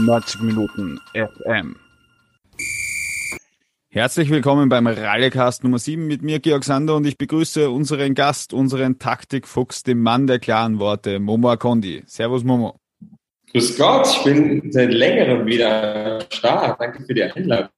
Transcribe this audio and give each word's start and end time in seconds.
90 0.00 0.40
Minuten 0.42 0.98
FM. 1.14 1.76
Herzlich 3.90 4.30
willkommen 4.30 4.68
beim 4.68 4.86
Rallycast 4.86 5.64
Nummer 5.64 5.78
7 5.78 6.06
mit 6.06 6.22
mir, 6.22 6.38
Georg 6.38 6.64
Sander, 6.64 6.94
und 6.94 7.06
ich 7.06 7.18
begrüße 7.18 7.70
unseren 7.70 8.14
Gast, 8.14 8.52
unseren 8.52 8.98
Taktikfuchs, 8.98 9.82
den 9.82 10.00
Mann 10.00 10.26
der 10.26 10.38
klaren 10.38 10.78
Worte, 10.78 11.18
Momo 11.18 11.50
Akondi. 11.50 12.02
Servus, 12.06 12.44
Momo. 12.44 12.78
Grüß 13.52 13.76
Gott, 13.76 14.06
ich 14.06 14.24
bin 14.24 14.70
seit 14.72 14.92
längerem 14.92 15.44
wieder 15.44 16.24
da. 16.40 16.76
Danke 16.78 17.04
für 17.04 17.14
die 17.14 17.24
Einladung. 17.24 17.70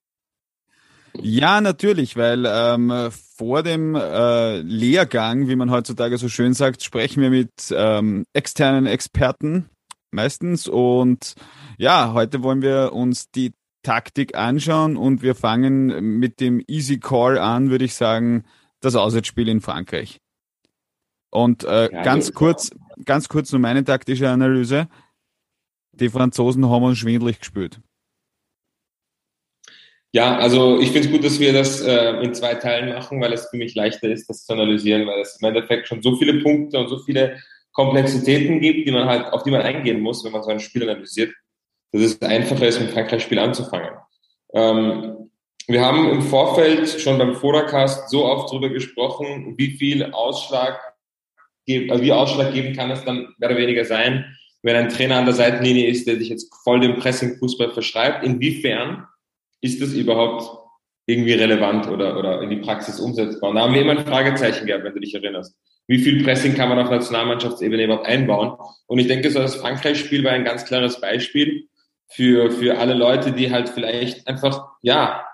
Ja, 1.20 1.60
natürlich, 1.60 2.16
weil 2.16 2.46
ähm, 2.46 3.10
vor 3.36 3.62
dem 3.62 3.94
äh, 3.94 4.58
Lehrgang, 4.58 5.48
wie 5.48 5.56
man 5.56 5.70
heutzutage 5.70 6.18
so 6.18 6.28
schön 6.28 6.54
sagt, 6.54 6.82
sprechen 6.82 7.22
wir 7.22 7.30
mit 7.30 7.50
ähm, 7.74 8.24
externen 8.32 8.86
Experten 8.86 9.68
meistens. 10.10 10.68
Und 10.68 11.34
ja, 11.82 12.12
heute 12.14 12.44
wollen 12.44 12.62
wir 12.62 12.92
uns 12.92 13.32
die 13.32 13.54
Taktik 13.82 14.36
anschauen 14.36 14.96
und 14.96 15.20
wir 15.20 15.34
fangen 15.34 16.18
mit 16.20 16.38
dem 16.38 16.62
Easy 16.68 17.00
Call 17.00 17.38
an, 17.38 17.70
würde 17.70 17.84
ich 17.84 17.94
sagen, 17.94 18.44
das 18.78 18.94
Auswärtsspiel 18.94 19.48
in 19.48 19.60
Frankreich. 19.60 20.20
Und 21.30 21.64
äh, 21.64 21.92
ja, 21.92 22.02
ganz 22.04 22.34
kurz, 22.34 22.70
ganz 23.04 23.28
kurz 23.28 23.50
nur 23.50 23.60
meine 23.60 23.82
taktische 23.82 24.30
Analyse. 24.30 24.86
Die 25.90 26.08
Franzosen 26.08 26.70
haben 26.70 26.84
uns 26.84 26.98
schwindlig 26.98 27.40
gespielt. 27.40 27.80
Ja, 30.12 30.36
also 30.36 30.78
ich 30.78 30.92
finde 30.92 31.08
es 31.08 31.12
gut, 31.12 31.24
dass 31.24 31.40
wir 31.40 31.52
das 31.52 31.80
äh, 31.80 32.12
in 32.22 32.32
zwei 32.32 32.54
Teilen 32.54 32.94
machen, 32.94 33.20
weil 33.20 33.32
es 33.32 33.48
für 33.50 33.56
mich 33.56 33.74
leichter 33.74 34.08
ist, 34.08 34.28
das 34.28 34.44
zu 34.44 34.52
analysieren, 34.52 35.08
weil 35.08 35.20
es 35.20 35.36
im 35.40 35.48
Endeffekt 35.48 35.88
schon 35.88 36.00
so 36.00 36.14
viele 36.14 36.42
Punkte 36.44 36.78
und 36.78 36.86
so 36.88 37.00
viele 37.00 37.40
Komplexitäten 37.72 38.60
gibt, 38.60 38.86
die 38.86 38.92
man 38.92 39.08
halt, 39.08 39.32
auf 39.32 39.42
die 39.42 39.50
man 39.50 39.62
eingehen 39.62 40.00
muss, 40.00 40.24
wenn 40.24 40.30
man 40.30 40.44
so 40.44 40.50
ein 40.50 40.60
Spiel 40.60 40.88
analysiert, 40.88 41.34
dass 41.92 42.02
es 42.02 42.22
einfacher 42.22 42.66
ist, 42.66 42.80
mit 42.80 42.90
Frankreich-Spiel 42.90 43.38
anzufangen. 43.38 43.90
Ähm, 44.54 45.30
wir 45.68 45.84
haben 45.84 46.10
im 46.10 46.22
Vorfeld 46.22 46.88
schon 46.88 47.18
beim 47.18 47.34
Forecast 47.34 48.10
so 48.10 48.24
oft 48.24 48.50
darüber 48.50 48.70
gesprochen, 48.70 49.54
wie 49.56 49.70
viel 49.72 50.04
Ausschlag, 50.12 50.80
also 51.68 52.02
wie 52.02 52.12
Ausschlag 52.12 52.52
geben 52.52 52.74
kann 52.74 52.90
es 52.90 53.04
dann 53.04 53.34
mehr 53.38 53.50
oder 53.50 53.58
weniger 53.58 53.84
sein, 53.84 54.36
wenn 54.62 54.76
ein 54.76 54.88
Trainer 54.88 55.16
an 55.16 55.24
der 55.24 55.34
Seitenlinie 55.34 55.88
ist, 55.88 56.06
der 56.06 56.16
sich 56.16 56.28
jetzt 56.28 56.52
voll 56.64 56.80
dem 56.80 56.96
Pressing-Fußball 56.96 57.72
verschreibt. 57.72 58.24
Inwiefern 58.24 59.06
ist 59.60 59.80
das 59.80 59.92
überhaupt 59.92 60.50
irgendwie 61.06 61.34
relevant 61.34 61.88
oder, 61.88 62.18
oder 62.18 62.42
in 62.42 62.50
die 62.50 62.56
Praxis 62.56 62.98
umsetzbar? 63.00 63.50
Und 63.50 63.56
da 63.56 63.62
haben 63.62 63.74
wir 63.74 63.82
immer 63.82 63.98
ein 63.98 64.06
Fragezeichen 64.06 64.66
gehabt, 64.66 64.84
wenn 64.84 64.94
du 64.94 65.00
dich 65.00 65.14
erinnerst. 65.14 65.56
Wie 65.88 65.98
viel 65.98 66.22
Pressing 66.22 66.54
kann 66.54 66.68
man 66.68 66.78
auf 66.78 66.90
Nationalmannschaftsebene 66.90 67.84
überhaupt 67.84 68.06
einbauen? 68.06 68.56
Und 68.86 68.98
ich 68.98 69.08
denke, 69.08 69.30
so 69.30 69.40
das 69.40 69.56
Frankreich-Spiel 69.56 70.24
war 70.24 70.32
ein 70.32 70.44
ganz 70.44 70.64
klares 70.64 71.00
Beispiel 71.00 71.68
für, 72.14 72.50
für 72.50 72.78
alle 72.78 72.94
Leute, 72.94 73.32
die 73.32 73.50
halt 73.50 73.68
vielleicht 73.68 74.26
einfach, 74.26 74.68
ja, 74.82 75.24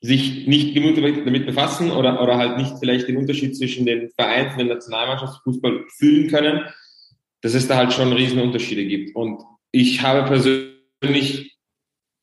sich 0.00 0.46
nicht 0.46 0.74
genug 0.74 0.96
damit 0.96 1.46
befassen 1.46 1.90
oder, 1.90 2.22
oder 2.22 2.36
halt 2.36 2.58
nicht 2.58 2.78
vielleicht 2.78 3.08
den 3.08 3.16
Unterschied 3.16 3.56
zwischen 3.56 3.86
den 3.86 4.10
Vereins 4.10 4.52
und 4.52 4.58
dem 4.58 4.68
Nationalmannschaftsfußball 4.68 5.84
fühlen 5.96 6.28
können, 6.28 6.64
dass 7.42 7.54
es 7.54 7.66
da 7.66 7.76
halt 7.76 7.92
schon 7.92 8.12
Riesenunterschiede 8.12 8.84
gibt. 8.84 9.16
Und 9.16 9.42
ich 9.72 10.02
habe 10.02 10.26
persönlich 10.28 11.56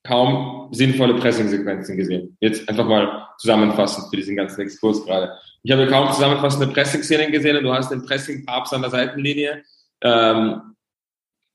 kaum 0.06 0.70
sinnvolle 0.72 1.16
Pressing-Sequenzen 1.16 1.98
gesehen. 1.98 2.38
Jetzt 2.42 2.68
einfach 2.70 2.88
mal 2.88 3.28
zusammenfassend 3.38 4.10
für 4.10 4.18
diesen 4.18 4.36
ganzen 4.36 4.62
Exkurs 4.62 5.06
gerade. 5.06 5.34
Ich 5.64 5.72
habe 5.72 5.88
kaum 5.88 6.12
zusammenfassende 6.12 6.68
Pressing-Szenen 6.68 7.32
gesehen 7.32 7.58
und 7.58 7.64
du 7.64 7.74
hast 7.74 7.90
den 7.92 8.06
Pressing-Papst 8.06 8.74
an 8.74 8.82
der 8.82 8.92
Seitenlinie. 8.92 9.64
Ähm, 10.02 10.73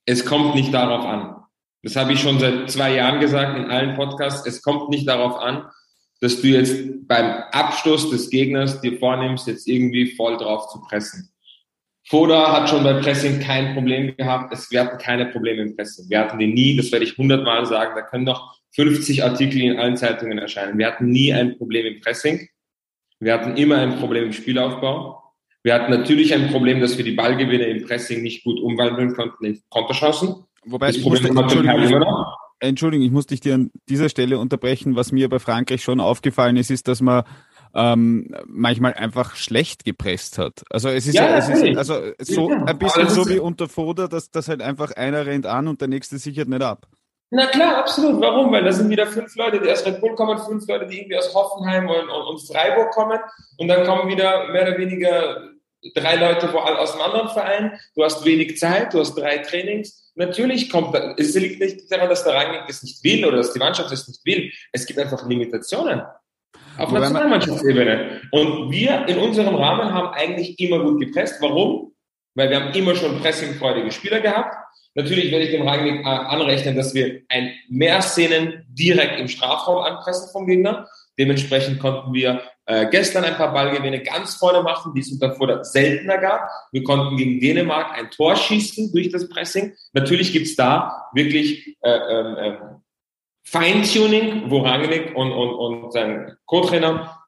es 0.09 0.25
kommt 0.25 0.55
nicht 0.55 0.73
darauf 0.73 1.05
an. 1.05 1.35
Das 1.83 1.95
habe 1.95 2.13
ich 2.13 2.19
schon 2.19 2.39
seit 2.39 2.71
zwei 2.71 2.95
Jahren 2.95 3.19
gesagt 3.19 3.55
in 3.57 3.65
allen 3.65 3.95
Podcasts. 3.95 4.45
Es 4.47 4.63
kommt 4.63 4.89
nicht 4.89 5.07
darauf 5.07 5.37
an, 5.37 5.69
dass 6.19 6.41
du 6.41 6.47
jetzt 6.47 7.07
beim 7.07 7.43
Abstoß 7.51 8.09
des 8.09 8.31
Gegners 8.31 8.81
dir 8.81 8.97
vornimmst, 8.97 9.47
jetzt 9.47 9.67
irgendwie 9.67 10.07
voll 10.15 10.37
drauf 10.37 10.67
zu 10.69 10.81
pressen. 10.81 11.31
Foda 12.07 12.51
hat 12.51 12.69
schon 12.69 12.83
bei 12.83 12.93
Pressing 12.93 13.39
kein 13.39 13.75
Problem 13.75 14.17
gehabt. 14.17 14.51
Es, 14.51 14.67
hatten 14.75 14.97
keine 14.97 15.27
Probleme 15.27 15.61
im 15.61 15.75
Pressing. 15.75 16.09
Wir 16.09 16.21
hatten 16.21 16.39
die 16.39 16.47
nie, 16.47 16.75
das 16.75 16.91
werde 16.91 17.05
ich 17.05 17.15
hundertmal 17.15 17.67
sagen. 17.67 17.91
Da 17.95 18.01
können 18.01 18.23
noch 18.23 18.59
50 18.73 19.23
Artikel 19.23 19.61
in 19.61 19.77
allen 19.77 19.95
Zeitungen 19.95 20.39
erscheinen. 20.39 20.79
Wir 20.79 20.87
hatten 20.87 21.11
nie 21.11 21.31
ein 21.31 21.55
Problem 21.55 21.85
im 21.85 22.01
Pressing. 22.01 22.49
Wir 23.19 23.33
hatten 23.33 23.57
immer 23.57 23.77
ein 23.77 23.99
Problem 23.99 24.25
im 24.25 24.33
Spielaufbau. 24.33 25.21
Wir 25.63 25.73
hatten 25.73 25.91
natürlich 25.91 26.33
ein 26.33 26.49
Problem, 26.51 26.79
dass 26.79 26.97
wir 26.97 27.03
die 27.03 27.11
Ballgewinne 27.11 27.65
im 27.65 27.85
Pressing 27.85 28.21
nicht 28.21 28.43
gut 28.43 28.59
umwandeln 28.59 29.13
konnten 29.13 29.45
in 29.45 29.61
Konterchancen. 29.69 30.45
Wobei 30.65 30.87
das 30.87 31.01
Problem 31.01 31.33
musste, 31.33 31.57
Entschuldigung, 31.57 32.01
ich, 32.01 32.67
Entschuldigung, 32.67 33.05
ich 33.05 33.11
muss 33.11 33.25
dich 33.25 33.39
dir 33.41 33.55
an 33.55 33.71
dieser 33.89 34.09
Stelle 34.09 34.39
unterbrechen. 34.39 34.95
Was 34.95 35.11
mir 35.11 35.29
bei 35.29 35.39
Frankreich 35.39 35.83
schon 35.83 35.99
aufgefallen 35.99 36.57
ist, 36.57 36.69
ist, 36.69 36.87
dass 36.87 37.01
man 37.01 37.23
ähm, 37.73 38.33
manchmal 38.47 38.93
einfach 38.93 39.35
schlecht 39.35 39.85
gepresst 39.85 40.37
hat. 40.37 40.63
Also 40.69 40.89
es 40.89 41.07
ist 41.07 41.15
ja, 41.15 41.29
ja 41.29 41.37
es 41.37 41.49
ist 41.49 41.77
also 41.77 42.01
so 42.19 42.49
ja, 42.49 42.63
ein 42.63 42.79
bisschen 42.79 43.09
so 43.09 43.29
wie 43.29 43.39
unter 43.39 43.69
Foder, 43.69 44.07
dass, 44.07 44.31
dass 44.31 44.47
halt 44.47 44.61
einfach 44.61 44.91
einer 44.91 45.25
rennt 45.25 45.45
an 45.45 45.67
und 45.67 45.81
der 45.81 45.87
nächste 45.87 46.17
sichert 46.17 46.47
nicht 46.47 46.61
ab. 46.61 46.87
Na 47.31 47.45
klar, 47.45 47.77
absolut. 47.77 48.19
Warum? 48.21 48.51
Weil 48.51 48.63
da 48.63 48.71
sind 48.71 48.89
wieder 48.89 49.05
fünf 49.05 49.35
Leute, 49.35 49.59
die 49.61 49.71
aus 49.71 49.85
Red 49.85 50.01
Bull 50.01 50.15
kommen, 50.15 50.39
fünf 50.39 50.67
Leute, 50.67 50.87
die 50.87 50.99
irgendwie 50.99 51.17
aus 51.17 51.33
Hoffenheim 51.33 51.87
und, 51.87 52.09
und, 52.09 52.27
und 52.27 52.47
Freiburg 52.47 52.91
kommen 52.91 53.19
und 53.57 53.67
dann 53.67 53.85
kommen 53.85 54.09
wieder 54.09 54.47
mehr 54.47 54.63
oder 54.63 54.77
weniger 54.77 55.49
drei 55.95 56.15
Leute 56.15 56.51
aus 56.53 56.93
einem 56.93 57.01
anderen 57.03 57.29
Verein. 57.29 57.79
Du 57.95 58.03
hast 58.03 58.25
wenig 58.25 58.57
Zeit, 58.57 58.93
du 58.93 58.99
hast 58.99 59.15
drei 59.15 59.37
Trainings. 59.39 60.11
Natürlich 60.15 60.69
kommt, 60.69 60.95
es 61.17 61.35
liegt 61.35 61.61
nicht 61.61 61.91
daran, 61.91 62.09
dass 62.09 62.23
der 62.23 62.33
Rangnick 62.33 62.63
es 62.67 62.83
nicht 62.83 63.03
will 63.03 63.25
oder 63.25 63.37
dass 63.37 63.53
die 63.53 63.59
Mannschaft 63.59 63.91
es 63.91 64.07
nicht 64.07 64.25
will. 64.25 64.51
Es 64.71 64.85
gibt 64.85 64.99
einfach 64.99 65.27
Limitationen. 65.27 66.01
Auf 66.77 66.91
Nationalmannschaftsebene. 66.91 68.21
Und 68.31 68.71
wir 68.71 69.07
in 69.07 69.17
unserem 69.19 69.55
Rahmen 69.55 69.93
haben 69.93 70.09
eigentlich 70.13 70.59
immer 70.59 70.79
gut 70.83 70.99
gepresst. 70.99 71.41
Warum? 71.41 71.93
Weil 72.35 72.49
wir 72.49 72.61
haben 72.61 72.73
immer 72.73 72.95
schon 72.95 73.19
pressingfreudige 73.19 73.91
Spieler 73.91 74.21
gehabt. 74.21 74.55
Natürlich 74.95 75.31
werde 75.31 75.45
ich 75.45 75.51
dem 75.51 75.67
Rangnick 75.67 76.01
äh, 76.01 76.09
anrechnen, 76.09 76.75
dass 76.75 76.93
wir 76.93 77.21
ein 77.29 77.53
mehr 77.69 78.01
Szenen 78.01 78.65
direkt 78.69 79.19
im 79.19 79.27
Strafraum 79.27 79.83
anpressen 79.83 80.29
vom 80.31 80.47
Gegner. 80.47 80.87
Dementsprechend 81.17 81.79
konnten 81.79 82.13
wir 82.13 82.41
äh, 82.65 82.87
gestern 82.89 83.23
ein 83.23 83.35
paar 83.35 83.53
Ballgewinne 83.53 84.01
ganz 84.01 84.35
vorne 84.35 84.61
machen, 84.61 84.93
die 84.93 85.01
es 85.01 85.17
davor 85.19 85.63
seltener 85.63 86.17
gab. 86.17 86.49
Wir 86.71 86.83
konnten 86.83 87.17
gegen 87.17 87.39
Dänemark 87.39 87.97
ein 87.97 88.09
Tor 88.09 88.35
schießen 88.35 88.91
durch 88.91 89.09
das 89.09 89.27
Pressing. 89.27 89.73
Natürlich 89.93 90.33
gibt's 90.33 90.55
da 90.55 91.07
wirklich 91.13 91.77
äh, 91.81 91.89
ähm, 91.89 92.35
ähm 92.39 92.57
Feintuning, 93.43 94.51
wo 94.51 94.59
Rangnick 94.59 95.15
und, 95.15 95.31
und, 95.31 95.49
und 95.49 95.91
sein 95.91 96.37
Co-Trainer 96.45 97.18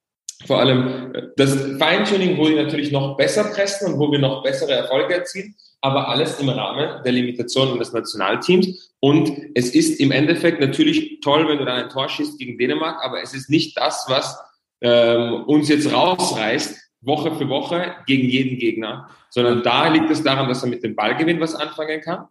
vor 0.45 0.59
allem 0.59 1.13
das 1.37 1.53
Feintuning, 1.77 2.37
wo 2.37 2.47
die 2.47 2.55
natürlich 2.55 2.91
noch 2.91 3.17
besser 3.17 3.45
pressen 3.45 3.93
und 3.93 3.99
wo 3.99 4.11
wir 4.11 4.19
noch 4.19 4.43
bessere 4.43 4.73
Erfolge 4.73 5.15
erzielen, 5.15 5.55
aber 5.81 6.09
alles 6.09 6.39
im 6.39 6.49
Rahmen 6.49 7.03
der 7.03 7.11
Limitationen 7.11 7.79
des 7.79 7.93
Nationalteams. 7.93 8.93
Und 8.99 9.31
es 9.55 9.73
ist 9.73 9.99
im 9.99 10.11
Endeffekt 10.11 10.59
natürlich 10.59 11.19
toll, 11.21 11.47
wenn 11.47 11.57
du 11.57 11.65
dann 11.65 11.83
ein 11.83 11.89
Tor 11.89 12.07
schießt 12.07 12.37
gegen 12.37 12.57
Dänemark, 12.57 13.03
aber 13.03 13.21
es 13.21 13.33
ist 13.33 13.49
nicht 13.49 13.77
das, 13.77 14.05
was 14.07 14.39
ähm, 14.81 15.43
uns 15.45 15.69
jetzt 15.69 15.91
rausreißt, 15.91 16.77
Woche 17.01 17.35
für 17.35 17.49
Woche 17.49 17.95
gegen 18.05 18.29
jeden 18.29 18.59
Gegner, 18.59 19.09
sondern 19.29 19.63
da 19.63 19.87
liegt 19.87 20.11
es 20.11 20.23
daran, 20.23 20.47
dass 20.47 20.63
er 20.63 20.69
mit 20.69 20.83
dem 20.83 20.95
Ballgewinn 20.95 21.39
was 21.39 21.55
anfangen 21.55 22.01
kann 22.01 22.27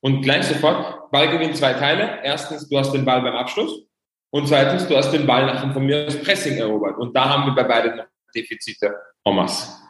und 0.00 0.22
gleich 0.22 0.44
sofort, 0.44 1.10
Ball 1.10 1.28
gewinnt 1.30 1.56
zwei 1.56 1.74
Teile. 1.74 2.20
Erstens, 2.22 2.68
du 2.68 2.78
hast 2.78 2.92
den 2.92 3.04
Ball 3.04 3.22
beim 3.22 3.34
Abschluss. 3.34 3.82
Und 4.30 4.48
zweitens, 4.48 4.86
du 4.86 4.96
hast 4.96 5.12
den 5.12 5.26
Ball 5.26 5.46
nach 5.46 5.62
dem 5.62 5.72
von 5.72 5.84
mir 5.86 6.06
aus 6.06 6.16
Pressing 6.16 6.58
erobert. 6.58 6.98
Und 6.98 7.14
da 7.16 7.28
haben 7.28 7.46
wir 7.46 7.54
bei 7.54 7.64
beiden 7.64 7.96
noch 7.96 8.06
Defizite 8.34 8.94
Omas. 9.24 9.82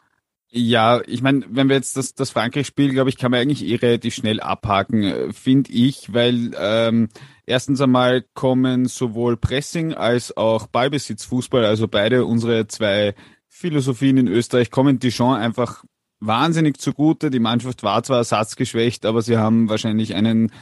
Ja, 0.48 1.02
ich 1.06 1.22
meine, 1.22 1.44
wenn 1.48 1.68
wir 1.68 1.76
jetzt 1.76 1.96
das, 1.96 2.14
das 2.14 2.30
Frankreich-Spiel, 2.30 2.92
glaube 2.92 3.10
ich, 3.10 3.18
kann 3.18 3.30
man 3.32 3.40
eigentlich 3.40 3.66
eh 3.66 3.74
relativ 3.74 4.14
schnell 4.14 4.40
abhaken, 4.40 5.32
finde 5.32 5.72
ich, 5.72 6.14
weil 6.14 6.52
ähm, 6.58 7.08
erstens 7.46 7.80
einmal 7.80 8.24
kommen 8.32 8.86
sowohl 8.86 9.36
Pressing 9.36 9.92
als 9.92 10.36
auch 10.36 10.68
Ballbesitzfußball, 10.68 11.64
also 11.64 11.88
beide 11.88 12.24
unsere 12.24 12.68
zwei 12.68 13.14
Philosophien 13.48 14.18
in 14.18 14.28
Österreich, 14.28 14.70
kommen 14.70 14.98
die 14.98 15.10
schon 15.10 15.36
einfach 15.36 15.84
wahnsinnig 16.20 16.78
zugute. 16.78 17.30
Die 17.30 17.40
Mannschaft 17.40 17.82
war 17.82 18.02
zwar 18.02 18.18
ersatzgeschwächt, 18.18 19.04
aber 19.04 19.22
sie 19.22 19.36
haben 19.36 19.68
wahrscheinlich 19.68 20.14
einen 20.14 20.52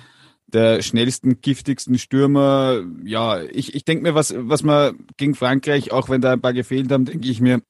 der 0.46 0.82
schnellsten, 0.82 1.40
giftigsten 1.40 1.98
Stürmer. 1.98 2.82
Ja, 3.04 3.42
ich, 3.42 3.74
ich 3.74 3.84
denke 3.84 4.02
mir, 4.02 4.14
was, 4.14 4.34
was 4.36 4.62
man 4.62 5.06
gegen 5.16 5.34
Frankreich, 5.34 5.92
auch 5.92 6.08
wenn 6.08 6.20
da 6.20 6.32
ein 6.32 6.40
paar 6.40 6.52
gefehlt 6.52 6.90
haben, 6.92 7.04
denke 7.04 7.28
ich 7.28 7.40
mir, 7.40 7.62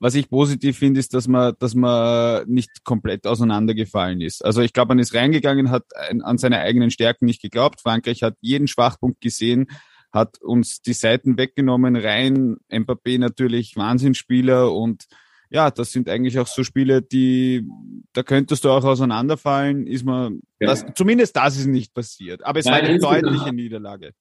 was 0.00 0.14
ich 0.14 0.30
positiv 0.30 0.78
finde, 0.78 0.98
ist, 0.98 1.12
dass 1.12 1.28
man, 1.28 1.54
dass 1.58 1.74
man 1.74 2.48
nicht 2.48 2.84
komplett 2.84 3.26
auseinandergefallen 3.26 4.22
ist. 4.22 4.44
Also 4.44 4.62
ich 4.62 4.72
glaube, 4.72 4.88
man 4.88 4.98
ist 4.98 5.14
reingegangen, 5.14 5.70
hat 5.70 5.84
an 5.94 6.38
seine 6.38 6.58
eigenen 6.60 6.90
Stärken 6.90 7.26
nicht 7.26 7.42
geglaubt. 7.42 7.80
Frankreich 7.80 8.22
hat 8.22 8.36
jeden 8.40 8.66
Schwachpunkt 8.66 9.20
gesehen, 9.20 9.66
hat 10.10 10.40
uns 10.40 10.80
die 10.80 10.94
Seiten 10.94 11.36
weggenommen, 11.36 11.96
rein 11.96 12.56
Mbappé 12.70 13.18
natürlich 13.18 13.76
Wahnsinnsspieler 13.76 14.72
und 14.72 15.04
ja, 15.50 15.70
das 15.70 15.92
sind 15.92 16.08
eigentlich 16.08 16.38
auch 16.38 16.46
so 16.46 16.62
Spiele, 16.62 17.02
die, 17.02 17.66
da 18.12 18.22
könntest 18.22 18.64
du 18.64 18.70
auch 18.70 18.84
auseinanderfallen, 18.84 19.86
ist 19.86 20.04
man, 20.04 20.40
ja. 20.60 20.68
das, 20.68 20.86
zumindest 20.94 21.36
das 21.36 21.56
ist 21.56 21.66
nicht 21.66 21.92
passiert. 21.92 22.44
Aber 22.44 22.60
es 22.60 22.66
Nein, 22.66 23.02
war 23.02 23.10
eine 23.12 23.22
deutliche 23.22 23.52
Niederlage. 23.52 24.12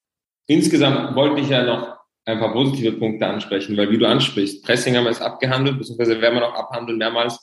Insgesamt 0.47 1.15
wollte 1.15 1.41
ich 1.41 1.49
ja 1.49 1.63
noch 1.63 1.99
ein 2.25 2.39
paar 2.39 2.51
positive 2.51 2.93
Punkte 2.93 3.27
ansprechen, 3.27 3.77
weil 3.77 3.91
wie 3.91 3.97
du 3.97 4.07
ansprichst, 4.07 4.65
Pressing 4.65 4.95
haben 4.95 5.03
wir 5.03 5.11
jetzt 5.11 5.21
abgehandelt, 5.21 5.77
beziehungsweise 5.77 6.19
werden 6.19 6.35
wir 6.35 6.41
noch 6.41 6.55
abhandeln 6.55 6.97
mehrmals. 6.97 7.39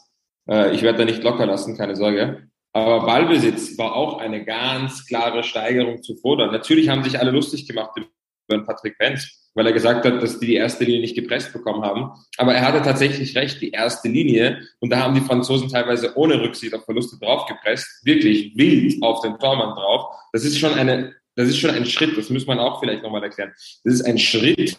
Äh, 0.48 0.74
ich 0.74 0.82
werde 0.82 0.98
da 0.98 1.04
nicht 1.04 1.22
locker 1.22 1.46
lassen, 1.46 1.76
keine 1.76 1.94
Sorge. 1.94 2.48
Aber 2.72 3.06
Ballbesitz 3.06 3.78
war 3.78 3.94
auch 3.94 4.18
eine 4.18 4.44
ganz 4.44 5.06
klare 5.06 5.44
Steigerung 5.44 6.02
zuvor. 6.02 6.36
Natürlich 6.36 6.88
haben 6.88 7.04
sich 7.04 7.18
alle 7.18 7.30
lustig 7.30 7.66
gemacht 7.66 7.92
über 7.96 8.64
Patrick 8.64 8.98
Benz, 8.98 9.45
weil 9.56 9.66
er 9.66 9.72
gesagt 9.72 10.04
hat, 10.04 10.22
dass 10.22 10.38
die 10.38 10.46
die 10.46 10.54
erste 10.54 10.84
Linie 10.84 11.00
nicht 11.00 11.16
gepresst 11.16 11.52
bekommen 11.52 11.82
haben. 11.82 12.12
Aber 12.36 12.54
er 12.54 12.64
hatte 12.64 12.82
tatsächlich 12.82 13.34
recht, 13.34 13.60
die 13.62 13.70
erste 13.70 14.08
Linie. 14.08 14.60
Und 14.80 14.90
da 14.90 14.98
haben 14.98 15.14
die 15.14 15.22
Franzosen 15.22 15.70
teilweise 15.70 16.14
ohne 16.16 16.40
Rücksicht 16.40 16.74
auf 16.74 16.84
Verluste 16.84 17.18
draufgepresst, 17.18 18.04
wirklich 18.04 18.56
wild 18.56 19.02
auf 19.02 19.22
den 19.22 19.38
Tormann 19.38 19.74
drauf. 19.74 20.14
Das 20.32 20.44
ist 20.44 20.58
schon 20.58 20.74
eine, 20.74 21.16
das 21.36 21.48
ist 21.48 21.58
schon 21.58 21.70
ein 21.70 21.86
Schritt. 21.86 22.16
Das 22.18 22.28
muss 22.28 22.46
man 22.46 22.58
auch 22.58 22.80
vielleicht 22.80 23.02
nochmal 23.02 23.22
erklären. 23.22 23.52
Das 23.82 23.94
ist 23.94 24.02
ein 24.02 24.18
Schritt 24.18 24.76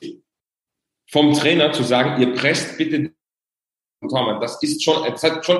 vom 1.10 1.34
Trainer 1.34 1.72
zu 1.72 1.82
sagen, 1.82 2.22
ihr 2.22 2.36
presst 2.36 2.78
bitte 2.78 3.00
den 3.00 3.16
Tormann. 4.08 4.40
Das 4.40 4.62
ist 4.62 4.84
schon, 4.84 5.12
es 5.12 5.24
hat 5.24 5.44
schon 5.44 5.60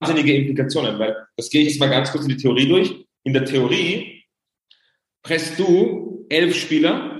wahnsinnige 0.00 0.34
Implikationen, 0.36 0.98
weil 0.98 1.16
das 1.36 1.48
gehe 1.48 1.62
ich 1.62 1.68
jetzt 1.68 1.80
mal 1.80 1.90
ganz 1.90 2.10
kurz 2.10 2.24
in 2.24 2.30
die 2.30 2.36
Theorie 2.36 2.66
durch. 2.66 3.06
In 3.22 3.34
der 3.34 3.44
Theorie 3.44 4.24
presst 5.22 5.58
du 5.60 6.26
elf 6.28 6.56
Spieler 6.56 7.17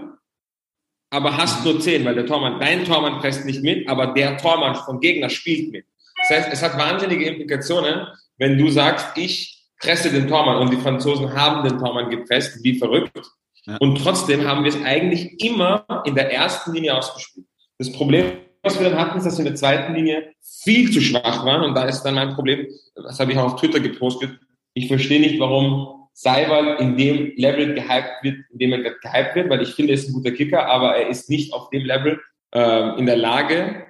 aber 1.10 1.36
hast 1.36 1.64
nur 1.64 1.80
zehn, 1.80 2.04
weil 2.04 2.14
der 2.14 2.26
Tormann, 2.26 2.60
dein 2.60 2.84
Tormann 2.84 3.20
presst 3.20 3.44
nicht 3.44 3.62
mit, 3.62 3.88
aber 3.88 4.08
der 4.08 4.36
Tormann 4.36 4.74
vom 4.74 5.00
Gegner 5.00 5.30
spielt 5.30 5.72
mit. 5.72 5.86
Das 6.28 6.38
heißt, 6.38 6.48
es 6.52 6.62
hat 6.62 6.78
wahnsinnige 6.78 7.26
Implikationen, 7.26 8.06
wenn 8.36 8.58
du 8.58 8.68
sagst, 8.70 9.16
ich 9.16 9.66
presse 9.80 10.10
den 10.10 10.28
Tormann 10.28 10.58
und 10.58 10.72
die 10.72 10.76
Franzosen 10.76 11.32
haben 11.34 11.68
den 11.68 11.78
Tormann 11.78 12.10
gepresst, 12.10 12.62
wie 12.62 12.78
verrückt. 12.78 13.20
Ja. 13.64 13.76
Und 13.78 14.02
trotzdem 14.02 14.46
haben 14.46 14.64
wir 14.64 14.70
es 14.70 14.82
eigentlich 14.84 15.42
immer 15.42 15.84
in 16.04 16.14
der 16.14 16.32
ersten 16.32 16.72
Linie 16.72 16.96
ausgespielt. 16.96 17.46
Das 17.78 17.92
Problem, 17.92 18.32
was 18.62 18.78
wir 18.78 18.90
dann 18.90 18.98
hatten, 18.98 19.18
ist, 19.18 19.24
dass 19.24 19.38
wir 19.38 19.46
in 19.46 19.52
der 19.52 19.54
zweiten 19.54 19.94
Linie 19.94 20.32
viel 20.42 20.90
zu 20.90 21.00
schwach 21.00 21.44
waren. 21.44 21.62
Und 21.62 21.74
da 21.74 21.84
ist 21.84 22.02
dann 22.02 22.14
mein 22.14 22.34
Problem, 22.34 22.66
das 22.94 23.20
habe 23.20 23.32
ich 23.32 23.38
auch 23.38 23.52
auf 23.52 23.60
Twitter 23.60 23.80
gepostet. 23.80 24.38
Ich 24.74 24.88
verstehe 24.88 25.20
nicht, 25.20 25.38
warum 25.38 25.97
Seiwald 26.20 26.80
in 26.80 26.96
dem 26.96 27.32
Level 27.36 27.74
gehypt 27.74 28.24
wird, 28.24 28.38
in 28.50 28.58
dem 28.58 28.72
er 28.72 28.78
gehypt 28.82 29.36
wird, 29.36 29.50
weil 29.50 29.62
ich 29.62 29.74
finde, 29.74 29.92
er 29.92 29.94
ist 29.94 30.08
ein 30.08 30.14
guter 30.14 30.32
Kicker, 30.32 30.66
aber 30.66 30.96
er 30.96 31.08
ist 31.08 31.30
nicht 31.30 31.52
auf 31.52 31.70
dem 31.70 31.84
Level 31.84 32.20
äh, 32.52 32.98
in 32.98 33.06
der 33.06 33.16
Lage, 33.16 33.86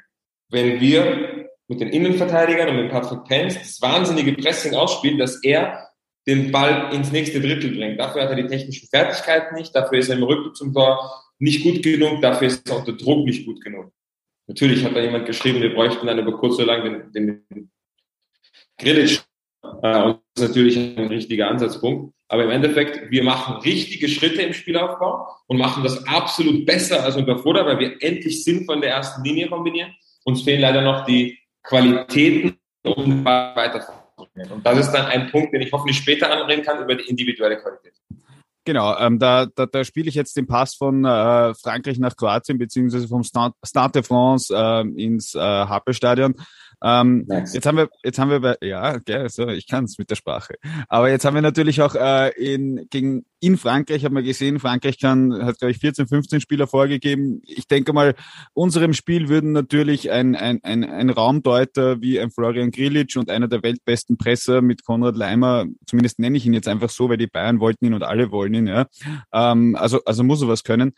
wenn 0.50 0.78
wir 0.78 1.48
mit 1.68 1.80
den 1.80 1.88
Innenverteidigern 1.88 2.68
und 2.68 2.76
mit 2.76 2.90
Patrick 2.90 3.24
Pence 3.24 3.54
das 3.54 3.80
wahnsinnige 3.80 4.34
Pressing 4.34 4.74
ausspielen, 4.74 5.16
dass 5.16 5.42
er 5.42 5.88
den 6.26 6.52
Ball 6.52 6.92
ins 6.92 7.12
nächste 7.12 7.40
Drittel 7.40 7.74
bringt. 7.74 7.98
Dafür 7.98 8.24
hat 8.24 8.28
er 8.28 8.36
die 8.36 8.46
technischen 8.46 8.88
Fertigkeiten 8.88 9.54
nicht, 9.54 9.74
dafür 9.74 9.98
ist 9.98 10.10
er 10.10 10.18
im 10.18 10.22
Rücken 10.22 10.54
zum 10.54 10.74
Tor 10.74 11.10
nicht 11.38 11.62
gut 11.62 11.82
genug, 11.82 12.20
dafür 12.20 12.48
ist 12.48 12.68
er 12.68 12.76
unter 12.76 12.92
Druck 12.92 13.24
nicht 13.24 13.46
gut 13.46 13.64
genug. 13.64 13.90
Natürlich 14.48 14.84
hat 14.84 14.94
da 14.94 15.00
jemand 15.00 15.24
geschrieben, 15.24 15.62
wir 15.62 15.72
bräuchten 15.72 16.06
dann 16.06 16.18
über 16.18 16.36
kurz 16.36 16.56
oder 16.56 16.66
lang 16.66 17.10
den, 17.12 17.44
den 17.46 17.70
Grillitsch. 18.76 19.22
Äh, 19.82 20.02
und 20.02 20.20
das 20.34 20.44
ist 20.44 20.48
natürlich 20.48 20.76
ein 20.76 21.08
richtiger 21.08 21.48
Ansatzpunkt. 21.48 22.12
Aber 22.28 22.44
im 22.44 22.50
Endeffekt, 22.50 23.10
wir 23.10 23.24
machen 23.24 23.56
richtige 23.62 24.06
Schritte 24.08 24.42
im 24.42 24.52
Spielaufbau 24.52 25.28
und 25.46 25.56
machen 25.56 25.82
das 25.82 26.06
absolut 26.06 26.66
besser 26.66 27.02
als 27.02 27.16
unter 27.16 27.38
Vorder, 27.38 27.64
weil 27.64 27.78
wir 27.78 28.02
endlich 28.02 28.44
Sinn 28.44 28.66
von 28.66 28.82
der 28.82 28.90
ersten 28.90 29.24
Linie 29.24 29.48
kombinieren. 29.48 29.94
Uns 30.24 30.42
fehlen 30.42 30.60
leider 30.60 30.82
noch 30.82 31.06
die 31.06 31.38
Qualitäten, 31.62 32.58
um 32.84 33.24
weiter 33.24 33.86
Und 34.16 34.64
das 34.64 34.78
ist 34.78 34.92
dann 34.92 35.06
ein 35.06 35.30
Punkt, 35.30 35.54
den 35.54 35.62
ich 35.62 35.72
hoffentlich 35.72 35.96
später 35.96 36.30
anreden 36.30 36.62
kann 36.62 36.82
über 36.82 36.94
die 36.94 37.08
individuelle 37.08 37.56
Qualität. 37.56 37.94
Genau, 38.68 38.98
ähm, 38.98 39.18
da, 39.18 39.46
da, 39.46 39.64
da 39.64 39.82
spiele 39.82 40.10
ich 40.10 40.14
jetzt 40.14 40.36
den 40.36 40.46
Pass 40.46 40.74
von 40.74 41.02
äh, 41.02 41.54
Frankreich 41.54 41.98
nach 41.98 42.14
Kroatien, 42.14 42.58
beziehungsweise 42.58 43.08
vom 43.08 43.22
Stade 43.22 43.54
de 43.94 44.02
France 44.02 44.54
äh, 44.54 44.82
ins 45.02 45.34
äh, 45.34 45.38
Happelstadion. 45.38 46.34
Ähm, 46.82 47.24
nice. 47.26 47.54
Jetzt 47.54 47.66
haben 47.66 47.76
wir, 47.76 47.88
jetzt 48.04 48.18
haben 48.18 48.30
wir 48.30 48.40
bei, 48.40 48.56
ja, 48.60 48.94
okay, 48.94 49.28
so, 49.28 49.48
ich 49.48 49.66
kann 49.66 49.84
es 49.84 49.98
mit 49.98 50.10
der 50.10 50.16
Sprache. 50.16 50.54
Aber 50.88 51.10
jetzt 51.10 51.24
haben 51.24 51.34
wir 51.34 51.42
natürlich 51.42 51.82
auch 51.82 51.94
äh, 51.94 52.30
in, 52.30 52.86
gegen, 52.90 53.24
in 53.40 53.56
Frankreich, 53.56 54.04
haben 54.04 54.14
wir 54.14 54.22
gesehen, 54.22 54.60
Frankreich 54.60 54.98
kann, 54.98 55.32
hat, 55.44 55.58
glaube 55.58 55.72
ich, 55.72 55.78
14, 55.78 56.06
15 56.06 56.40
Spieler 56.40 56.66
vorgegeben. 56.66 57.40
Ich 57.44 57.66
denke 57.66 57.92
mal, 57.92 58.14
unserem 58.52 58.92
Spiel 58.92 59.28
würden 59.28 59.52
natürlich 59.52 60.10
ein, 60.10 60.36
ein, 60.36 60.60
ein, 60.62 60.84
ein 60.84 61.10
Raumdeuter 61.10 62.00
wie 62.00 62.20
ein 62.20 62.30
Florian 62.30 62.70
Grilic 62.70 63.16
und 63.16 63.30
einer 63.30 63.48
der 63.48 63.62
weltbesten 63.62 64.16
Presser 64.16 64.62
mit 64.62 64.84
Konrad 64.84 65.16
Leimer, 65.16 65.66
zumindest 65.86 66.18
nenne 66.18 66.36
ich 66.36 66.46
ihn 66.46 66.54
jetzt 66.54 66.68
einfach 66.68 66.90
so, 66.90 67.08
weil 67.08 67.16
die 67.16 67.26
Bayern 67.26 67.60
wollten 67.60 67.86
ihn 67.86 67.94
und 67.94 68.02
alle 68.02 68.30
wollen 68.30 68.54
ihn, 68.54 68.66
ja. 68.66 68.86
Ähm, 69.32 69.76
also, 69.76 70.04
also 70.04 70.22
muss 70.22 70.42
er 70.42 70.48
was 70.48 70.64
können. 70.64 70.94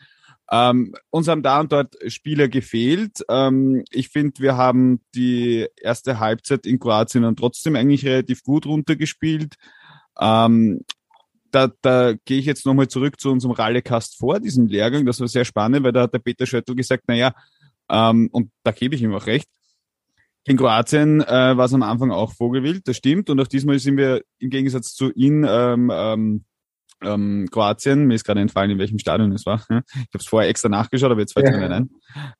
Ähm, 0.52 0.94
uns 1.10 1.28
haben 1.28 1.42
da 1.42 1.60
und 1.60 1.70
dort 1.70 1.94
Spieler 2.08 2.48
gefehlt. 2.48 3.24
Ähm, 3.28 3.84
ich 3.90 4.08
finde, 4.08 4.40
wir 4.40 4.56
haben 4.56 5.00
die 5.14 5.68
erste 5.80 6.18
Halbzeit 6.18 6.66
in 6.66 6.80
Kroatien 6.80 7.22
dann 7.22 7.36
trotzdem 7.36 7.76
eigentlich 7.76 8.04
relativ 8.04 8.42
gut 8.42 8.66
runtergespielt. 8.66 9.54
Ähm, 10.18 10.80
da, 11.52 11.72
da 11.82 12.14
gehe 12.24 12.38
ich 12.38 12.46
jetzt 12.46 12.66
nochmal 12.66 12.88
zurück 12.88 13.20
zu 13.20 13.30
unserem 13.30 13.52
Rallekast 13.52 14.16
vor 14.18 14.40
diesem 14.40 14.66
Lehrgang. 14.66 15.06
Das 15.06 15.20
war 15.20 15.28
sehr 15.28 15.44
spannend, 15.44 15.84
weil 15.84 15.92
da 15.92 16.02
hat 16.02 16.14
der 16.14 16.18
Peter 16.18 16.46
Schöttl 16.46 16.74
gesagt, 16.74 17.04
naja, 17.06 17.32
ähm, 17.88 18.28
und 18.32 18.50
da 18.62 18.72
gebe 18.72 18.94
ich 18.94 19.02
ihm 19.02 19.14
auch 19.14 19.26
recht, 19.26 19.48
in 20.44 20.56
Kroatien 20.56 21.20
äh, 21.20 21.56
war 21.56 21.66
es 21.66 21.74
am 21.74 21.82
Anfang 21.82 22.10
auch 22.10 22.32
Vogelwild, 22.32 22.88
das 22.88 22.96
stimmt. 22.96 23.30
Und 23.30 23.40
auch 23.40 23.46
diesmal 23.46 23.78
sind 23.78 23.96
wir 23.96 24.22
im 24.38 24.50
Gegensatz 24.50 24.94
zu 24.94 25.12
ihm 25.12 25.44
ähm, 25.48 25.92
ähm, 25.94 26.44
ähm, 27.02 27.48
Kroatien, 27.50 28.06
mir 28.06 28.14
ist 28.14 28.24
gerade 28.24 28.40
entfallen, 28.40 28.70
in 28.70 28.78
welchem 28.78 28.98
Stadion 28.98 29.32
es 29.32 29.46
war. 29.46 29.64
Ich 29.70 30.14
habe 30.14 30.18
es 30.18 30.26
vorher 30.26 30.48
extra 30.48 30.68
nachgeschaut, 30.68 31.10
aber 31.10 31.20
jetzt 31.20 31.32
fällt 31.32 31.46
es 31.46 31.52
ja. 31.52 31.58
mir 31.58 31.68
nicht 31.68 31.76
ein. 31.76 31.90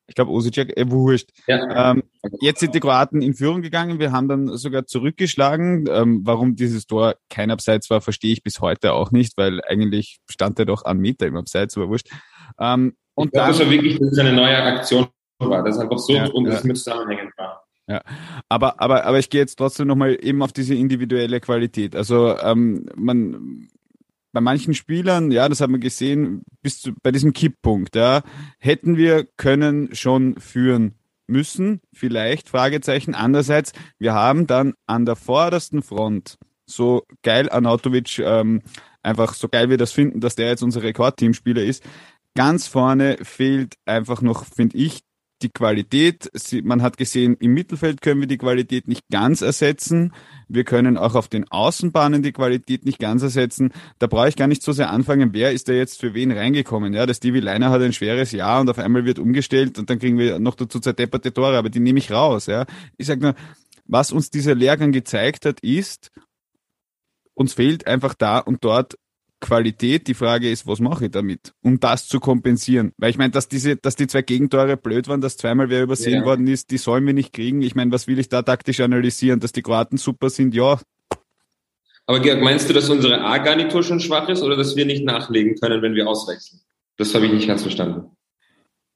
Ich 0.07 0.15
glaube, 0.15 0.31
Osijek, 0.31 0.77
äh, 0.77 0.91
wurscht. 0.91 1.31
Ja. 1.47 1.91
Ähm, 1.93 2.03
jetzt 2.41 2.61
sind 2.61 2.75
die 2.75 2.81
Kroaten 2.81 3.23
in 3.23 3.35
Führung 3.35 3.63
gegangen, 3.63 3.99
wir 3.99 4.13
haben 4.13 4.29
dann 4.29 4.57
sogar 4.57 4.87
zurückgeschlagen. 4.87 5.87
Ähm, 5.91 6.21
warum 6.25 6.57
dieses 6.57 6.87
Tor 6.87 7.17
kein 7.29 7.51
Abseits 7.51 7.91
war, 7.91 8.01
verstehe 8.01 8.33
ich 8.33 8.43
bis 8.43 8.61
heute 8.61 8.93
auch 8.93 9.11
nicht, 9.11 9.37
weil 9.37 9.61
eigentlich 9.65 10.19
stand 10.29 10.59
er 10.59 10.67
doch 10.67 10.85
an 10.85 10.99
Meter 10.99 11.27
im 11.27 11.37
Abseits, 11.37 11.77
aber 11.77 11.89
wurscht. 11.89 12.09
Ähm, 12.59 12.95
und 13.15 13.27
ich 13.27 13.33
glaube, 13.33 13.49
das 13.49 13.61
war 13.61 13.71
wirklich 13.71 13.99
das 13.99 14.13
ist 14.13 14.19
eine 14.19 14.33
neue 14.33 14.63
Aktion 14.63 15.09
war, 15.49 15.65
das 15.65 15.79
einfach 15.79 15.99
so 15.99 16.13
ja, 16.13 16.27
und 16.27 16.47
ja. 16.47 16.53
das 16.53 16.65
mit 16.65 16.77
zusammenhängend 16.77 17.33
war. 17.37 17.65
Ja, 17.87 18.03
aber, 18.49 18.81
aber, 18.81 19.05
aber 19.05 19.19
ich 19.19 19.31
gehe 19.31 19.41
jetzt 19.41 19.57
trotzdem 19.57 19.89
nochmal 19.89 20.17
eben 20.21 20.43
auf 20.43 20.53
diese 20.53 20.75
individuelle 20.75 21.41
Qualität. 21.41 21.97
Also 21.97 22.39
ähm, 22.39 22.87
man, 22.95 23.69
bei 24.33 24.41
manchen 24.41 24.75
Spielern, 24.75 25.31
ja, 25.31 25.49
das 25.49 25.61
haben 25.61 25.73
wir 25.73 25.81
gesehen, 25.81 26.43
bis 26.63 26.81
zu, 26.81 26.93
bei 27.03 27.11
diesem 27.11 27.33
Kipppunkt, 27.33 27.97
ja, 27.97 28.23
hätten 28.59 28.97
wir 28.97 29.25
können 29.37 29.95
schon 29.95 30.39
führen 30.39 30.95
müssen, 31.27 31.81
vielleicht, 31.93 32.49
Fragezeichen. 32.49 33.15
Andererseits, 33.15 33.73
wir 33.99 34.15
haben 34.15 34.47
dann 34.47 34.75
an 34.87 35.07
der 35.07 35.17
vordersten 35.17 35.83
Front, 35.83 36.39
so 36.67 37.05
geil 37.23 37.51
Anatovic, 37.51 38.19
ähm, 38.19 38.63
einfach 39.03 39.35
so 39.35 39.49
geil 39.49 39.71
wir 39.71 39.79
das 39.79 39.93
finden, 39.93 40.21
dass 40.21 40.37
der 40.37 40.49
jetzt 40.49 40.63
unser 40.63 40.83
Rekordteamspieler 40.83 41.63
ist, 41.63 41.83
ganz 42.35 42.67
vorne 42.67 43.17
fehlt 43.23 43.75
einfach 43.87 44.23
noch, 44.23 44.45
finde 44.45 44.77
ich, 44.77 45.01
die 45.43 45.49
Qualität, 45.49 46.31
man 46.65 46.83
hat 46.83 46.97
gesehen, 46.97 47.37
im 47.41 47.55
Mittelfeld 47.55 48.03
können 48.03 48.21
wir 48.21 48.29
die 48.29 48.39
Qualität 48.39 48.89
nicht 48.89 49.09
ganz 49.11 49.41
ersetzen. 49.41 50.13
Wir 50.49 50.65
können 50.65 50.97
auch 50.97 51.15
auf 51.15 51.29
den 51.29 51.51
Außenbahnen 51.51 52.23
die 52.23 52.33
Qualität 52.33 52.85
nicht 52.85 52.99
ganz 52.99 53.23
ersetzen. 53.23 53.73
Da 53.99 54.07
brauche 54.07 54.29
ich 54.29 54.37
gar 54.37 54.49
nicht 54.49 54.63
so 54.63 54.73
sehr 54.73 54.91
anfangen, 54.91 55.33
wer 55.33 55.53
ist 55.53 55.69
da 55.69 55.73
jetzt 55.73 56.01
für 56.01 56.15
wen 56.15 56.31
reingekommen. 56.31 56.93
Ja, 56.93 57.07
der 57.07 57.15
Stevie 57.15 57.41
Leiner 57.41 57.71
hat 57.71 57.83
ein 57.83 57.93
schweres 57.93 58.33
Jahr 58.33 58.61
und 58.61 58.69
auf 58.69 58.79
einmal 58.79 59.05
wird 59.05 59.19
umgestellt 59.19 59.79
und 59.79 59.89
dann 59.89 59.99
kriegen 59.99 60.19
wir 60.19 60.39
noch 60.39 60.55
dazu 60.55 60.81
zerdepperte 60.81 61.33
Tore, 61.33 61.57
aber 61.57 61.71
die 61.71 61.81
nehme 61.81 61.99
ich 61.99 62.11
raus. 62.11 62.47
Ja, 62.47 62.67
ich 62.99 63.07
sage 63.07 63.21
nur, 63.21 63.35
was 63.87 64.13
uns 64.13 64.31
dieser 64.31 64.55
Lehrgang 64.55 64.93
gezeigt 64.93 65.47
hat, 65.47 65.61
ist, 65.61 66.11
uns 67.35 67.55
fehlt 67.55 67.87
einfach 67.87 68.15
da 68.15 68.39
und 68.39 68.65
dort 68.65 68.99
Qualität. 69.41 70.07
Die 70.07 70.15
Frage 70.15 70.51
ist, 70.51 70.67
was 70.67 70.81
mache 70.81 71.07
ich 71.07 71.11
damit, 71.11 71.53
um 71.63 71.81
das 71.81 72.07
zu 72.07 72.21
kompensieren? 72.21 72.93
Weil 72.99 73.11
ich 73.11 73.19
meine, 73.19 73.31
dass 73.31 73.49
diese, 73.49 73.77
dass 73.77 73.97
die 73.97 74.07
zwei 74.07 74.23
Gegentore 74.23 74.77
blöd 74.77 75.09
waren, 75.09 75.21
dass 75.21 75.37
zweimal 75.37 75.71
wer 75.71 75.83
übersehen 75.83 76.21
ja. 76.21 76.25
worden 76.25 76.47
ist, 76.47 76.71
die 76.71 76.79
sollen 76.79 77.07
wir 77.07 77.15
nicht 77.15 77.33
kriegen. 77.33 77.63
Ich 77.63 77.75
meine, 77.75 77.91
was 77.93 78.07
will 78.07 78.19
ich 78.19 78.29
da 78.29 78.43
taktisch 78.43 78.81
analysieren? 78.81 79.41
Dass 79.41 79.53
die 79.53 79.63
Kroaten 79.63 79.97
super 79.97 80.31
sind, 80.31 80.55
ja. 80.55 80.79
Aber 82.07 82.21
Georg, 82.21 82.41
meinst 82.43 82.69
du, 82.69 82.73
dass 82.73 82.89
unsere 82.89 83.23
A-Garnitur 83.23 83.83
schon 83.83 84.01
schwach 84.01 84.29
ist 84.29 84.43
oder 84.43 84.57
dass 84.57 84.77
wir 84.77 84.85
nicht 84.85 85.05
nachlegen 85.05 85.57
können, 85.57 85.81
wenn 85.83 85.95
wir 85.95 86.09
auswechseln? 86.09 86.61
Das 86.97 87.15
habe 87.15 87.27
ich 87.27 87.33
nicht 87.33 87.47
ganz 87.47 87.63
verstanden. 87.63 88.11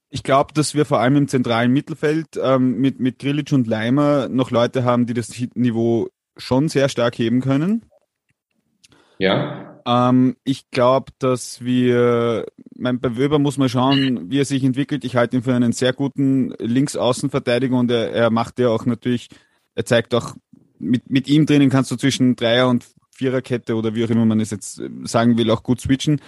Ich 0.09 0.23
glaube, 0.23 0.53
dass 0.53 0.75
wir 0.75 0.85
vor 0.85 0.99
allem 0.99 1.15
im 1.15 1.27
zentralen 1.27 1.71
Mittelfeld 1.71 2.27
ähm, 2.41 2.77
mit, 2.79 2.99
mit 2.99 3.19
Grilic 3.19 3.51
und 3.51 3.67
Leimer 3.67 4.29
noch 4.29 4.51
Leute 4.51 4.83
haben, 4.83 5.05
die 5.05 5.13
das 5.13 5.31
Niveau 5.55 6.09
schon 6.37 6.69
sehr 6.69 6.89
stark 6.89 7.17
heben 7.17 7.41
können. 7.41 7.85
Ja. 9.17 9.74
Ähm, 9.85 10.35
ich 10.43 10.69
glaube, 10.71 11.11
dass 11.19 11.63
wir, 11.63 12.45
mein, 12.75 12.99
bei 12.99 13.15
Wöber 13.17 13.39
muss 13.39 13.57
man 13.57 13.69
schauen, 13.69 14.31
wie 14.31 14.39
er 14.39 14.45
sich 14.45 14.63
entwickelt. 14.63 15.05
Ich 15.05 15.15
halte 15.15 15.37
ihn 15.37 15.43
für 15.43 15.53
einen 15.53 15.73
sehr 15.73 15.93
guten 15.93 16.53
Linksaußenverteidiger 16.59 17.77
und 17.77 17.91
er, 17.91 18.11
er 18.11 18.29
macht 18.31 18.59
ja 18.59 18.69
auch 18.69 18.85
natürlich, 18.85 19.29
er 19.75 19.85
zeigt 19.85 20.15
auch, 20.15 20.35
mit, 20.79 21.09
mit 21.09 21.27
ihm 21.27 21.45
drinnen 21.45 21.69
kannst 21.69 21.91
du 21.91 21.95
zwischen 21.95 22.35
Dreier- 22.35 22.67
und 22.67 22.85
Viererkette 23.11 23.75
oder 23.75 23.95
wie 23.95 24.03
auch 24.03 24.09
immer 24.09 24.25
man 24.25 24.41
es 24.41 24.51
jetzt 24.51 24.81
sagen 25.03 25.37
will, 25.37 25.49
auch 25.51 25.63
gut 25.63 25.79
switchen. 25.79 26.19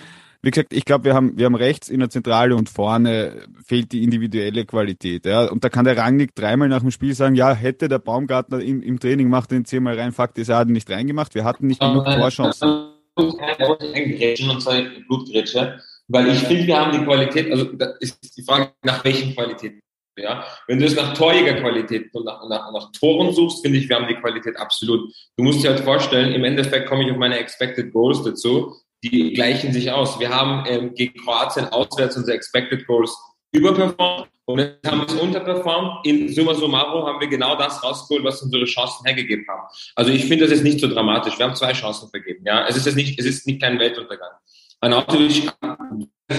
Wie 0.41 0.51
gesagt, 0.51 0.71
ich 0.71 0.85
glaube, 0.85 1.05
wir 1.05 1.15
haben, 1.15 1.37
wir 1.37 1.45
haben 1.45 1.55
rechts 1.55 1.89
in 1.89 1.99
der 1.99 2.11
Zentrale 2.11 2.55
und 2.55 2.69
vorne 2.69 3.47
fehlt 3.65 3.91
die 3.91 4.03
individuelle 4.03 4.65
Qualität. 4.65 5.25
Ja. 5.25 5.49
Und 5.49 5.63
da 5.63 5.69
kann 5.69 5.83
der 5.83 5.97
Rangnick 5.97 6.35
dreimal 6.35 6.69
nach 6.69 6.81
dem 6.81 6.91
Spiel 6.91 7.15
sagen, 7.15 7.35
ja, 7.35 7.53
hätte 7.53 7.89
der 7.89 7.99
Baumgartner 7.99 8.59
im, 8.61 8.83
im 8.83 8.99
Training 8.99 9.29
macht 9.29 9.51
den 9.51 9.65
zehnmal 9.65 9.99
rein, 9.99 10.11
Fakt 10.11 10.37
ist, 10.37 10.49
er 10.49 10.57
hat 10.57 10.67
ihn 10.67 10.73
nicht 10.73 10.89
reingemacht, 10.89 11.33
wir 11.33 11.43
hatten 11.43 11.67
nicht 11.67 11.81
genug 11.81 12.05
Torchancen 12.05 12.96
eingrätschen 13.17 14.49
und 14.49 14.61
zwar 14.61 14.81
Blutgrätsche, 15.07 15.79
weil 16.07 16.29
ich 16.29 16.39
finde, 16.39 16.67
wir 16.67 16.79
haben 16.79 16.91
die 16.97 17.03
Qualität, 17.03 17.51
also 17.51 17.65
da 17.65 17.93
ist 17.99 18.37
die 18.37 18.43
Frage, 18.43 18.71
nach 18.83 19.03
welchen 19.03 19.35
Qualitäten. 19.35 19.81
Ja, 20.19 20.43
wenn 20.65 20.79
du 20.79 20.85
es 20.85 20.95
nach 20.95 21.13
Torjägerqualität 21.13 22.11
und 22.15 22.25
nach, 22.25 22.41
nach, 22.49 22.71
nach 22.71 22.91
Toren 22.91 23.33
suchst, 23.33 23.61
finde 23.61 23.77
ich, 23.77 23.87
wir 23.87 23.97
haben 23.97 24.07
die 24.07 24.15
Qualität 24.15 24.57
absolut. 24.57 25.13
Du 25.37 25.43
musst 25.43 25.63
dir 25.63 25.69
halt 25.69 25.81
vorstellen, 25.81 26.33
im 26.33 26.43
Endeffekt 26.43 26.87
komme 26.89 27.05
ich 27.05 27.11
auf 27.11 27.17
meine 27.17 27.37
Expected 27.37 27.93
Goals 27.93 28.23
dazu. 28.23 28.75
Die 29.03 29.33
gleichen 29.33 29.73
sich 29.73 29.91
aus. 29.91 30.19
Wir 30.19 30.29
haben 30.29 30.65
ähm, 30.67 30.95
gegen 30.95 31.19
Kroatien 31.19 31.65
auswärts 31.65 32.17
unsere 32.17 32.35
Expected 32.35 32.87
Goals 32.87 33.15
überperformt 33.51 34.29
und 34.45 34.59
jetzt 34.59 34.87
haben 34.87 34.99
wir 34.99 35.07
es 35.07 35.15
unterperformt. 35.15 36.05
In 36.05 36.33
summa 36.33 36.53
summarum 36.53 37.05
haben 37.05 37.19
wir 37.19 37.27
genau 37.27 37.55
das 37.57 37.83
rausgeholt, 37.83 38.23
was 38.23 38.41
unsere 38.41 38.65
Chancen 38.65 39.05
hergegeben 39.05 39.45
haben. 39.47 39.67
Also 39.95 40.11
ich 40.11 40.25
finde, 40.25 40.45
das 40.45 40.53
ist 40.53 40.63
nicht 40.63 40.79
so 40.79 40.87
dramatisch. 40.87 41.37
Wir 41.37 41.45
haben 41.45 41.55
zwei 41.55 41.73
Chancen 41.73 42.09
vergeben. 42.09 42.45
Ja, 42.45 42.65
es 42.67 42.77
ist 42.77 42.85
jetzt 42.85 42.95
nicht, 42.95 43.19
es 43.19 43.25
ist 43.25 43.45
nicht 43.45 43.61
kein 43.61 43.77
Weltuntergang. 43.77 44.31
Anatovic 44.79 45.51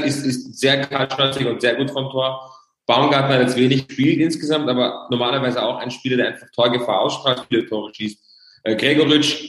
ist, 0.05 0.25
ist 0.25 0.59
sehr 0.59 0.81
kaltschnäuzig 0.83 1.47
und 1.47 1.61
sehr 1.61 1.75
gut 1.75 1.91
vom 1.91 2.11
Tor. 2.11 2.51
Baumgartner 2.87 3.35
hat 3.35 3.43
jetzt 3.43 3.57
wenig 3.57 3.87
gespielt 3.87 4.21
insgesamt, 4.21 4.69
aber 4.69 5.09
normalerweise 5.11 5.63
auch 5.63 5.77
ein 5.77 5.91
Spieler, 5.91 6.17
der 6.17 6.29
einfach 6.29 6.47
Torgefahr 6.55 7.01
ausstrahlt, 7.01 7.45
viele 7.49 7.67
Tore 7.67 7.95
schießt. 7.95 8.19
Äh, 8.63 8.77
Gregoritsch 8.77 9.45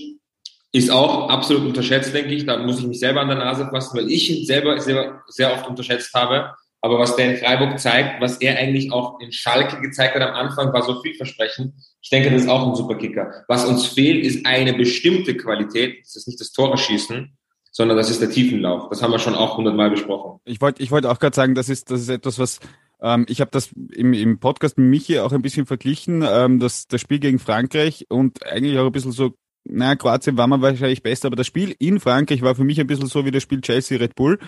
ist 0.73 0.91
auch 0.91 1.29
absolut 1.29 1.65
unterschätzt, 1.65 2.13
denke 2.13 2.33
ich. 2.33 2.45
Da 2.45 2.57
muss 2.57 2.79
ich 2.79 2.87
mich 2.87 2.99
selber 2.99 3.21
an 3.21 3.29
der 3.29 3.37
Nase 3.37 3.69
fassen, 3.71 3.97
weil 3.97 4.11
ich 4.11 4.29
ihn 4.29 4.45
selber, 4.45 4.79
selber 4.81 5.23
sehr 5.27 5.53
oft 5.53 5.67
unterschätzt 5.67 6.13
habe. 6.13 6.53
Aber 6.81 6.97
was 6.97 7.15
der 7.15 7.31
in 7.31 7.37
Freiburg 7.37 7.77
zeigt, 7.79 8.21
was 8.21 8.37
er 8.37 8.57
eigentlich 8.57 8.91
auch 8.91 9.19
in 9.19 9.31
Schalke 9.31 9.81
gezeigt 9.81 10.15
hat 10.15 10.21
am 10.21 10.33
Anfang, 10.33 10.71
war 10.71 10.81
so 10.83 11.01
vielversprechend. 11.01 11.73
Ich 12.01 12.09
denke, 12.09 12.31
das 12.31 12.43
ist 12.43 12.49
auch 12.49 12.67
ein 12.67 12.75
super 12.75 12.95
Kicker. 12.95 13.43
Was 13.47 13.65
uns 13.65 13.85
fehlt, 13.85 14.23
ist 14.23 14.45
eine 14.45 14.73
bestimmte 14.73 15.35
Qualität. 15.35 15.99
Das 16.03 16.15
ist 16.15 16.27
nicht 16.27 16.39
das 16.39 16.51
Tore 16.51 16.77
schießen, 16.77 17.37
sondern 17.71 17.97
das 17.97 18.09
ist 18.09 18.21
der 18.21 18.29
Tiefenlauf. 18.29 18.89
Das 18.89 19.03
haben 19.03 19.11
wir 19.11 19.19
schon 19.19 19.35
auch 19.35 19.57
hundertmal 19.57 19.89
besprochen. 19.89 20.39
Ich 20.45 20.61
wollte 20.61 20.81
ich 20.81 20.91
wollte 20.91 21.11
auch 21.11 21.19
gerade 21.19 21.35
sagen, 21.35 21.53
das 21.53 21.67
ist, 21.67 21.91
das 21.91 22.01
ist 22.01 22.09
etwas, 22.09 22.39
was 22.39 22.59
ähm, 23.01 23.25
ich 23.27 23.41
habe 23.41 23.51
das 23.51 23.71
im, 23.73 24.13
im 24.13 24.39
Podcast 24.39 24.77
mit 24.77 24.87
Michi 24.87 25.19
auch 25.19 25.33
ein 25.33 25.41
bisschen 25.41 25.65
verglichen, 25.65 26.23
ähm, 26.25 26.59
das, 26.59 26.87
das 26.87 27.01
Spiel 27.01 27.19
gegen 27.19 27.39
Frankreich 27.39 28.05
und 28.09 28.45
eigentlich 28.45 28.77
auch 28.77 28.85
ein 28.85 28.91
bisschen 28.91 29.11
so 29.11 29.33
naja, 29.65 29.95
Kroatien 29.95 30.37
war 30.37 30.47
man 30.47 30.61
wahrscheinlich 30.61 31.03
besser, 31.03 31.27
aber 31.27 31.35
das 31.35 31.47
Spiel 31.47 31.75
in 31.79 31.99
Frankreich 31.99 32.41
war 32.41 32.55
für 32.55 32.63
mich 32.63 32.79
ein 32.79 32.87
bisschen 32.87 33.07
so 33.07 33.25
wie 33.25 33.31
das 33.31 33.43
Spiel 33.43 33.61
Chelsea-Red 33.61 34.15
Bull 34.15 34.39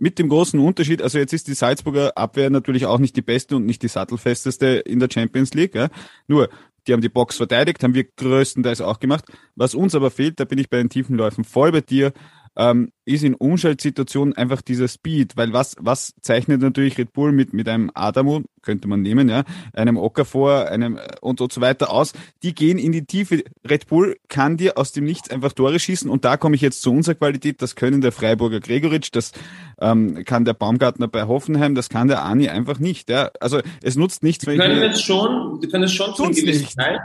mit 0.00 0.18
dem 0.18 0.28
großen 0.28 0.58
Unterschied, 0.58 1.02
also 1.02 1.18
jetzt 1.18 1.32
ist 1.32 1.46
die 1.46 1.54
Salzburger 1.54 2.16
Abwehr 2.16 2.50
natürlich 2.50 2.86
auch 2.86 2.98
nicht 2.98 3.16
die 3.16 3.22
beste 3.22 3.56
und 3.56 3.66
nicht 3.66 3.82
die 3.82 3.88
sattelfesteste 3.88 4.66
in 4.66 4.98
der 4.98 5.08
Champions 5.12 5.52
League. 5.52 5.74
Ja. 5.74 5.88
Nur, 6.26 6.48
die 6.86 6.94
haben 6.94 7.02
die 7.02 7.10
Box 7.10 7.36
verteidigt, 7.36 7.84
haben 7.84 7.94
wir 7.94 8.04
größtenteils 8.04 8.80
auch 8.80 8.98
gemacht. 8.98 9.26
Was 9.54 9.74
uns 9.74 9.94
aber 9.94 10.10
fehlt, 10.10 10.40
da 10.40 10.44
bin 10.46 10.58
ich 10.58 10.70
bei 10.70 10.78
den 10.78 10.88
tiefen 10.88 11.16
Läufen 11.16 11.44
voll 11.44 11.70
bei 11.70 11.82
dir, 11.82 12.12
ähm, 12.56 12.92
ist 13.04 13.24
in 13.24 13.34
Umschaltsituationen 13.34 14.36
einfach 14.36 14.62
dieser 14.62 14.88
Speed, 14.88 15.36
weil 15.36 15.52
was, 15.52 15.76
was 15.78 16.14
zeichnet 16.20 16.60
natürlich 16.60 16.98
Red 16.98 17.12
Bull 17.12 17.32
mit, 17.32 17.52
mit 17.52 17.68
einem 17.68 17.90
Adamo, 17.94 18.42
könnte 18.62 18.88
man 18.88 19.02
nehmen, 19.02 19.28
ja, 19.28 19.44
einem 19.72 19.96
Okafor, 19.96 20.68
einem 20.68 20.96
äh, 20.96 21.08
und, 21.20 21.40
und 21.40 21.52
so 21.52 21.60
weiter 21.60 21.90
aus, 21.90 22.12
die 22.42 22.54
gehen 22.54 22.78
in 22.78 22.92
die 22.92 23.04
Tiefe. 23.04 23.44
Red 23.68 23.86
Bull 23.86 24.16
kann 24.28 24.56
dir 24.56 24.78
aus 24.78 24.92
dem 24.92 25.04
Nichts 25.04 25.30
einfach 25.30 25.52
Tore 25.52 25.78
schießen 25.78 26.10
und 26.10 26.24
da 26.24 26.36
komme 26.36 26.56
ich 26.56 26.60
jetzt 26.60 26.82
zu 26.82 26.90
unserer 26.92 27.14
Qualität, 27.14 27.62
das 27.62 27.76
können 27.76 28.00
der 28.00 28.12
Freiburger 28.12 28.60
Gregoritsch, 28.60 29.10
das 29.12 29.32
ähm, 29.80 30.24
kann 30.24 30.44
der 30.44 30.54
Baumgartner 30.54 31.08
bei 31.08 31.24
Hoffenheim, 31.24 31.74
das 31.74 31.88
kann 31.88 32.08
der 32.08 32.24
Ani 32.24 32.48
einfach 32.48 32.78
nicht, 32.78 33.10
ja. 33.10 33.30
Also 33.40 33.60
es 33.82 33.96
nutzt 33.96 34.22
nichts, 34.22 34.46
wenn 34.46 34.60
die 34.60 34.66
können 34.66 34.82
es 34.82 35.02
schon, 35.02 35.60
die 35.60 35.68
können 35.68 35.84
es 35.84 35.92
schon 35.92 36.14
zu 36.14 36.24
einem 36.24 36.34
gewissen 36.34 36.68
Teil. 36.76 36.98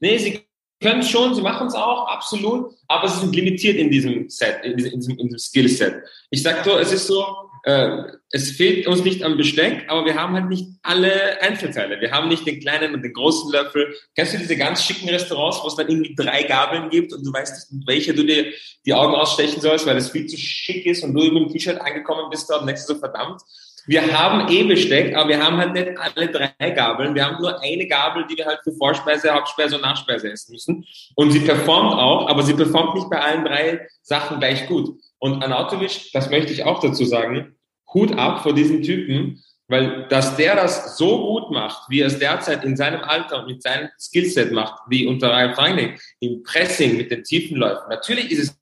Nee, 0.00 0.18
sie 0.18 0.45
können 0.80 1.02
schon, 1.02 1.34
sie 1.34 1.42
machen 1.42 1.68
es 1.68 1.74
auch, 1.74 2.08
absolut, 2.08 2.72
aber 2.88 3.08
sie 3.08 3.20
sind 3.20 3.34
limitiert 3.34 3.76
in 3.76 3.90
diesem 3.90 4.28
Set, 4.28 4.58
in 4.62 4.76
diesem, 4.76 4.92
in 4.92 5.00
diesem, 5.00 5.18
in 5.18 5.26
diesem 5.28 5.38
Skillset. 5.38 6.02
Ich 6.30 6.42
sag 6.42 6.64
so, 6.64 6.76
es 6.78 6.92
ist 6.92 7.06
so, 7.06 7.24
äh, 7.66 8.02
es 8.30 8.52
fehlt 8.52 8.86
uns 8.86 9.02
nicht 9.02 9.24
am 9.24 9.36
Besteck, 9.36 9.86
aber 9.88 10.04
wir 10.04 10.14
haben 10.14 10.34
halt 10.34 10.48
nicht 10.48 10.68
alle 10.82 11.40
Einzelteile. 11.42 12.00
Wir 12.00 12.12
haben 12.12 12.28
nicht 12.28 12.46
den 12.46 12.60
kleinen 12.60 12.94
und 12.94 13.02
den 13.02 13.12
großen 13.12 13.50
Löffel. 13.50 13.92
Kennst 14.14 14.34
du 14.34 14.38
diese 14.38 14.56
ganz 14.56 14.84
schicken 14.84 15.08
Restaurants, 15.08 15.60
wo 15.62 15.68
es 15.68 15.74
dann 15.74 15.88
irgendwie 15.88 16.14
drei 16.14 16.44
Gabeln 16.44 16.90
gibt 16.90 17.12
und 17.12 17.26
du 17.26 17.32
weißt 17.32 17.54
nicht, 17.54 17.72
mit 17.72 17.88
welcher 17.88 18.12
du 18.12 18.24
dir 18.24 18.52
die 18.84 18.94
Augen 18.94 19.14
ausstechen 19.14 19.60
sollst, 19.60 19.84
weil 19.86 19.96
es 19.96 20.10
viel 20.10 20.26
zu 20.26 20.36
schick 20.36 20.86
ist 20.86 21.02
und 21.02 21.14
du 21.14 21.24
mit 21.24 21.42
dem 21.42 21.48
T-Shirt 21.48 21.80
angekommen 21.80 22.30
bist 22.30 22.48
da 22.48 22.58
und 22.58 22.66
denkst 22.66 22.82
so, 22.82 22.94
verdammt, 22.96 23.40
wir 23.86 24.18
haben 24.18 24.48
eh 24.52 24.64
Besteck, 24.64 25.14
aber 25.14 25.28
wir 25.30 25.44
haben 25.44 25.56
halt 25.58 25.72
nicht 25.72 25.90
alle 25.96 26.28
drei 26.28 26.70
Gabeln. 26.70 27.14
Wir 27.14 27.24
haben 27.24 27.40
nur 27.40 27.62
eine 27.62 27.86
Gabel, 27.86 28.26
die 28.28 28.36
wir 28.36 28.46
halt 28.46 28.60
für 28.64 28.72
Vorspeise, 28.72 29.32
Hauptspeise 29.32 29.76
und 29.76 29.82
Nachspeise 29.82 30.30
essen 30.30 30.52
müssen. 30.52 30.84
Und 31.14 31.30
sie 31.30 31.40
performt 31.40 31.92
auch, 31.92 32.28
aber 32.28 32.42
sie 32.42 32.54
performt 32.54 32.94
nicht 32.94 33.08
bei 33.08 33.20
allen 33.20 33.44
drei 33.44 33.86
Sachen 34.02 34.38
gleich 34.38 34.66
gut. 34.66 34.98
Und 35.18 35.42
Anatovic, 35.42 36.10
das 36.12 36.30
möchte 36.30 36.52
ich 36.52 36.64
auch 36.64 36.80
dazu 36.80 37.04
sagen, 37.04 37.56
Hut 37.94 38.12
ab 38.18 38.42
vor 38.42 38.54
diesen 38.54 38.82
Typen, 38.82 39.42
weil 39.68 40.06
dass 40.08 40.36
der 40.36 40.54
das 40.56 40.96
so 40.96 41.26
gut 41.26 41.50
macht, 41.50 41.88
wie 41.88 42.00
er 42.00 42.08
es 42.08 42.18
derzeit 42.18 42.64
in 42.64 42.76
seinem 42.76 43.00
Alter 43.02 43.40
und 43.40 43.46
mit 43.46 43.62
seinem 43.62 43.88
Skillset 43.98 44.52
macht, 44.52 44.82
wie 44.88 45.06
unter 45.06 45.30
Ralf 45.30 45.58
Rangnick, 45.58 46.00
im 46.20 46.42
Pressing 46.42 46.96
mit 46.96 47.10
den 47.10 47.24
tiefen 47.24 47.56
Läufen. 47.56 47.88
Natürlich 47.88 48.30
ist 48.30 48.38
es 48.38 48.58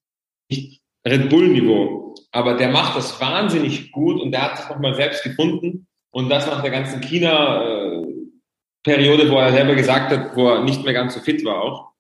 nicht 0.50 0.80
Red 1.06 1.28
Bull 1.28 1.48
Niveau, 1.48 2.03
aber 2.34 2.54
der 2.54 2.68
macht 2.68 2.96
das 2.96 3.20
wahnsinnig 3.20 3.92
gut 3.92 4.20
und 4.20 4.32
der 4.32 4.42
hat 4.42 4.58
sich 4.58 4.68
nochmal 4.68 4.96
selbst 4.96 5.22
gefunden 5.22 5.86
und 6.10 6.28
das 6.28 6.46
nach 6.46 6.62
der 6.62 6.72
ganzen 6.72 7.00
China-Periode, 7.00 9.30
wo 9.30 9.36
er 9.36 9.52
selber 9.52 9.76
gesagt 9.76 10.10
hat, 10.10 10.34
wo 10.34 10.48
er 10.48 10.64
nicht 10.64 10.82
mehr 10.82 10.94
ganz 10.94 11.14
so 11.14 11.20
fit 11.20 11.44
war 11.44 11.62
auch. 11.62 11.92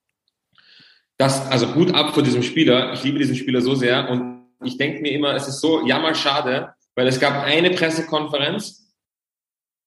Das, 1.18 1.48
also 1.52 1.68
gut 1.68 1.94
ab 1.94 2.14
vor 2.14 2.24
diesem 2.24 2.42
Spieler. 2.42 2.92
Ich 2.94 3.04
liebe 3.04 3.20
diesen 3.20 3.36
Spieler 3.36 3.60
so 3.60 3.76
sehr 3.76 4.10
und 4.10 4.48
ich 4.64 4.76
denke 4.76 5.02
mir 5.02 5.12
immer, 5.12 5.34
es 5.34 5.46
ist 5.46 5.60
so 5.60 5.86
jammerschade, 5.86 6.74
weil 6.96 7.06
es 7.06 7.20
gab 7.20 7.44
eine 7.44 7.70
Pressekonferenz 7.70 8.92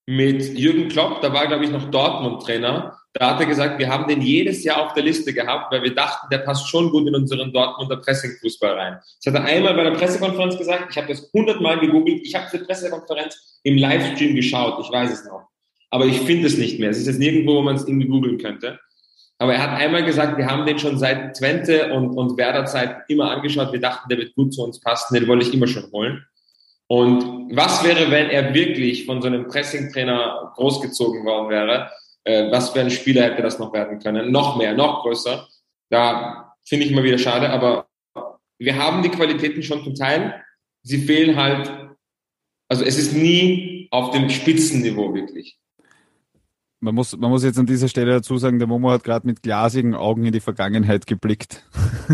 mit 0.05 0.57
Jürgen 0.57 0.87
Klopp, 0.87 1.19
da 1.19 1.33
war, 1.33 1.47
glaube 1.47 1.65
ich, 1.65 1.71
noch 1.71 1.91
Dortmund-Trainer 1.91 2.97
da 3.19 3.31
hat 3.31 3.39
er 3.39 3.45
gesagt, 3.45 3.79
wir 3.79 3.89
haben 3.89 4.07
den 4.07 4.21
jedes 4.21 4.63
Jahr 4.63 4.85
auf 4.85 4.93
der 4.93 5.03
Liste 5.03 5.33
gehabt, 5.33 5.71
weil 5.71 5.83
wir 5.83 5.95
dachten, 5.95 6.27
der 6.31 6.39
passt 6.39 6.69
schon 6.69 6.91
gut 6.91 7.07
in 7.07 7.15
unseren 7.15 7.51
Dortmunder 7.51 7.97
Pressing-Fußball 7.97 8.73
rein. 8.73 8.99
Das 9.23 9.33
hat 9.33 9.41
er 9.41 9.47
einmal 9.47 9.73
bei 9.73 9.81
einer 9.81 9.95
Pressekonferenz 9.95 10.57
gesagt. 10.57 10.87
Ich 10.91 10.97
habe 10.97 11.07
das 11.07 11.29
hundertmal 11.33 11.79
gegoogelt. 11.79 12.21
Ich 12.23 12.35
habe 12.35 12.45
diese 12.51 12.65
Pressekonferenz 12.65 13.59
im 13.63 13.77
Livestream 13.77 14.35
geschaut. 14.35 14.83
Ich 14.85 14.91
weiß 14.91 15.11
es 15.11 15.25
noch. 15.25 15.47
Aber 15.89 16.05
ich 16.05 16.19
finde 16.21 16.47
es 16.47 16.57
nicht 16.57 16.79
mehr. 16.79 16.89
Es 16.89 16.97
ist 16.97 17.07
jetzt 17.07 17.19
nirgendwo, 17.19 17.55
wo 17.55 17.61
man 17.61 17.75
es 17.75 17.87
irgendwie 17.87 18.07
googeln 18.07 18.37
könnte. 18.37 18.79
Aber 19.39 19.53
er 19.53 19.61
hat 19.61 19.79
einmal 19.79 20.03
gesagt, 20.03 20.37
wir 20.37 20.47
haben 20.47 20.65
den 20.65 20.79
schon 20.79 20.97
seit 20.97 21.35
Twente 21.37 21.93
und, 21.93 22.09
und 22.17 22.37
Werder 22.37 22.65
Zeit 22.65 23.03
immer 23.07 23.31
angeschaut. 23.31 23.71
Wir 23.71 23.79
dachten, 23.79 24.09
der 24.09 24.17
wird 24.17 24.35
gut 24.35 24.53
zu 24.53 24.63
uns 24.63 24.79
passen. 24.79 25.13
Den 25.13 25.27
wollte 25.27 25.47
ich 25.47 25.53
immer 25.53 25.67
schon 25.67 25.91
holen. 25.91 26.25
Und 26.87 27.55
was 27.55 27.83
wäre, 27.83 28.09
wenn 28.11 28.29
er 28.29 28.53
wirklich 28.53 29.05
von 29.05 29.21
so 29.21 29.27
einem 29.27 29.47
Pressing-Trainer 29.47 30.53
großgezogen 30.55 31.25
worden 31.25 31.49
wäre? 31.49 31.91
Äh, 32.27 32.51
was 32.51 32.71
für 32.71 32.81
ein 32.81 32.91
Spieler 32.91 33.23
hätte 33.23 33.41
das 33.41 33.57
noch 33.57 33.73
werden 33.73 33.99
können. 33.99 34.31
Noch 34.31 34.57
mehr, 34.57 34.73
noch 34.73 35.01
größer. 35.01 35.47
Da 35.89 36.53
finde 36.65 36.85
ich 36.85 36.91
immer 36.91 37.03
wieder 37.03 37.17
schade, 37.17 37.49
aber 37.49 37.87
wir 38.59 38.77
haben 38.77 39.01
die 39.01 39.09
Qualitäten 39.09 39.63
schon 39.63 39.83
zum 39.83 39.95
Teil. 39.95 40.43
Sie 40.83 40.97
fehlen 40.97 41.37
halt, 41.37 41.71
also 42.67 42.83
es 42.83 42.97
ist 42.97 43.13
nie 43.13 43.87
auf 43.91 44.11
dem 44.11 44.29
Spitzenniveau 44.29 45.13
wirklich. 45.13 45.57
Man 46.79 46.93
muss, 46.93 47.15
man 47.17 47.31
muss 47.31 47.43
jetzt 47.43 47.57
an 47.57 47.65
dieser 47.65 47.87
Stelle 47.87 48.11
dazu 48.11 48.37
sagen, 48.37 48.59
der 48.59 48.67
Momo 48.67 48.91
hat 48.91 49.03
gerade 49.03 49.25
mit 49.25 49.41
glasigen 49.41 49.95
Augen 49.95 50.25
in 50.25 50.33
die 50.33 50.41
Vergangenheit 50.41 51.07
geblickt. 51.07 51.65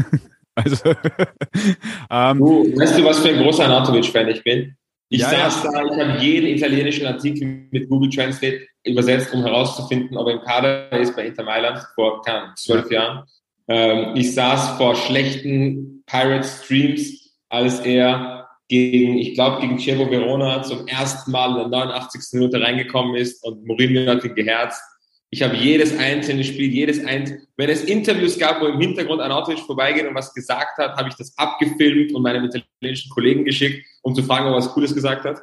also, 0.55 0.91
ähm, 2.11 2.37
du, 2.37 2.77
weißt 2.77 2.99
du, 2.99 3.03
was 3.03 3.19
für 3.19 3.29
ein 3.29 3.41
großer 3.41 3.65
Anatovic-Fan 3.65 4.29
ich 4.29 4.43
bin? 4.43 4.77
Ich 5.13 5.19
ja, 5.19 5.29
saß 5.29 5.65
ja. 5.65 5.71
da, 5.71 5.85
ich 5.85 5.99
habe 5.99 6.19
jeden 6.23 6.47
italienischen 6.47 7.05
Artikel 7.05 7.67
mit 7.69 7.87
Google 7.87 8.09
Translate 8.09 8.65
übersetzt, 8.83 9.31
um 9.31 9.43
herauszufinden, 9.43 10.17
ob 10.17 10.27
er 10.27 10.33
im 10.33 10.41
Kader 10.41 10.91
ist 10.93 11.15
bei 11.15 11.27
Inter 11.27 11.43
Mailand 11.43 11.85
vor 11.93 12.23
zwölf 12.55 12.89
Jahren. 12.89 13.23
Ähm, 13.67 14.15
ich 14.15 14.33
saß 14.33 14.75
vor 14.77 14.95
schlechten 14.95 16.03
Pirate 16.07 16.47
Streams, 16.47 17.31
als 17.49 17.81
er 17.81 18.49
gegen, 18.67 19.19
ich 19.19 19.35
glaube, 19.35 19.61
gegen 19.61 19.77
Chievo 19.77 20.09
Verona 20.09 20.63
zum 20.63 20.87
ersten 20.87 21.29
Mal 21.29 21.51
in 21.51 21.57
der 21.57 21.67
89. 21.67 22.21
Minute 22.33 22.59
reingekommen 22.59 23.13
ist 23.15 23.43
und 23.43 23.67
Mourinho 23.67 24.09
hat 24.09 24.23
ihn 24.23 24.33
geherzt. 24.33 24.81
Ich 25.29 25.43
habe 25.43 25.55
jedes 25.55 25.95
einzelne 25.95 26.43
Spiel, 26.43 26.73
jedes 26.73 27.05
einzelne, 27.05 27.43
wenn 27.57 27.69
es 27.69 27.83
Interviews 27.83 28.39
gab, 28.39 28.61
wo 28.61 28.65
im 28.65 28.81
Hintergrund 28.81 29.21
ein 29.21 29.31
Auto 29.31 29.55
vorbeigeht 29.57 30.07
und 30.07 30.15
was 30.15 30.33
gesagt 30.33 30.75
hat, 30.79 30.97
habe 30.97 31.09
ich 31.09 31.15
das 31.15 31.37
abgefilmt 31.37 32.15
und 32.15 32.23
meinem 32.23 32.45
italienischen 32.45 33.11
Kollegen 33.11 33.45
geschickt, 33.45 33.85
um 34.03 34.13
zu 34.13 34.21
fragen, 34.23 34.45
ob 34.45 34.53
er 34.53 34.57
was 34.57 34.69
Cooles 34.73 34.93
gesagt 34.93 35.25
hat. 35.25 35.41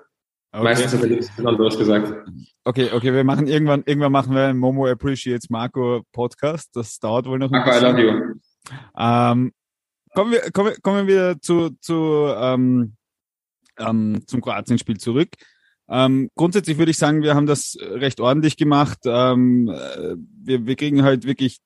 Okay. 0.52 0.64
Meistens 0.64 0.92
hat 0.94 1.02
er 1.02 1.08
nichts 1.08 1.30
anderes 1.38 1.78
gesagt. 1.78 2.12
Okay, 2.64 2.90
okay, 2.92 3.12
wir 3.12 3.24
machen 3.24 3.46
irgendwann, 3.46 3.82
irgendwann 3.86 4.12
machen 4.12 4.34
wir 4.34 4.46
einen 4.48 4.58
Momo 4.58 4.86
Appreciates 4.86 5.48
Marco 5.48 6.02
Podcast. 6.12 6.70
Das 6.74 6.98
dauert 6.98 7.26
wohl 7.26 7.38
noch 7.38 7.50
ein 7.50 7.64
Marco, 7.64 7.70
bisschen. 7.70 7.96
I 7.96 8.02
love 8.02 8.02
you. 8.02 8.34
Ähm, 8.96 9.52
kommen 10.12 10.32
wir, 10.32 10.50
kommen, 10.52 10.74
kommen 10.82 11.06
wir 11.06 11.40
zu, 11.40 11.70
zu 11.80 12.32
ähm, 12.36 12.96
ähm, 13.78 14.22
zum 14.26 14.40
Kroatien-Spiel 14.40 14.98
zurück. 14.98 15.30
Ähm, 15.88 16.30
grundsätzlich 16.34 16.78
würde 16.78 16.90
ich 16.90 16.98
sagen, 16.98 17.22
wir 17.22 17.34
haben 17.34 17.46
das 17.46 17.76
recht 17.80 18.20
ordentlich 18.20 18.56
gemacht. 18.56 18.98
Ähm, 19.04 19.68
äh, 19.68 20.16
wir, 20.42 20.66
wir 20.66 20.76
kriegen 20.76 21.02
halt 21.02 21.26
wirklich, 21.26 21.58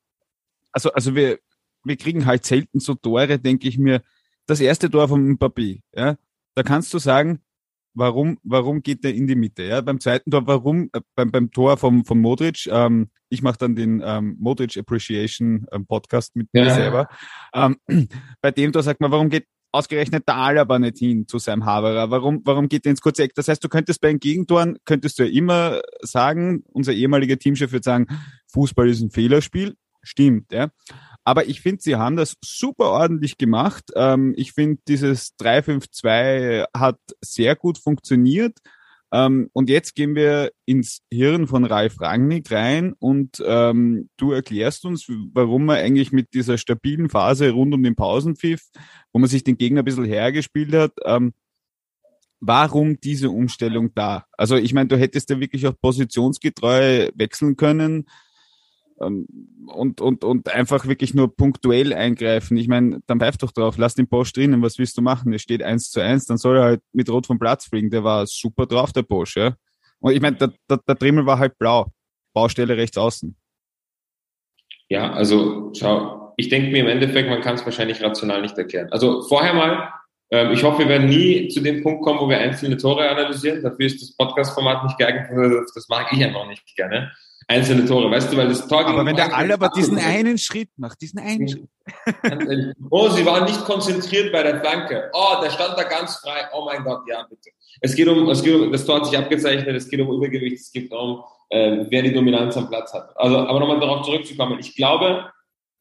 also, 0.72 0.92
also 0.92 1.14
wir, 1.14 1.38
wir 1.84 1.96
kriegen 1.96 2.26
halt 2.26 2.44
selten 2.44 2.80
so 2.80 2.94
Tore, 2.94 3.38
denke 3.38 3.66
ich 3.68 3.78
mir. 3.78 4.02
Das 4.46 4.60
erste 4.60 4.90
Tor 4.90 5.08
vom 5.08 5.38
Papi, 5.38 5.82
ja, 5.94 6.16
da 6.54 6.62
kannst 6.62 6.92
du 6.94 6.98
sagen, 6.98 7.40
warum, 7.94 8.38
warum 8.42 8.82
geht 8.82 9.04
der 9.04 9.14
in 9.14 9.26
die 9.26 9.36
Mitte? 9.36 9.62
Ja, 9.64 9.80
beim 9.80 10.00
zweiten 10.00 10.30
Tor, 10.30 10.46
warum, 10.46 10.90
äh, 10.92 11.00
beim, 11.14 11.30
beim 11.30 11.50
Tor 11.50 11.76
vom, 11.76 12.04
vom 12.04 12.20
Modric, 12.20 12.66
ähm, 12.70 13.10
ich 13.28 13.42
mache 13.42 13.58
dann 13.58 13.74
den 13.74 14.02
ähm, 14.04 14.36
Modric 14.38 14.76
Appreciation 14.76 15.66
ähm, 15.72 15.86
Podcast 15.86 16.36
mit 16.36 16.48
ja. 16.52 16.64
mir 16.64 16.74
selber. 16.74 17.08
Ähm, 17.54 17.76
bei 18.40 18.50
dem 18.50 18.72
Tor 18.72 18.82
sagt 18.82 19.00
man, 19.00 19.10
warum 19.10 19.28
geht 19.28 19.46
ausgerechnet 19.72 20.28
der 20.28 20.36
Alaba 20.36 20.78
nicht 20.78 20.98
hin 20.98 21.26
zu 21.26 21.38
seinem 21.38 21.64
Haberer? 21.64 22.10
Warum, 22.10 22.42
warum 22.44 22.68
geht 22.68 22.84
der 22.84 22.90
ins 22.90 23.00
kurze 23.00 23.24
Eck? 23.24 23.34
Das 23.34 23.48
heißt, 23.48 23.62
du 23.62 23.68
könntest 23.68 24.00
bei 24.00 24.08
den 24.08 24.20
Gegentoren, 24.20 24.78
könntest 24.84 25.18
du 25.18 25.24
ja 25.24 25.30
immer 25.30 25.80
sagen, 26.00 26.62
unser 26.72 26.92
ehemaliger 26.92 27.38
Teamchef 27.38 27.72
wird 27.72 27.84
sagen, 27.84 28.06
Fußball 28.52 28.88
ist 28.88 29.00
ein 29.00 29.10
Fehlerspiel. 29.10 29.74
Stimmt, 30.02 30.52
ja. 30.52 30.68
Aber 31.24 31.46
ich 31.46 31.60
finde, 31.60 31.82
sie 31.82 31.96
haben 31.96 32.16
das 32.16 32.36
super 32.44 32.90
ordentlich 32.90 33.38
gemacht. 33.38 33.84
Ähm, 33.96 34.34
ich 34.36 34.52
finde, 34.52 34.82
dieses 34.86 35.34
3-5-2 35.38 36.66
hat 36.76 36.98
sehr 37.22 37.56
gut 37.56 37.78
funktioniert. 37.78 38.58
Ähm, 39.10 39.48
und 39.52 39.70
jetzt 39.70 39.94
gehen 39.94 40.14
wir 40.14 40.50
ins 40.66 41.00
Hirn 41.10 41.46
von 41.46 41.64
Ralf 41.64 42.00
Rangnick 42.00 42.50
rein 42.50 42.94
und 42.98 43.40
ähm, 43.46 44.08
du 44.16 44.32
erklärst 44.32 44.84
uns, 44.84 45.06
warum 45.32 45.66
man 45.66 45.76
eigentlich 45.76 46.10
mit 46.10 46.34
dieser 46.34 46.58
stabilen 46.58 47.08
Phase 47.08 47.50
rund 47.50 47.72
um 47.74 47.82
den 47.82 47.94
Pausenpfiff, 47.94 48.62
wo 49.12 49.20
man 49.20 49.28
sich 49.28 49.44
den 49.44 49.56
Gegner 49.56 49.82
ein 49.82 49.84
bisschen 49.84 50.04
hergespielt 50.04 50.74
hat, 50.74 50.92
ähm, 51.04 51.32
warum 52.40 52.98
diese 52.98 53.30
Umstellung 53.30 53.94
da? 53.94 54.26
Also 54.32 54.56
ich 54.56 54.74
meine, 54.74 54.88
du 54.88 54.98
hättest 54.98 55.30
ja 55.30 55.38
wirklich 55.38 55.66
auch 55.68 55.78
positionsgetreu 55.80 57.10
wechseln 57.14 57.56
können 57.56 58.06
und, 59.04 60.00
und, 60.00 60.24
und 60.24 60.48
einfach 60.48 60.86
wirklich 60.86 61.14
nur 61.14 61.34
punktuell 61.34 61.92
eingreifen. 61.92 62.56
Ich 62.56 62.68
meine, 62.68 63.00
dann 63.06 63.20
pfeif 63.20 63.36
doch 63.36 63.52
drauf, 63.52 63.76
lass 63.78 63.94
den 63.94 64.08
Bosch 64.08 64.32
drinnen, 64.32 64.62
was 64.62 64.78
willst 64.78 64.96
du 64.98 65.02
machen? 65.02 65.32
Es 65.32 65.42
steht 65.42 65.62
eins 65.62 65.90
zu 65.90 66.00
eins, 66.00 66.26
dann 66.26 66.38
soll 66.38 66.56
er 66.56 66.64
halt 66.64 66.82
mit 66.92 67.08
Rot 67.08 67.26
vom 67.26 67.38
Platz 67.38 67.66
fliegen. 67.66 67.90
Der 67.90 68.04
war 68.04 68.26
super 68.26 68.66
drauf, 68.66 68.92
der 68.92 69.02
Bosch, 69.02 69.36
ja. 69.36 69.54
Und 70.00 70.12
ich 70.12 70.20
meine, 70.20 70.36
der, 70.36 70.52
der, 70.68 70.80
der 70.86 70.98
Trimmel 70.98 71.26
war 71.26 71.38
halt 71.38 71.58
blau. 71.58 71.86
Baustelle 72.34 72.76
rechts 72.76 72.98
außen. 72.98 73.36
Ja, 74.88 75.12
also 75.12 75.72
schau, 75.74 76.34
ich 76.36 76.48
denke 76.48 76.70
mir 76.70 76.80
im 76.80 76.88
Endeffekt, 76.88 77.28
man 77.28 77.40
kann 77.40 77.54
es 77.54 77.64
wahrscheinlich 77.64 78.02
rational 78.02 78.42
nicht 78.42 78.58
erklären. 78.58 78.88
Also 78.90 79.22
vorher 79.22 79.54
mal, 79.54 79.92
ähm, 80.30 80.52
ich 80.52 80.62
hoffe, 80.62 80.80
wir 80.80 80.88
werden 80.88 81.08
nie 81.08 81.48
zu 81.48 81.60
dem 81.60 81.82
Punkt 81.82 82.02
kommen, 82.02 82.20
wo 82.20 82.28
wir 82.28 82.38
einzelne 82.38 82.76
Tore 82.76 83.08
analysieren. 83.08 83.62
Dafür 83.62 83.86
ist 83.86 84.02
das 84.02 84.16
Podcast-Format 84.16 84.84
nicht 84.84 84.98
geeignet. 84.98 85.30
Das 85.74 85.88
mag 85.88 86.12
ich 86.12 86.22
einfach 86.22 86.46
nicht 86.48 86.64
gerne 86.76 87.12
einzelne 87.48 87.84
Tore, 87.84 88.10
weißt 88.10 88.32
du, 88.32 88.36
weil 88.36 88.48
das 88.48 88.66
Tor 88.66 88.86
Aber 88.86 89.04
wenn 89.04 89.16
der 89.16 89.34
Alaba 89.34 89.68
diesen 89.68 89.98
einen 89.98 90.38
Schritt 90.38 90.70
macht, 90.76 91.00
diesen 91.00 91.18
einen 91.18 91.48
Schritt. 91.48 91.68
oh, 92.90 93.08
sie 93.08 93.24
waren 93.24 93.44
nicht 93.44 93.64
konzentriert 93.64 94.32
bei 94.32 94.42
der 94.42 94.60
Flanke. 94.60 95.10
Oh, 95.12 95.40
der 95.42 95.50
stand 95.50 95.78
da 95.78 95.84
ganz 95.84 96.16
frei. 96.16 96.48
Oh 96.52 96.64
mein 96.64 96.82
Gott, 96.84 97.02
ja, 97.08 97.26
bitte. 97.28 97.50
Es 97.80 97.94
geht 97.94 98.08
um, 98.08 98.28
es 98.28 98.42
geht 98.42 98.54
um, 98.54 98.70
das 98.72 98.84
Tor 98.84 98.96
hat 98.96 99.06
sich 99.06 99.18
abgezeichnet, 99.18 99.74
es 99.74 99.88
geht 99.88 100.00
um 100.00 100.10
Übergewicht, 100.12 100.60
es 100.60 100.72
geht 100.72 100.92
darum, 100.92 101.22
äh, 101.50 101.84
wer 101.88 102.02
die 102.02 102.12
Dominanz 102.12 102.56
am 102.56 102.68
Platz 102.68 102.92
hat. 102.92 103.16
Also, 103.16 103.38
aber 103.38 103.60
nochmal 103.60 103.80
darauf 103.80 104.04
zurückzukommen. 104.04 104.58
Ich 104.58 104.74
glaube, 104.74 105.30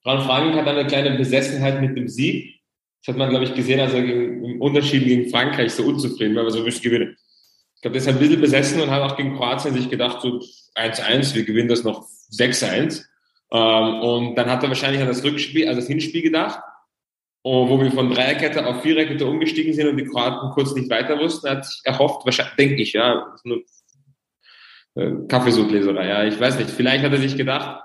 Ralf 0.06 0.26
Frank 0.26 0.56
hat 0.56 0.68
eine 0.68 0.86
kleine 0.88 1.18
Besessenheit 1.18 1.82
mit 1.82 1.98
dem 1.98 2.08
Sieg. 2.08 2.60
Das 3.06 3.14
hat 3.14 3.18
man, 3.18 3.30
glaube 3.30 3.46
ich, 3.46 3.54
gesehen, 3.54 3.80
als 3.80 3.94
er 3.94 4.02
gegen, 4.02 4.44
im 4.44 4.62
Unterschied 4.62 5.06
gegen 5.06 5.30
Frankreich 5.30 5.74
so 5.74 5.84
unzufrieden 5.84 6.36
war, 6.36 6.44
weil 6.44 6.54
wir 6.54 6.58
so 6.60 6.64
müssen 6.64 6.82
gewinnen. 6.82 7.16
Ich 7.84 7.92
glaube, 7.92 8.00
der 8.00 8.02
ist 8.02 8.08
ein 8.08 8.18
bisschen 8.18 8.40
besessen 8.40 8.82
und 8.82 8.90
hat 8.92 9.02
auch 9.02 9.18
gegen 9.18 9.36
Kroatien 9.36 9.74
sich 9.74 9.90
gedacht, 9.90 10.22
so, 10.22 10.40
1-1, 10.76 11.36
wir 11.36 11.44
gewinnen 11.44 11.68
das 11.68 11.84
noch 11.84 12.08
6-1. 12.32 13.04
Ähm, 13.52 14.02
und 14.02 14.36
dann 14.36 14.50
hat 14.50 14.64
er 14.64 14.70
wahrscheinlich 14.70 15.02
an 15.02 15.10
das 15.10 15.22
Rückspiel, 15.22 15.68
also 15.68 15.82
das 15.82 15.90
Hinspiel 15.90 16.22
gedacht, 16.22 16.62
wo 17.44 17.78
wir 17.78 17.92
von 17.92 18.10
Dreierkette 18.10 18.66
auf 18.66 18.84
Viererkette 18.84 19.26
umgestiegen 19.26 19.74
sind 19.74 19.90
und 19.90 19.98
die 19.98 20.06
Kroaten 20.06 20.52
kurz 20.52 20.74
nicht 20.74 20.90
weiter 20.90 21.20
wussten, 21.20 21.50
hat 21.50 21.66
sich 21.66 21.82
erhofft, 21.84 22.24
wahrscheinlich, 22.24 22.56
denke 22.56 22.82
ich, 22.84 22.94
ja, 22.94 23.36
nur 23.44 23.64
äh, 24.96 25.12
Kaffeesudleserei, 25.28 26.08
ja, 26.08 26.24
ich 26.24 26.40
weiß 26.40 26.60
nicht, 26.60 26.70
vielleicht 26.70 27.04
hat 27.04 27.12
er 27.12 27.20
sich 27.20 27.36
gedacht, 27.36 27.84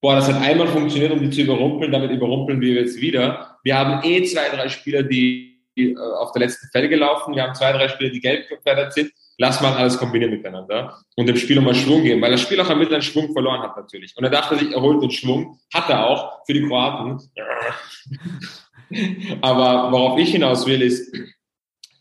boah, 0.00 0.14
das 0.14 0.32
hat 0.32 0.40
einmal 0.40 0.68
funktioniert, 0.68 1.10
um 1.10 1.20
die 1.22 1.30
zu 1.30 1.40
überrumpeln, 1.40 1.90
damit 1.90 2.12
überrumpeln 2.12 2.60
wir 2.60 2.74
jetzt 2.74 3.00
wieder. 3.00 3.58
Wir 3.64 3.76
haben 3.76 4.08
eh 4.08 4.22
zwei, 4.22 4.48
drei 4.48 4.68
Spieler, 4.68 5.02
die 5.02 5.60
äh, 5.76 5.96
auf 5.96 6.30
der 6.30 6.42
letzten 6.42 6.68
Fälle 6.68 6.88
gelaufen, 6.88 7.34
wir 7.34 7.42
haben 7.42 7.56
zwei, 7.56 7.72
drei 7.72 7.88
Spieler, 7.88 8.10
die 8.10 8.20
gelb 8.20 8.48
gefährdet 8.48 8.92
sind 8.92 9.10
lass 9.40 9.62
mal 9.62 9.72
alles 9.72 9.96
kombinieren 9.96 10.32
miteinander 10.32 10.98
und 11.16 11.26
dem 11.26 11.36
Spiel 11.36 11.56
nochmal 11.56 11.74
Schwung 11.74 12.02
geben, 12.02 12.20
weil 12.20 12.30
das 12.30 12.42
Spiel 12.42 12.60
auch 12.60 12.68
am 12.68 12.78
Mittel 12.78 12.92
einen 12.92 13.02
Schwung 13.02 13.32
verloren 13.32 13.62
hat 13.62 13.74
natürlich. 13.74 14.14
Und 14.14 14.22
er 14.24 14.28
dachte 14.28 14.58
sich, 14.58 14.70
er 14.72 14.82
holt 14.82 15.02
den 15.02 15.10
Schwung, 15.10 15.58
hat 15.72 15.88
er 15.88 16.06
auch 16.06 16.44
für 16.44 16.52
die 16.52 16.62
Kroaten. 16.62 17.18
Aber 19.40 19.92
worauf 19.92 20.18
ich 20.18 20.32
hinaus 20.32 20.66
will, 20.66 20.82
ist, 20.82 21.16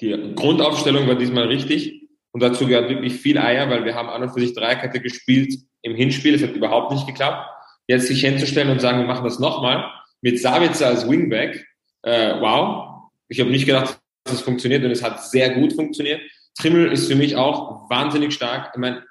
die 0.02 0.34
Grundaufstellung 0.36 1.08
war 1.08 1.16
diesmal 1.16 1.48
richtig 1.48 2.10
und 2.32 2.44
dazu 2.44 2.68
gehört 2.68 2.90
wirklich 2.90 3.14
viel 3.14 3.38
Eier, 3.38 3.70
weil 3.70 3.86
wir 3.86 3.96
haben 3.96 4.10
an 4.10 4.22
und 4.22 4.34
für 4.34 4.42
sich 4.42 4.54
Dreierkette 4.54 5.00
gespielt 5.00 5.54
im 5.82 5.96
Hinspiel, 5.96 6.36
es 6.36 6.44
hat 6.44 6.52
überhaupt 6.52 6.92
nicht 6.92 7.08
geklappt. 7.08 7.48
Jetzt 7.88 8.08
sich 8.08 8.20
hinzustellen 8.20 8.70
und 8.70 8.82
sagen, 8.82 9.00
wir 9.00 9.08
machen 9.08 9.24
das 9.24 9.40
nochmal 9.40 9.90
mit 10.20 10.42
Savitzer 10.42 10.88
als 10.88 11.10
Wingback, 11.10 11.66
äh, 12.04 12.34
wow. 12.42 13.10
Ich 13.30 13.40
habe 13.40 13.50
nicht 13.50 13.66
gedacht, 13.66 13.98
dass 14.26 14.34
es 14.34 14.42
funktioniert 14.42 14.84
und 14.84 14.92
es 14.92 15.02
hat 15.02 15.24
sehr 15.24 15.52
gut 15.52 15.72
funktioniert. 15.72 16.20
Trimmel 16.58 16.92
ist 16.92 17.08
für 17.08 17.16
mich 17.16 17.36
auch 17.36 17.90
wahnsinnig 17.90 18.34
stark. 18.34 18.72
Ich 18.74 18.80
meine, 18.80 19.04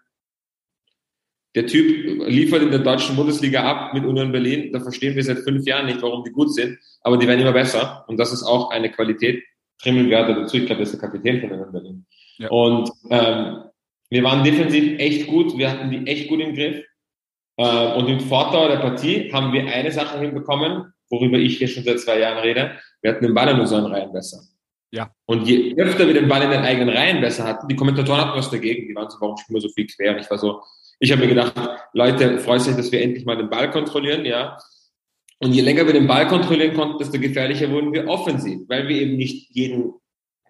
der 1.55 1.67
Typ 1.67 2.27
liefert 2.29 2.63
in 2.63 2.71
der 2.71 2.81
deutschen 2.81 3.17
Bundesliga 3.17 3.63
ab 3.63 3.95
mit 3.95 4.05
Union 4.05 4.33
Berlin. 4.33 4.73
Da 4.73 4.81
verstehen 4.81 5.17
wir 5.17 5.25
seit 5.25 5.39
fünf 5.39 5.67
Jahren 5.67 5.87
nicht, 5.87 6.03
warum 6.03 6.23
die 6.25 6.31
gut 6.31 6.55
sind, 6.55 6.79
aber 7.01 7.17
die 7.17 7.27
werden 7.27 7.41
immer 7.41 7.53
besser. 7.53 8.05
Und 8.07 8.19
das 8.19 8.33
ist 8.33 8.45
auch 8.45 8.71
eine 8.71 8.91
Qualität. 8.91 9.43
Trimmel 9.83 10.09
gehört 10.09 10.29
dazu. 10.29 10.57
Ich 10.57 10.67
glaube, 10.67 10.83
das 10.83 10.93
ist 10.93 11.01
der 11.01 11.09
Kapitän 11.09 11.41
von 11.41 11.51
Union 11.51 11.73
Berlin. 11.73 12.07
Ja. 12.37 12.49
Und 12.51 12.91
ähm, 13.11 13.65
wir 14.11 14.23
waren 14.23 14.45
defensiv 14.45 14.99
echt 14.99 15.27
gut. 15.27 15.57
Wir 15.57 15.71
hatten 15.71 15.91
die 15.91 16.07
echt 16.07 16.29
gut 16.29 16.41
im 16.41 16.55
Griff. 16.55 16.85
Äh, 17.57 17.93
und 17.95 18.09
im 18.09 18.21
Vorteil 18.21 18.69
der 18.69 18.79
Partie 18.79 19.33
haben 19.33 19.53
wir 19.53 19.67
eine 19.67 19.91
Sache 19.91 20.19
hinbekommen, 20.21 20.93
worüber 21.11 21.39
ich 21.39 21.59
hier 21.59 21.69
schon 21.69 21.85
seit 21.85 22.01
zwei 22.01 22.21
Jahren 22.21 22.39
rede. 22.39 22.79
Wir 23.03 23.13
hatten 23.13 23.25
den 23.25 23.35
Ball 23.35 23.49
in 23.49 23.61
unseren 23.61 23.87
Reihen 23.87 24.13
besser. 24.13 24.43
Ja. 24.91 25.11
Und 25.27 25.47
je 25.47 25.75
öfter 25.77 26.07
wir 26.07 26.15
den 26.15 26.29
Ball 26.29 26.43
in 26.43 26.51
den 26.51 26.63
eigenen 26.63 26.89
Reihen 26.89 27.21
besser 27.21 27.45
hatten, 27.45 27.69
die 27.69 27.77
Kommentatoren 27.77 28.21
hatten 28.21 28.39
was 28.39 28.51
dagegen, 28.51 28.89
die 28.89 28.95
waren 28.95 29.11
so, 29.11 29.21
warum 29.21 29.37
spielen 29.37 29.57
wir 29.57 29.61
so 29.61 29.69
viel 29.69 29.87
quer? 29.87 30.15
Und 30.15 30.21
ich 30.21 30.31
war 30.31 30.39
so, 30.39 30.63
ich 30.99 31.13
habe 31.13 31.23
mir 31.23 31.29
gedacht, 31.29 31.55
Leute, 31.93 32.39
freut 32.39 32.63
sich, 32.63 32.75
dass 32.75 32.91
wir 32.91 33.03
endlich 33.03 33.25
mal 33.25 33.37
den 33.37 33.51
Ball 33.51 33.71
kontrollieren, 33.71 34.25
ja. 34.25 34.59
Und 35.41 35.53
je 35.53 35.61
länger 35.61 35.87
wir 35.87 35.93
den 35.93 36.07
Ball 36.07 36.27
kontrollieren 36.27 36.75
konnten, 36.75 36.99
desto 36.99 37.21
gefährlicher 37.21 37.71
wurden 37.71 37.93
wir 37.93 38.09
offensiv, 38.09 38.61
weil 38.69 38.89
wir 38.89 39.01
eben 39.01 39.17
nicht 39.17 39.51
jeden 39.55 39.93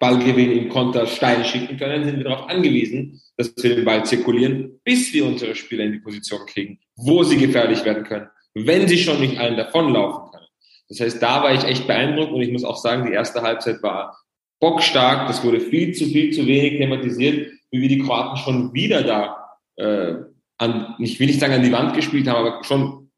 Ballgewinn 0.01 0.53
im 0.53 0.69
Konter 0.69 1.07
steil 1.07 1.45
schicken 1.45 1.77
können, 1.77 2.05
sind 2.05 2.19
wir 2.19 2.25
darauf 2.25 2.49
angewiesen, 2.49 3.21
dass 3.37 3.53
wir 3.57 3.75
den 3.75 3.85
Ball 3.85 4.05
zirkulieren, 4.05 4.81
bis 4.85 5.13
wir 5.13 5.27
unsere 5.27 5.55
Spieler 5.55 5.85
in 5.85 5.93
die 5.93 5.99
Position 5.99 6.47
kriegen, 6.47 6.79
wo 6.97 7.25
sie 7.25 7.37
gefährlich 7.37 7.85
werden 7.85 8.05
können, 8.05 8.29
wenn 8.55 8.89
sie 8.89 8.99
schon 8.99 9.21
nicht 9.21 9.39
allen 9.39 9.57
davonlaufen 9.57 10.31
können. 10.31 10.47
Das 10.89 11.01
heißt, 11.01 11.23
da 11.23 11.43
war 11.43 11.53
ich 11.53 11.65
echt 11.65 11.87
beeindruckt 11.87 12.33
und 12.33 12.41
ich 12.41 12.53
muss 12.53 12.65
auch 12.65 12.79
sagen, 12.79 13.07
die 13.07 13.13
erste 13.13 13.43
Halbzeit 13.43 13.83
war 13.83 14.17
bockstark. 14.61 15.27
Das 15.27 15.45
wurde 15.45 15.61
viel 15.61 15.95
zu 15.95 16.07
viel 16.07 16.33
zu 16.33 16.47
wenig 16.47 16.79
thematisiert, 16.79 17.53
wie 17.71 17.81
wir 17.81 17.89
die 17.89 18.01
Kroaten 18.01 18.37
schon 18.37 18.73
wieder 18.73 19.03
da 19.03 19.57
äh, 19.77 20.15
an, 20.59 20.97
ich 20.99 21.21
will 21.21 21.29
nicht 21.29 21.41
sagen 21.41 21.55
an 21.55 21.63
die 21.63 21.73
Wand 21.73 21.95
gespielt 21.95 22.27
haben, 22.29 22.47
aber 22.47 22.65
schon 22.65 23.11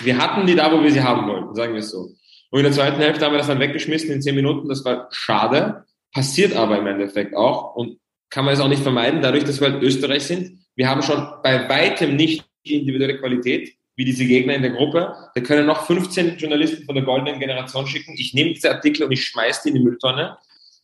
wir 0.00 0.18
hatten 0.18 0.46
die 0.46 0.54
da, 0.54 0.72
wo 0.72 0.82
wir 0.82 0.90
sie 0.90 1.02
haben 1.02 1.28
wollten, 1.28 1.54
sagen 1.54 1.74
wir 1.74 1.80
es 1.80 1.90
so. 1.90 2.10
Und 2.50 2.60
in 2.60 2.64
der 2.64 2.72
zweiten 2.72 3.00
Hälfte 3.00 3.24
haben 3.24 3.32
wir 3.32 3.38
das 3.38 3.48
dann 3.48 3.60
weggeschmissen 3.60 4.10
in 4.10 4.22
zehn 4.22 4.34
Minuten. 4.34 4.68
Das 4.68 4.84
war 4.84 5.08
schade, 5.10 5.84
passiert 6.12 6.56
aber 6.56 6.78
im 6.78 6.86
Endeffekt 6.86 7.36
auch 7.36 7.74
und 7.74 7.98
kann 8.30 8.44
man 8.44 8.54
es 8.54 8.60
auch 8.60 8.68
nicht 8.68 8.82
vermeiden, 8.82 9.22
dadurch, 9.22 9.44
dass 9.44 9.60
wir 9.60 9.70
halt 9.70 9.82
Österreich 9.82 10.24
sind. 10.24 10.58
Wir 10.74 10.88
haben 10.88 11.02
schon 11.02 11.26
bei 11.42 11.68
weitem 11.68 12.16
nicht 12.16 12.44
die 12.64 12.76
individuelle 12.80 13.18
Qualität, 13.18 13.74
wie 13.96 14.04
diese 14.04 14.26
Gegner 14.26 14.54
in 14.54 14.62
der 14.62 14.72
Gruppe. 14.72 15.14
Da 15.34 15.40
können 15.40 15.66
noch 15.66 15.86
15 15.86 16.36
Journalisten 16.36 16.84
von 16.84 16.94
der 16.94 17.04
goldenen 17.04 17.40
Generation 17.40 17.86
schicken. 17.86 18.14
Ich 18.16 18.34
nehme 18.34 18.52
diese 18.52 18.70
Artikel 18.70 19.04
und 19.04 19.12
ich 19.12 19.24
schmeiße 19.26 19.62
die 19.64 19.68
in 19.70 19.74
die 19.76 19.80
Mülltonne. 19.82 20.36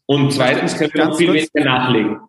Und 0.06 0.32
zweitens 0.32 0.76
können 0.76 0.92
wir 0.94 1.06
noch 1.06 1.16
viel 1.16 1.32
weniger 1.32 1.64
nachlegen. 1.64 2.20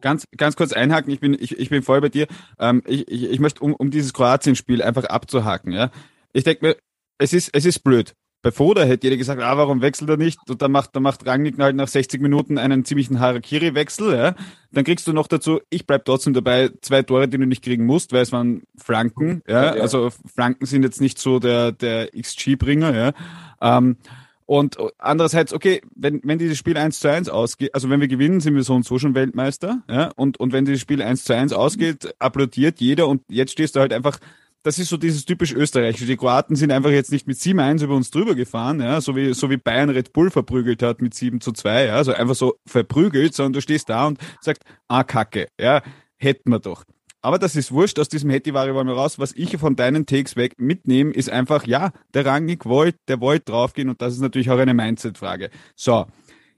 Ganz, 0.00 0.24
ganz 0.36 0.56
kurz 0.56 0.72
einhaken, 0.72 1.12
ich 1.12 1.20
bin, 1.20 1.36
ich, 1.38 1.58
ich 1.58 1.68
bin 1.68 1.82
voll 1.82 2.00
bei 2.00 2.08
dir. 2.08 2.26
Ähm, 2.58 2.82
ich, 2.86 3.08
ich, 3.08 3.24
ich 3.24 3.40
möchte, 3.40 3.60
um, 3.60 3.74
um 3.74 3.90
dieses 3.90 4.12
Kroatien-Spiel 4.12 4.82
einfach 4.82 5.04
abzuhaken, 5.04 5.72
ja. 5.72 5.90
Ich 6.32 6.44
denke 6.44 6.66
mir, 6.66 6.76
es 7.18 7.32
ist, 7.32 7.50
es 7.52 7.64
ist 7.64 7.80
blöd. 7.80 8.14
Bei 8.46 8.52
Foda 8.52 8.84
hätte 8.84 9.08
jeder 9.08 9.16
gesagt, 9.16 9.42
ah, 9.42 9.56
warum 9.56 9.82
wechselt 9.82 10.08
er 10.08 10.16
nicht? 10.16 10.38
Und 10.48 10.62
dann 10.62 10.70
macht, 10.70 10.94
dann 10.94 11.02
macht 11.02 11.26
Rangnick 11.26 11.58
halt 11.58 11.74
nach 11.74 11.88
60 11.88 12.22
Minuten 12.22 12.58
einen 12.58 12.84
ziemlichen 12.84 13.18
Harakiri-Wechsel, 13.18 14.16
ja. 14.16 14.36
Dann 14.70 14.84
kriegst 14.84 15.08
du 15.08 15.12
noch 15.12 15.26
dazu, 15.26 15.58
ich 15.68 15.84
bleib 15.84 16.04
trotzdem 16.04 16.32
dabei, 16.32 16.70
zwei 16.80 17.02
Tore, 17.02 17.26
die 17.26 17.38
du 17.38 17.44
nicht 17.44 17.64
kriegen 17.64 17.84
musst, 17.86 18.12
weil 18.12 18.22
es 18.22 18.30
waren 18.30 18.62
Flanken, 18.76 19.42
ja. 19.48 19.64
ja, 19.64 19.74
ja. 19.74 19.82
Also 19.82 20.10
Flanken 20.32 20.64
sind 20.64 20.84
jetzt 20.84 21.00
nicht 21.00 21.18
so 21.18 21.40
der, 21.40 21.72
der 21.72 22.12
XG-Bringer, 22.12 22.94
ja. 22.94 23.12
Ähm, 23.60 23.96
und 24.44 24.78
andererseits, 24.98 25.52
okay, 25.52 25.80
wenn, 25.96 26.20
wenn 26.22 26.38
dieses 26.38 26.56
Spiel 26.56 26.76
1 26.76 27.00
zu 27.00 27.10
1 27.10 27.28
ausgeht, 27.28 27.74
also 27.74 27.90
wenn 27.90 28.00
wir 28.00 28.06
gewinnen, 28.06 28.38
sind 28.38 28.54
wir 28.54 28.62
so 28.62 28.74
und 28.74 28.84
so 28.84 28.96
schon 29.00 29.16
Weltmeister, 29.16 29.82
ja, 29.90 30.12
und, 30.14 30.38
und 30.38 30.52
wenn 30.52 30.66
dieses 30.66 30.82
Spiel 30.82 31.02
1 31.02 31.24
zu 31.24 31.34
1 31.34 31.52
ausgeht, 31.52 32.14
applaudiert 32.20 32.78
jeder 32.78 33.08
und 33.08 33.22
jetzt 33.28 33.50
stehst 33.50 33.74
du 33.74 33.80
halt 33.80 33.92
einfach, 33.92 34.20
das 34.66 34.80
ist 34.80 34.88
so 34.88 34.96
dieses 34.96 35.24
typisch 35.24 35.52
österreichische. 35.52 36.06
Die 36.06 36.16
Kroaten 36.16 36.56
sind 36.56 36.72
einfach 36.72 36.90
jetzt 36.90 37.12
nicht 37.12 37.28
mit 37.28 37.36
7-1 37.36 37.84
über 37.84 37.94
uns 37.94 38.10
drüber 38.10 38.34
gefahren, 38.34 38.80
ja, 38.80 39.00
so 39.00 39.14
wie, 39.14 39.32
so 39.32 39.48
wie 39.48 39.56
Bayern 39.56 39.90
Red 39.90 40.12
Bull 40.12 40.28
verprügelt 40.28 40.82
hat 40.82 41.00
mit 41.00 41.14
7 41.14 41.40
zu 41.40 41.52
2, 41.52 41.86
ja, 41.86 41.94
also 41.94 42.12
einfach 42.12 42.34
so 42.34 42.56
verprügelt, 42.66 43.32
sondern 43.32 43.52
du 43.52 43.60
stehst 43.60 43.88
da 43.88 44.08
und 44.08 44.18
sagst, 44.40 44.64
ah, 44.88 45.04
Kacke, 45.04 45.46
ja, 45.60 45.82
hätten 46.16 46.50
wir 46.50 46.58
doch. 46.58 46.82
Aber 47.22 47.38
das 47.38 47.54
ist 47.54 47.70
wurscht, 47.70 47.98
aus 48.00 48.08
diesem 48.08 48.28
Hetty-Ware 48.30 48.74
wollen 48.74 48.88
wir 48.88 48.94
raus. 48.94 49.18
Was 49.20 49.32
ich 49.32 49.56
von 49.56 49.76
deinen 49.76 50.04
Takes 50.04 50.34
weg 50.34 50.54
mitnehme, 50.58 51.12
ist 51.12 51.30
einfach, 51.30 51.64
ja, 51.66 51.92
der 52.14 52.26
Rangnick 52.26 52.66
wollte, 52.66 52.98
der 53.06 53.20
wollte 53.20 53.52
draufgehen 53.52 53.88
und 53.88 54.02
das 54.02 54.14
ist 54.14 54.20
natürlich 54.20 54.50
auch 54.50 54.58
eine 54.58 54.74
Mindset-Frage. 54.74 55.50
So. 55.76 56.06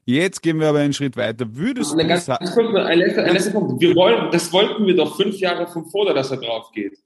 Jetzt 0.07 0.43
gehen 0.43 0.59
wir 0.59 0.71
aber 0.71 0.79
einen 0.79 0.95
Schritt 0.95 1.19
weiter. 1.19 1.45
Würdest 1.51 1.93
du 1.93 1.97
kurz, 1.97 2.11
ein 2.31 2.99
letzter, 2.99 3.25
ein 3.25 3.35
letzter 3.35 3.51
Punkt. 3.51 3.79
Wir 3.83 3.95
wollen, 3.95 4.31
das 4.33 4.51
wollten 4.55 4.87
wir 4.87 4.97
doch 4.97 5.15
fünf 5.17 5.39
Jahre 5.39 5.67
vom 5.67 5.85
Vorder, 5.85 6.15
dass 6.15 6.31
er 6.31 6.39
drauf 6.39 6.73
geht. 6.73 6.99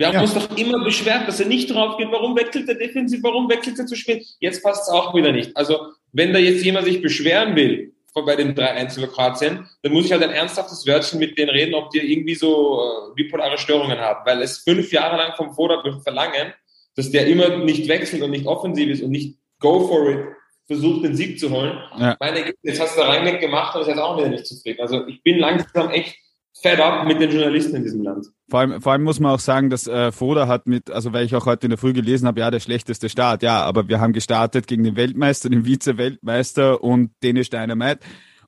Wir 0.00 0.06
haben 0.06 0.14
ja. 0.14 0.22
uns 0.22 0.32
doch 0.32 0.56
immer 0.56 0.82
beschwert, 0.82 1.28
dass 1.28 1.40
er 1.40 1.46
nicht 1.46 1.74
drauf 1.74 1.98
geht. 1.98 2.10
Warum 2.10 2.34
wechselt 2.34 2.66
er 2.70 2.74
defensiv? 2.74 3.22
Warum 3.22 3.50
wechselt 3.50 3.78
er 3.78 3.84
zu 3.84 3.94
spät? 3.94 4.26
Jetzt 4.40 4.62
passt 4.62 4.84
es 4.84 4.88
auch 4.88 5.14
wieder 5.14 5.30
nicht. 5.30 5.54
Also, 5.54 5.88
wenn 6.12 6.32
da 6.32 6.38
jetzt 6.38 6.64
jemand 6.64 6.86
sich 6.86 7.02
beschweren 7.02 7.54
will, 7.54 7.92
bei 8.14 8.34
den 8.34 8.54
drei 8.54 8.70
Einzel 8.70 9.06
Kroatien, 9.08 9.68
dann 9.82 9.92
muss 9.92 10.06
ich 10.06 10.12
halt 10.12 10.22
ein 10.22 10.30
ernsthaftes 10.30 10.86
Wörtchen 10.86 11.18
mit 11.18 11.36
denen 11.36 11.50
reden, 11.50 11.74
ob 11.74 11.90
die 11.90 11.98
irgendwie 11.98 12.34
so 12.34 12.80
äh, 12.80 13.14
bipolare 13.14 13.58
Störungen 13.58 13.98
haben, 13.98 14.24
weil 14.24 14.40
es 14.40 14.58
fünf 14.58 14.90
Jahre 14.90 15.18
lang 15.18 15.34
vom 15.36 15.52
Vorder 15.52 15.82
verlangen, 16.02 16.54
dass 16.96 17.10
der 17.10 17.26
immer 17.26 17.58
nicht 17.58 17.86
wechselt 17.86 18.22
und 18.22 18.30
nicht 18.30 18.46
offensiv 18.46 18.88
ist 18.88 19.02
und 19.02 19.10
nicht 19.10 19.36
go 19.58 19.86
for 19.86 20.08
it 20.08 20.20
versucht, 20.66 21.04
den 21.04 21.14
Sieg 21.14 21.38
zu 21.38 21.50
holen. 21.50 21.78
Ja. 21.98 22.16
Meine 22.20 22.54
jetzt 22.62 22.80
hast 22.80 22.96
du 22.96 23.02
da 23.02 23.08
Rangnick 23.08 23.40
gemacht 23.40 23.74
und 23.74 23.82
ist 23.82 23.88
jetzt 23.88 23.98
auch 23.98 24.16
wieder 24.16 24.28
nicht 24.28 24.46
zufrieden. 24.46 24.80
Also 24.80 25.06
ich 25.06 25.22
bin 25.22 25.38
langsam 25.38 25.90
echt 25.90 26.16
fed 26.62 26.80
up 26.80 27.06
mit 27.06 27.20
den 27.20 27.30
Journalisten 27.30 27.76
in 27.76 27.82
diesem 27.82 28.02
Land. 28.02 28.26
Vor 28.48 28.60
allem, 28.60 28.80
vor 28.80 28.92
allem 28.92 29.02
muss 29.02 29.20
man 29.20 29.32
auch 29.32 29.40
sagen, 29.40 29.70
dass 29.70 29.86
äh, 29.86 30.12
Foda 30.12 30.46
hat 30.48 30.66
mit, 30.66 30.90
also 30.90 31.12
weil 31.12 31.24
ich 31.24 31.34
auch 31.34 31.46
heute 31.46 31.66
in 31.66 31.70
der 31.70 31.78
Früh 31.78 31.92
gelesen 31.92 32.26
habe, 32.26 32.40
ja, 32.40 32.50
der 32.50 32.60
schlechteste 32.60 33.08
Start, 33.08 33.42
ja, 33.42 33.62
aber 33.62 33.88
wir 33.88 34.00
haben 34.00 34.12
gestartet 34.12 34.66
gegen 34.66 34.84
den 34.84 34.96
Weltmeister, 34.96 35.48
den 35.48 35.64
Vize-Weltmeister 35.64 36.82
und 36.82 37.10
Dänisch 37.22 37.50
Dynamite. 37.50 38.00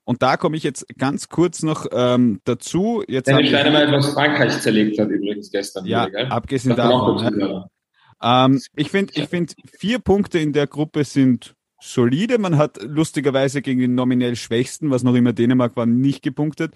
Und 0.05 0.21
da 0.21 0.35
komme 0.35 0.57
ich 0.57 0.63
jetzt 0.63 0.85
ganz 0.97 1.29
kurz 1.29 1.63
noch 1.63 1.85
ähm, 1.91 2.41
dazu. 2.43 3.03
Jetzt 3.07 3.27
Dänisch 3.27 3.49
Dynamite, 3.49 3.91
was 3.91 4.13
Frankreich 4.13 4.59
zerlegt 4.59 4.99
hat 4.99 5.09
übrigens 5.09 5.49
gestern. 5.49 5.85
Ja, 5.85 6.07
wieder, 6.07 6.31
abgesehen 6.31 6.75
davon. 6.75 7.39
Ja. 7.39 8.45
Ähm, 8.45 8.61
ich 8.75 8.89
finde, 8.89 9.13
ich 9.15 9.27
finde, 9.27 9.53
vier 9.77 9.99
Punkte 9.99 10.39
in 10.39 10.53
der 10.53 10.67
Gruppe 10.67 11.03
sind 11.03 11.55
solide. 11.81 12.37
Man 12.37 12.57
hat 12.57 12.81
lustigerweise 12.81 13.61
gegen 13.61 13.81
den 13.81 13.95
nominell 13.95 14.35
Schwächsten, 14.35 14.89
was 14.89 15.03
noch 15.03 15.15
immer 15.15 15.33
Dänemark 15.33 15.75
war, 15.75 15.85
nicht 15.85 16.21
gepunktet. 16.21 16.73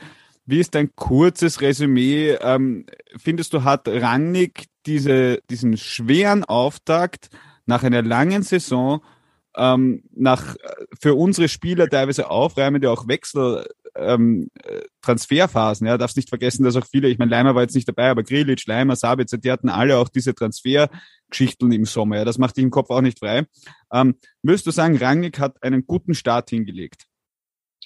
Wie 0.47 0.59
ist 0.59 0.75
dein 0.75 0.95
kurzes 0.95 1.59
Resümee? 1.59 2.37
Ähm, 2.41 2.85
findest 3.17 3.53
du, 3.53 3.63
hat 3.63 3.87
Rangnick 3.87 4.67
diese, 4.85 5.41
diesen 5.49 5.75
schweren 5.75 6.45
Auftakt 6.45 7.29
nach 7.65 7.83
einer 7.83 8.01
langen 8.01 8.43
Saison, 8.43 9.03
ähm, 9.57 10.03
nach 10.15 10.55
für 11.01 11.15
unsere 11.15 11.49
Spieler 11.49 11.89
teilweise 11.89 12.29
aufreimende 12.29 12.89
auch 12.89 13.09
Wechsel, 13.09 13.67
ähm, 13.97 14.49
Transferphasen. 15.01 15.85
Ja, 15.85 15.97
darfst 15.97 16.15
nicht 16.15 16.29
vergessen, 16.29 16.63
dass 16.63 16.77
auch 16.77 16.85
viele, 16.85 17.09
ich 17.09 17.17
meine, 17.17 17.31
Leimer 17.31 17.53
war 17.53 17.63
jetzt 17.63 17.75
nicht 17.75 17.89
dabei, 17.89 18.09
aber 18.09 18.23
Grilic, 18.23 18.65
Leimer, 18.67 18.95
Sabitzer, 18.95 19.37
die 19.37 19.51
hatten 19.51 19.67
alle 19.67 19.97
auch 19.97 20.07
diese 20.07 20.33
Transfergeschichten 20.33 21.73
im 21.73 21.83
Sommer. 21.83 22.17
Ja, 22.17 22.25
das 22.25 22.37
macht 22.37 22.55
dich 22.55 22.63
im 22.63 22.71
Kopf 22.71 22.89
auch 22.89 23.01
nicht 23.01 23.19
frei. 23.19 23.45
Ähm, 23.91 24.15
würdest 24.43 24.65
du 24.65 24.71
sagen, 24.71 24.95
Rangnick 24.97 25.39
hat 25.39 25.61
einen 25.61 25.85
guten 25.85 26.13
Start 26.13 26.49
hingelegt? 26.51 27.06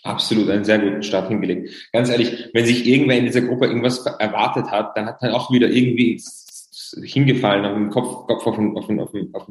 Absolut, 0.03 0.49
einen 0.49 0.63
sehr 0.63 0.79
guten 0.79 1.03
Start 1.03 1.27
hingelegt. 1.29 1.89
Ganz 1.93 2.09
ehrlich, 2.09 2.49
wenn 2.53 2.65
sich 2.65 2.87
irgendwer 2.87 3.17
in 3.17 3.25
dieser 3.25 3.41
Gruppe 3.41 3.67
irgendwas 3.67 4.03
erwartet 4.05 4.71
hat, 4.71 4.97
dann 4.97 5.05
hat 5.05 5.21
er 5.21 5.35
auch 5.35 5.51
wieder 5.51 5.69
irgendwie 5.69 6.19
hingefallen, 7.03 7.65
auf 7.65 7.75
den 7.75 7.89
Kopf, 7.89 8.27
Kopf 8.27 8.47
auf, 8.47 8.55
den, 8.55 8.75
auf, 8.75 8.87
den, 8.87 8.99
auf, 8.99 9.11
den, 9.11 9.33
auf 9.33 9.45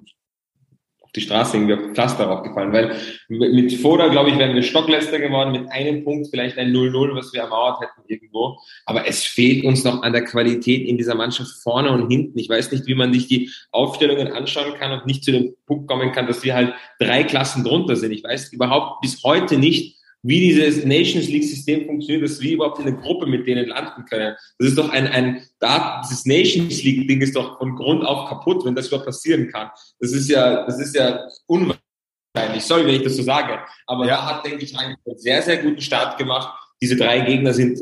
die 1.14 1.20
Straße 1.20 1.56
irgendwie 1.56 1.74
auf 1.74 1.94
Pflaster 1.94 2.24
raufgefallen. 2.24 2.72
Weil 2.72 2.96
mit 3.28 3.72
Foda, 3.74 4.08
glaube 4.08 4.30
ich, 4.30 4.38
wären 4.38 4.54
wir 4.54 4.62
Stockletzter 4.62 5.18
geworden, 5.18 5.52
mit 5.52 5.70
einem 5.70 6.04
Punkt 6.04 6.28
vielleicht 6.30 6.58
ein 6.58 6.72
0-0, 6.72 7.14
was 7.14 7.32
wir 7.32 7.42
ermauert 7.42 7.80
hätten 7.80 8.02
irgendwo. 8.06 8.58
Aber 8.86 9.06
es 9.06 9.24
fehlt 9.24 9.64
uns 9.64 9.84
noch 9.84 10.02
an 10.02 10.12
der 10.12 10.24
Qualität 10.24 10.86
in 10.86 10.98
dieser 10.98 11.14
Mannschaft 11.14 11.50
vorne 11.62 11.92
und 11.92 12.10
hinten. 12.10 12.38
Ich 12.38 12.48
weiß 12.48 12.72
nicht, 12.72 12.86
wie 12.86 12.94
man 12.94 13.12
sich 13.12 13.28
die 13.28 13.50
Aufstellungen 13.70 14.32
anschauen 14.32 14.74
kann 14.78 14.92
und 14.92 15.06
nicht 15.06 15.24
zu 15.24 15.32
dem 15.32 15.54
Punkt 15.66 15.88
kommen 15.88 16.12
kann, 16.12 16.26
dass 16.26 16.42
wir 16.42 16.54
halt 16.54 16.74
drei 16.98 17.22
Klassen 17.24 17.64
drunter 17.64 17.94
sind. 17.94 18.12
Ich 18.12 18.24
weiß 18.24 18.52
überhaupt 18.52 19.00
bis 19.00 19.22
heute 19.24 19.56
nicht, 19.56 19.99
wie 20.22 20.40
dieses 20.40 20.84
Nations 20.84 21.28
League 21.28 21.44
System 21.44 21.86
funktioniert, 21.86 22.24
dass 22.24 22.40
wir 22.40 22.52
überhaupt 22.52 22.78
in 22.78 22.86
eine 22.86 22.96
Gruppe 22.96 23.26
mit 23.26 23.46
denen 23.46 23.68
landen 23.68 24.04
können. 24.04 24.34
Das 24.58 24.68
ist 24.68 24.78
doch 24.78 24.90
ein, 24.90 25.06
ein, 25.06 25.46
da, 25.58 26.02
dieses 26.04 26.26
Nations 26.26 26.82
League 26.82 27.08
Ding 27.08 27.20
ist 27.20 27.36
doch 27.36 27.58
von 27.58 27.74
Grund 27.76 28.04
auf 28.04 28.28
kaputt, 28.28 28.64
wenn 28.64 28.74
das 28.74 28.88
überhaupt 28.88 29.06
passieren 29.06 29.48
kann. 29.48 29.70
Das 29.98 30.12
ist 30.12 30.28
ja, 30.28 30.66
das 30.66 30.78
ist 30.78 30.94
ja 30.94 31.26
unwahrscheinlich. 31.46 32.62
Sorry, 32.62 32.86
wenn 32.86 32.96
ich 32.96 33.02
das 33.02 33.16
so 33.16 33.22
sage. 33.22 33.60
Aber 33.86 34.06
ja. 34.06 34.16
da 34.16 34.26
hat, 34.26 34.46
denke 34.46 34.64
ich, 34.64 34.76
einen 34.76 34.96
sehr, 35.16 35.40
sehr 35.42 35.58
guten 35.58 35.80
Start 35.80 36.18
gemacht. 36.18 36.54
Diese 36.82 36.96
drei 36.96 37.20
Gegner 37.20 37.54
sind 37.54 37.78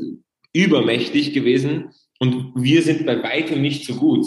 übermächtig 0.53 1.33
gewesen 1.33 1.91
und 2.21 2.53
wir 2.55 2.83
sind 2.83 3.05
bei 3.05 3.23
weitem 3.23 3.63
nicht 3.63 3.85
so 3.85 3.95
gut 3.95 4.27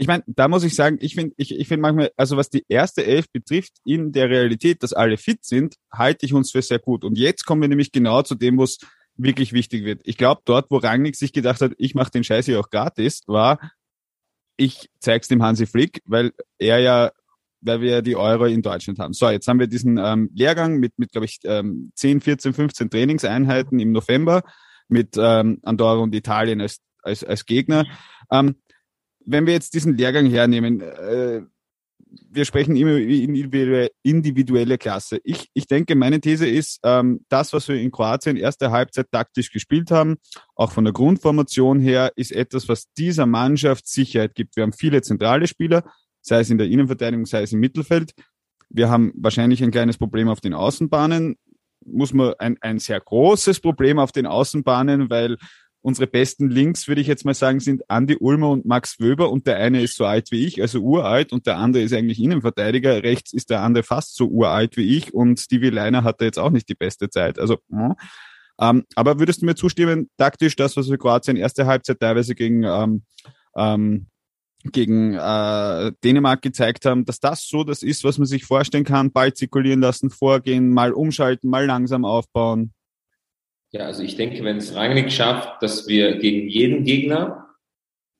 ich 0.00 0.06
meine, 0.06 0.24
da 0.26 0.48
muss 0.48 0.64
ich 0.64 0.74
sagen, 0.74 0.96
ich 1.02 1.14
finde, 1.14 1.34
ich, 1.36 1.54
ich 1.54 1.68
finde 1.68 1.82
manchmal, 1.82 2.10
also 2.16 2.38
was 2.38 2.48
die 2.48 2.64
erste 2.68 3.04
Elf 3.04 3.30
betrifft, 3.30 3.72
in 3.84 4.12
der 4.12 4.30
Realität, 4.30 4.82
dass 4.82 4.94
alle 4.94 5.18
fit 5.18 5.44
sind, 5.44 5.74
halte 5.92 6.24
ich 6.24 6.32
uns 6.32 6.52
für 6.52 6.62
sehr 6.62 6.78
gut. 6.78 7.04
Und 7.04 7.18
jetzt 7.18 7.44
kommen 7.44 7.60
wir 7.60 7.68
nämlich 7.68 7.92
genau 7.92 8.22
zu 8.22 8.34
dem, 8.34 8.56
wo 8.56 8.62
es 8.62 8.78
wirklich 9.16 9.52
wichtig 9.52 9.84
wird. 9.84 10.00
Ich 10.04 10.16
glaube, 10.16 10.40
dort, 10.46 10.70
wo 10.70 10.78
Rangnick 10.78 11.16
sich 11.16 11.34
gedacht 11.34 11.60
hat, 11.60 11.72
ich 11.76 11.94
mache 11.94 12.10
den 12.12 12.24
Scheiß 12.24 12.46
hier 12.46 12.58
auch 12.58 12.70
gratis, 12.70 13.20
war, 13.26 13.60
ich 14.56 14.88
zeig's 15.00 15.28
dem 15.28 15.42
Hansi 15.42 15.66
Flick, 15.66 16.00
weil 16.06 16.32
er 16.56 16.78
ja, 16.78 17.10
weil 17.60 17.82
wir 17.82 17.90
ja 17.90 18.00
die 18.00 18.16
Euro 18.16 18.46
in 18.46 18.62
Deutschland 18.62 18.98
haben. 19.00 19.12
So, 19.12 19.28
jetzt 19.28 19.48
haben 19.48 19.60
wir 19.60 19.66
diesen 19.66 19.98
ähm, 19.98 20.30
Lehrgang 20.34 20.78
mit, 20.78 20.98
mit 20.98 21.12
glaube 21.12 21.26
ich, 21.26 21.40
ähm, 21.44 21.92
10, 21.94 22.22
14, 22.22 22.54
15 22.54 22.88
Trainingseinheiten 22.88 23.78
im 23.78 23.92
November 23.92 24.44
mit 24.88 25.18
ähm, 25.18 25.58
Andorra 25.62 25.98
und 25.98 26.14
Italien 26.14 26.62
als, 26.62 26.80
als, 27.02 27.22
als 27.22 27.44
Gegner. 27.44 27.84
Ähm, 28.30 28.56
wenn 29.30 29.46
wir 29.46 29.52
jetzt 29.52 29.74
diesen 29.74 29.96
Lehrgang 29.96 30.26
hernehmen, 30.26 30.80
äh, 30.80 31.42
wir 32.30 32.44
sprechen 32.44 32.76
immer 32.76 32.96
über 32.96 33.88
individuelle 34.02 34.78
Klasse. 34.78 35.20
Ich, 35.22 35.48
ich 35.54 35.66
denke, 35.66 35.94
meine 35.94 36.20
These 36.20 36.48
ist, 36.48 36.80
ähm, 36.82 37.24
das, 37.28 37.52
was 37.52 37.68
wir 37.68 37.76
in 37.76 37.90
Kroatien 37.90 38.36
erste 38.36 38.70
Halbzeit 38.70 39.10
taktisch 39.12 39.52
gespielt 39.52 39.90
haben, 39.90 40.16
auch 40.56 40.72
von 40.72 40.84
der 40.84 40.92
Grundformation 40.92 41.78
her, 41.78 42.12
ist 42.16 42.32
etwas, 42.32 42.68
was 42.68 42.92
dieser 42.94 43.26
Mannschaft 43.26 43.86
Sicherheit 43.86 44.34
gibt. 44.34 44.56
Wir 44.56 44.64
haben 44.64 44.72
viele 44.72 45.02
zentrale 45.02 45.46
Spieler, 45.46 45.84
sei 46.20 46.40
es 46.40 46.50
in 46.50 46.58
der 46.58 46.66
Innenverteidigung, 46.66 47.26
sei 47.26 47.42
es 47.42 47.52
im 47.52 47.60
Mittelfeld. 47.60 48.12
Wir 48.68 48.88
haben 48.88 49.12
wahrscheinlich 49.16 49.62
ein 49.62 49.70
kleines 49.70 49.98
Problem 49.98 50.28
auf 50.28 50.40
den 50.40 50.54
Außenbahnen. 50.54 51.36
Muss 51.84 52.12
man 52.12 52.34
ein, 52.38 52.56
ein 52.60 52.78
sehr 52.78 53.00
großes 53.00 53.60
Problem 53.60 53.98
auf 53.98 54.12
den 54.12 54.26
Außenbahnen, 54.26 55.10
weil 55.10 55.36
Unsere 55.82 56.06
besten 56.06 56.50
Links, 56.50 56.88
würde 56.88 57.00
ich 57.00 57.06
jetzt 57.06 57.24
mal 57.24 57.34
sagen, 57.34 57.58
sind 57.58 57.82
Andy 57.88 58.16
Ulmer 58.20 58.50
und 58.50 58.66
Max 58.66 59.00
Wöber 59.00 59.30
und 59.30 59.46
der 59.46 59.56
eine 59.56 59.80
ist 59.82 59.96
so 59.96 60.04
alt 60.04 60.30
wie 60.30 60.46
ich, 60.46 60.60
also 60.60 60.80
uralt 60.80 61.32
und 61.32 61.46
der 61.46 61.56
andere 61.56 61.82
ist 61.82 61.94
eigentlich 61.94 62.20
Innenverteidiger. 62.20 63.02
Rechts 63.02 63.32
ist 63.32 63.48
der 63.48 63.62
andere 63.62 63.82
fast 63.82 64.14
so 64.14 64.26
uralt 64.26 64.76
wie 64.76 64.96
ich 64.96 65.14
und 65.14 65.40
Stevie 65.40 65.70
Leiner 65.70 66.04
hatte 66.04 66.26
jetzt 66.26 66.38
auch 66.38 66.50
nicht 66.50 66.68
die 66.68 66.74
beste 66.74 67.08
Zeit. 67.08 67.38
Also, 67.38 67.58
ja. 67.70 67.96
ähm, 68.60 68.84
aber 68.94 69.18
würdest 69.18 69.40
du 69.40 69.46
mir 69.46 69.54
zustimmen, 69.54 70.10
taktisch 70.18 70.54
das, 70.54 70.76
was 70.76 70.90
wir 70.90 70.98
Kroatien 70.98 71.36
erste 71.36 71.66
Halbzeit 71.66 71.98
teilweise 71.98 72.34
gegen 72.34 72.64
ähm, 72.64 73.02
ähm, 73.56 74.06
gegen 74.64 75.14
äh, 75.14 75.92
Dänemark 76.04 76.42
gezeigt 76.42 76.84
haben, 76.84 77.04
dass 77.04 77.20
das 77.20 77.46
so 77.46 77.64
das 77.64 77.82
ist, 77.82 78.04
was 78.04 78.18
man 78.18 78.26
sich 78.26 78.44
vorstellen 78.44 78.84
kann, 78.84 79.12
Ball 79.12 79.32
zirkulieren 79.32 79.80
lassen, 79.80 80.10
vorgehen, 80.10 80.70
mal 80.70 80.92
umschalten, 80.92 81.48
mal 81.48 81.64
langsam 81.64 82.04
aufbauen. 82.04 82.72
Ja, 83.72 83.86
also 83.86 84.02
ich 84.02 84.16
denke, 84.16 84.42
wenn 84.42 84.56
es 84.56 84.74
Rangnick 84.74 85.12
schafft, 85.12 85.62
dass 85.62 85.86
wir 85.86 86.18
gegen 86.18 86.48
jeden 86.48 86.84
Gegner 86.84 87.46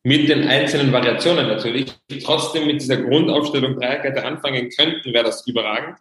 mit 0.03 0.29
den 0.29 0.47
einzelnen 0.47 0.93
Variationen 0.93 1.49
natürlich 1.49 1.93
trotzdem 2.23 2.67
mit 2.67 2.81
dieser 2.81 2.99
Grundaufstellung 2.99 3.75
Dreierkette 3.75 4.25
anfangen 4.25 4.71
könnten, 4.71 5.13
wäre 5.13 5.25
das 5.25 5.47
überragend. 5.47 5.99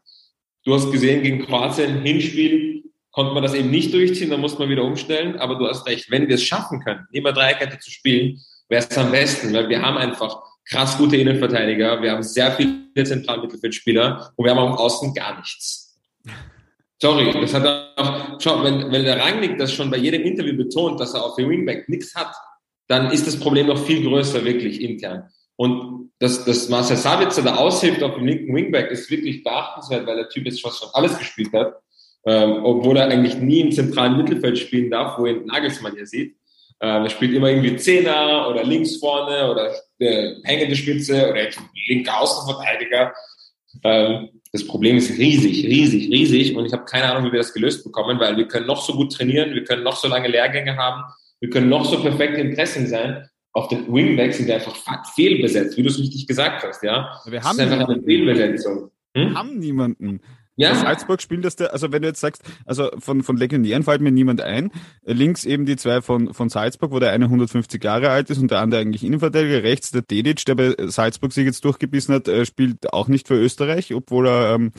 Du 0.63 0.73
hast 0.73 0.91
gesehen, 0.91 1.23
gegen 1.23 1.45
Kroatien 1.45 2.01
Hinspiel 2.01 2.83
konnte 3.11 3.33
man 3.33 3.43
das 3.43 3.55
eben 3.55 3.71
nicht 3.71 3.93
durchziehen, 3.93 4.29
dann 4.29 4.39
musste 4.39 4.59
man 4.59 4.69
wieder 4.69 4.83
umstellen. 4.83 5.37
Aber 5.39 5.55
du 5.55 5.67
hast 5.67 5.87
recht, 5.87 6.11
wenn 6.11 6.27
wir 6.27 6.35
es 6.35 6.43
schaffen 6.43 6.79
können, 6.81 7.07
immer 7.11 7.33
Dreierkette 7.33 7.79
zu 7.79 7.89
spielen, 7.89 8.39
wäre 8.69 8.85
es 8.87 8.97
am 8.97 9.11
besten, 9.11 9.51
weil 9.53 9.67
wir 9.67 9.81
haben 9.81 9.97
einfach 9.97 10.41
krass 10.65 10.97
gute 10.97 11.17
Innenverteidiger, 11.17 12.01
wir 12.01 12.11
haben 12.11 12.23
sehr 12.23 12.51
viele 12.51 13.03
Zentralmittelfeldspieler 13.03 14.31
und 14.35 14.45
wir 14.45 14.51
haben 14.51 14.59
auch 14.59 14.77
außen 14.77 15.13
gar 15.15 15.39
nichts. 15.39 15.99
Sorry, 17.01 17.31
das 17.31 17.53
hat 17.53 17.65
auch, 17.95 18.39
schau, 18.39 18.63
wenn, 18.63 18.91
wenn 18.91 19.05
der 19.05 19.19
Rangnick 19.19 19.57
das 19.57 19.71
schon 19.73 19.89
bei 19.89 19.97
jedem 19.97 20.23
Interview 20.23 20.55
betont, 20.57 20.99
dass 20.99 21.13
er 21.13 21.23
auf 21.23 21.35
dem 21.35 21.49
Wingback 21.49 21.87
nichts 21.87 22.13
hat, 22.13 22.33
dann 22.87 23.11
ist 23.11 23.25
das 23.25 23.39
Problem 23.39 23.67
noch 23.67 23.77
viel 23.77 24.03
größer, 24.03 24.43
wirklich 24.43 24.81
intern. 24.81 25.29
Und 25.55 26.11
dass, 26.19 26.43
dass 26.43 26.67
Marcel 26.67 26.97
Sabitzer 26.97 27.41
da 27.41 27.55
aushilft 27.55 28.03
auf 28.03 28.15
dem 28.15 28.25
linken 28.25 28.53
Wingback 28.53 28.91
ist 28.91 29.09
wirklich 29.09 29.43
beachtenswert, 29.43 30.05
weil 30.05 30.17
der 30.17 30.29
Typ 30.29 30.45
jetzt 30.45 30.61
fast 30.61 30.79
schon 30.79 30.89
alles 30.93 31.17
gespielt 31.17 31.53
hat, 31.53 31.75
ähm, 32.25 32.63
obwohl 32.63 32.97
er 32.97 33.07
eigentlich 33.07 33.37
nie 33.37 33.61
im 33.61 33.71
zentralen 33.71 34.17
Mittelfeld 34.17 34.57
spielen 34.57 34.91
darf, 34.91 35.17
wo 35.17 35.25
ihn 35.25 35.45
Nagelsmann 35.45 35.95
hier 35.95 36.05
sieht. 36.05 36.35
Ähm, 36.81 37.03
er 37.03 37.09
spielt 37.09 37.33
immer 37.33 37.49
irgendwie 37.49 37.75
Zehner 37.77 38.47
oder 38.49 38.63
links 38.63 38.97
vorne 38.97 39.49
oder 39.49 39.73
äh, 39.99 40.35
hängende 40.43 40.75
Spitze 40.75 41.29
oder 41.29 41.47
linker 41.87 42.19
Außenverteidiger. 42.19 43.13
Ähm, 43.83 44.38
das 44.51 44.65
Problem 44.65 44.97
ist 44.97 45.17
riesig, 45.17 45.65
riesig, 45.65 46.11
riesig 46.11 46.55
und 46.55 46.65
ich 46.65 46.73
habe 46.73 46.85
keine 46.85 47.11
Ahnung, 47.11 47.27
wie 47.27 47.33
wir 47.33 47.39
das 47.39 47.53
gelöst 47.53 47.83
bekommen, 47.83 48.19
weil 48.19 48.35
wir 48.37 48.47
können 48.47 48.65
noch 48.65 48.81
so 48.81 48.93
gut 48.93 49.13
trainieren, 49.13 49.53
wir 49.53 49.63
können 49.63 49.83
noch 49.83 49.95
so 49.95 50.07
lange 50.07 50.27
Lehrgänge 50.27 50.75
haben, 50.75 51.03
wir 51.39 51.49
können 51.49 51.69
noch 51.69 51.85
so 51.85 52.01
perfekt 52.01 52.37
im 52.37 52.55
Pressing 52.55 52.87
sein. 52.87 53.29
Auf 53.53 53.67
den 53.67 53.91
Wingbacks 53.91 54.37
sind 54.37 54.47
wir 54.47 54.55
einfach 54.55 54.75
fehlbesetzt, 55.15 55.77
wie 55.77 55.83
du 55.83 55.89
es 55.89 55.99
richtig 55.99 56.27
gesagt 56.27 56.63
hast, 56.63 56.83
ja. 56.83 57.19
Wir 57.25 57.41
haben 57.41 57.57
das 57.57 57.67
ist 57.67 57.73
einfach 57.73 57.89
eine 57.89 58.03
Fehlbesetzung. 58.03 58.91
Hm? 59.15 59.37
haben 59.37 59.57
niemanden. 59.57 60.21
Ja. 60.59 60.75
Salzburg 60.75 61.21
spielt 61.21 61.45
das, 61.45 61.55
der, 61.55 61.71
also 61.71 61.93
wenn 61.93 62.01
du 62.01 62.09
jetzt 62.09 62.19
sagst, 62.19 62.43
also 62.65 62.89
von, 62.99 63.23
von 63.23 63.37
Legionären 63.37 63.83
fällt 63.83 64.01
mir 64.01 64.11
niemand 64.11 64.41
ein. 64.41 64.71
Links 65.05 65.45
eben 65.45 65.65
die 65.65 65.77
zwei 65.77 66.01
von, 66.01 66.33
von 66.33 66.49
Salzburg, 66.49 66.91
wo 66.91 66.99
der 66.99 67.11
eine 67.11 67.25
150 67.25 67.81
Jahre 67.81 68.09
alt 68.09 68.29
ist 68.29 68.41
und 68.41 68.51
der 68.51 68.59
andere 68.59 68.81
eigentlich 68.81 69.05
Innenverteidiger. 69.05 69.63
Rechts 69.63 69.91
der 69.91 70.01
Dedic, 70.01 70.43
der 70.43 70.55
bei 70.55 70.75
Salzburg 70.87 71.31
sich 71.31 71.45
jetzt 71.45 71.63
durchgebissen 71.63 72.13
hat, 72.13 72.27
äh, 72.27 72.45
spielt 72.45 72.91
auch 72.91 73.07
nicht 73.07 73.29
für 73.29 73.35
Österreich, 73.35 73.93
obwohl 73.93 74.27
er, 74.27 74.55
ähm, 74.55 74.73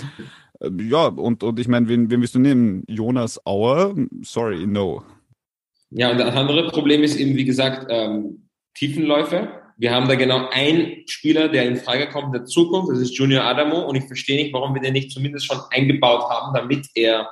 äh, 0.61 0.69
ja, 0.83 1.07
und, 1.07 1.43
und 1.43 1.59
ich 1.59 1.67
meine, 1.67 1.89
wen, 1.89 2.11
wen 2.11 2.21
willst 2.21 2.35
du 2.35 2.41
nehmen? 2.41 2.85
Jonas 2.87 3.41
Auer? 3.47 3.95
Sorry, 4.21 4.67
no. 4.67 5.03
Ja, 5.89 6.11
und 6.11 6.19
das 6.19 6.37
andere 6.37 6.69
Problem 6.69 7.03
ist 7.03 7.17
eben, 7.17 7.37
wie 7.37 7.47
gesagt, 7.47 7.87
ähm, 7.89 8.49
Tiefenläufe. 8.75 9.49
Wir 9.81 9.93
haben 9.93 10.09
da 10.09 10.15
genau 10.15 10.47
einen 10.51 11.09
Spieler, 11.09 11.49
der 11.49 11.65
in 11.65 11.77
Frage 11.77 12.11
kommt 12.11 12.27
in 12.27 12.33
der 12.33 12.45
Zukunft, 12.45 12.93
das 12.93 12.99
ist 12.99 13.17
Junior 13.17 13.45
Adamo 13.45 13.81
und 13.81 13.97
ich 13.97 14.05
verstehe 14.05 14.37
nicht, 14.37 14.53
warum 14.53 14.75
wir 14.75 14.83
den 14.83 14.93
nicht 14.93 15.11
zumindest 15.11 15.47
schon 15.47 15.59
eingebaut 15.71 16.29
haben, 16.29 16.53
damit 16.53 16.87
er 16.95 17.31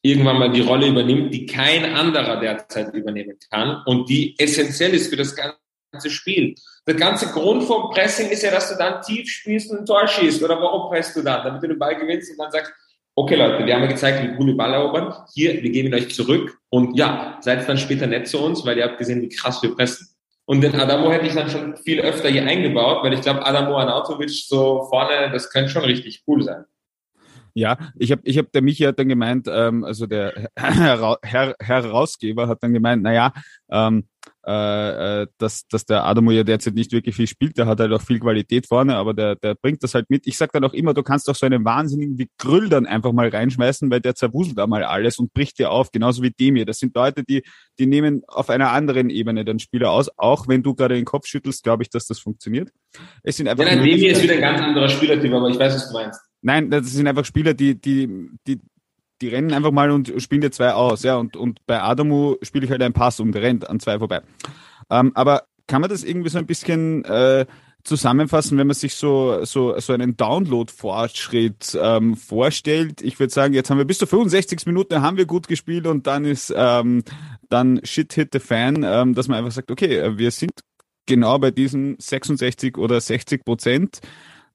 irgendwann 0.00 0.38
mal 0.38 0.52
die 0.52 0.60
Rolle 0.60 0.86
übernimmt, 0.86 1.34
die 1.34 1.44
kein 1.44 1.84
anderer 1.84 2.38
derzeit 2.38 2.94
übernehmen 2.94 3.36
kann 3.50 3.82
und 3.84 4.08
die 4.08 4.38
essentiell 4.38 4.94
ist 4.94 5.10
für 5.10 5.16
das 5.16 5.34
ganze 5.34 6.08
Spiel. 6.08 6.54
Der 6.86 6.94
ganze 6.94 7.26
Grund 7.32 7.64
vom 7.64 7.90
Pressing 7.90 8.28
ist 8.28 8.44
ja, 8.44 8.52
dass 8.52 8.70
du 8.70 8.78
dann 8.78 9.02
tief 9.02 9.28
spielst 9.28 9.72
und 9.72 9.80
ein 9.80 9.86
Tor 9.86 10.06
schießt. 10.06 10.40
Oder 10.40 10.60
warum 10.60 10.88
presst 10.88 11.16
du 11.16 11.22
dann? 11.22 11.44
Damit 11.44 11.64
du 11.64 11.66
den 11.66 11.80
Ball 11.80 11.96
gewinnst 11.96 12.30
und 12.30 12.38
dann 12.38 12.52
sagst, 12.52 12.72
okay 13.16 13.34
Leute, 13.34 13.66
wir 13.66 13.74
haben 13.74 13.82
ja 13.82 13.88
gezeigt, 13.88 14.22
wie 14.22 14.36
cool 14.38 14.46
wir 14.46 14.56
Ball 14.56 14.72
erobern. 14.72 15.12
Hier, 15.34 15.60
wir 15.60 15.70
geben 15.70 15.88
ihn 15.88 15.94
euch 15.94 16.14
zurück 16.14 16.60
und 16.68 16.96
ja, 16.96 17.38
seid 17.40 17.68
dann 17.68 17.76
später 17.76 18.06
nett 18.06 18.28
zu 18.28 18.38
uns, 18.38 18.64
weil 18.64 18.78
ihr 18.78 18.84
habt 18.84 18.98
gesehen, 18.98 19.20
wie 19.20 19.28
krass 19.28 19.60
wir 19.64 19.74
pressen. 19.74 20.11
Und 20.52 20.60
den 20.60 20.78
Adamo 20.78 21.10
hätte 21.10 21.24
ich 21.24 21.32
dann 21.32 21.48
schon 21.48 21.78
viel 21.78 22.02
öfter 22.02 22.28
hier 22.28 22.44
eingebaut, 22.44 23.02
weil 23.02 23.14
ich 23.14 23.22
glaube, 23.22 23.46
Adamo 23.46 23.78
Anautovic 23.78 24.28
so 24.28 24.82
vorne, 24.90 25.30
das 25.32 25.48
könnte 25.48 25.70
schon 25.70 25.84
richtig 25.84 26.24
cool 26.26 26.42
sein. 26.42 26.66
Ja, 27.54 27.78
ich 27.98 28.12
habe, 28.12 28.20
ich 28.26 28.36
hab, 28.36 28.52
der 28.52 28.60
Michi 28.60 28.82
hat 28.84 28.98
dann 28.98 29.08
gemeint, 29.08 29.48
ähm, 29.50 29.82
also 29.82 30.06
der 30.06 30.50
Herr, 30.54 31.16
Herr, 31.22 31.56
Herausgeber 31.58 32.48
hat 32.48 32.62
dann 32.62 32.74
gemeint, 32.74 33.02
naja, 33.02 33.32
ähm, 33.70 34.06
äh, 34.44 35.22
äh, 35.22 35.26
dass, 35.38 35.68
dass 35.68 35.84
der 35.84 36.04
Adamo 36.04 36.32
ja 36.32 36.42
derzeit 36.42 36.74
nicht 36.74 36.90
wirklich 36.90 37.14
viel 37.14 37.28
spielt, 37.28 37.58
der 37.58 37.66
hat 37.66 37.78
halt 37.78 37.92
auch 37.92 38.02
viel 38.02 38.18
Qualität 38.18 38.66
vorne, 38.66 38.96
aber 38.96 39.14
der, 39.14 39.36
der 39.36 39.54
bringt 39.54 39.82
das 39.84 39.94
halt 39.94 40.10
mit. 40.10 40.26
Ich 40.26 40.36
sag 40.36 40.50
dann 40.52 40.64
auch 40.64 40.72
immer, 40.72 40.94
du 40.94 41.04
kannst 41.04 41.28
doch 41.28 41.36
so 41.36 41.46
einen 41.46 41.64
wahnsinnigen 41.64 42.18
wie 42.18 42.28
Grüll 42.38 42.68
dann 42.68 42.86
einfach 42.86 43.12
mal 43.12 43.28
reinschmeißen, 43.28 43.90
weil 43.90 44.00
der 44.00 44.16
zerwuselt 44.16 44.58
da 44.58 44.66
mal 44.66 44.82
alles 44.82 45.18
und 45.18 45.32
bricht 45.32 45.60
dir 45.60 45.70
auf, 45.70 45.92
genauso 45.92 46.22
wie 46.22 46.30
dem 46.30 46.56
hier. 46.56 46.66
Das 46.66 46.78
sind 46.78 46.94
Leute, 46.96 47.22
die, 47.22 47.42
die 47.78 47.86
nehmen 47.86 48.22
auf 48.26 48.50
einer 48.50 48.72
anderen 48.72 49.10
Ebene 49.10 49.44
den 49.44 49.60
Spieler 49.60 49.92
aus, 49.92 50.10
auch 50.16 50.48
wenn 50.48 50.64
du 50.64 50.74
gerade 50.74 50.96
den 50.96 51.04
Kopf 51.04 51.26
schüttelst, 51.26 51.62
glaube 51.62 51.84
ich, 51.84 51.90
dass 51.90 52.06
das 52.06 52.18
funktioniert. 52.18 52.70
Es 53.22 53.36
sind 53.36 53.46
einfach 53.46 53.64
ja, 53.64 53.76
nein, 53.76 53.84
Demi 53.84 54.06
ist 54.06 54.22
wieder 54.22 54.34
ein 54.34 54.40
ganz 54.40 54.60
anderer 54.60 54.88
Spielertyp, 54.88 55.32
aber 55.32 55.50
ich 55.50 55.58
weiß, 55.58 55.74
was 55.74 55.88
du 55.88 55.94
meinst. 55.94 56.20
Nein, 56.44 56.68
das 56.68 56.92
sind 56.92 57.06
einfach 57.06 57.24
Spieler, 57.24 57.54
die, 57.54 57.80
die, 57.80 58.28
die, 58.48 58.60
die 59.22 59.28
rennen 59.28 59.52
einfach 59.52 59.70
mal 59.70 59.90
und 59.90 60.12
spielen 60.18 60.40
dir 60.40 60.50
zwei 60.50 60.72
aus, 60.72 61.02
ja. 61.02 61.16
Und, 61.16 61.36
und 61.36 61.64
bei 61.66 61.80
Adamu 61.80 62.36
spiele 62.42 62.64
ich 62.64 62.70
halt 62.70 62.82
einen 62.82 62.92
Pass 62.92 63.20
und 63.20 63.34
rennt 63.34 63.68
an 63.68 63.80
zwei 63.80 63.98
vorbei. 63.98 64.22
Ähm, 64.90 65.12
aber 65.14 65.44
kann 65.66 65.80
man 65.80 65.88
das 65.88 66.04
irgendwie 66.04 66.28
so 66.28 66.38
ein 66.38 66.46
bisschen 66.46 67.04
äh, 67.04 67.46
zusammenfassen, 67.84 68.58
wenn 68.58 68.66
man 68.66 68.74
sich 68.74 68.94
so, 68.94 69.44
so, 69.44 69.78
so 69.78 69.92
einen 69.92 70.16
Download-Fortschritt 70.16 71.78
ähm, 71.80 72.16
vorstellt? 72.16 73.00
Ich 73.00 73.18
würde 73.18 73.32
sagen, 73.32 73.54
jetzt 73.54 73.70
haben 73.70 73.78
wir 73.78 73.84
bis 73.84 73.98
zu 73.98 74.06
65 74.06 74.66
Minuten, 74.66 75.00
haben 75.00 75.16
wir 75.16 75.26
gut 75.26 75.48
gespielt 75.48 75.86
und 75.86 76.06
dann 76.06 76.24
ist 76.24 76.52
ähm, 76.54 77.04
dann 77.48 77.80
Shit 77.84 78.12
hit 78.12 78.30
the 78.32 78.40
fan, 78.40 78.84
ähm, 78.84 79.14
dass 79.14 79.28
man 79.28 79.38
einfach 79.38 79.52
sagt, 79.52 79.70
okay, 79.70 80.18
wir 80.18 80.30
sind 80.30 80.52
genau 81.06 81.38
bei 81.38 81.50
diesen 81.50 81.96
66 81.98 82.76
oder 82.76 83.00
60 83.00 83.44
Prozent 83.44 84.00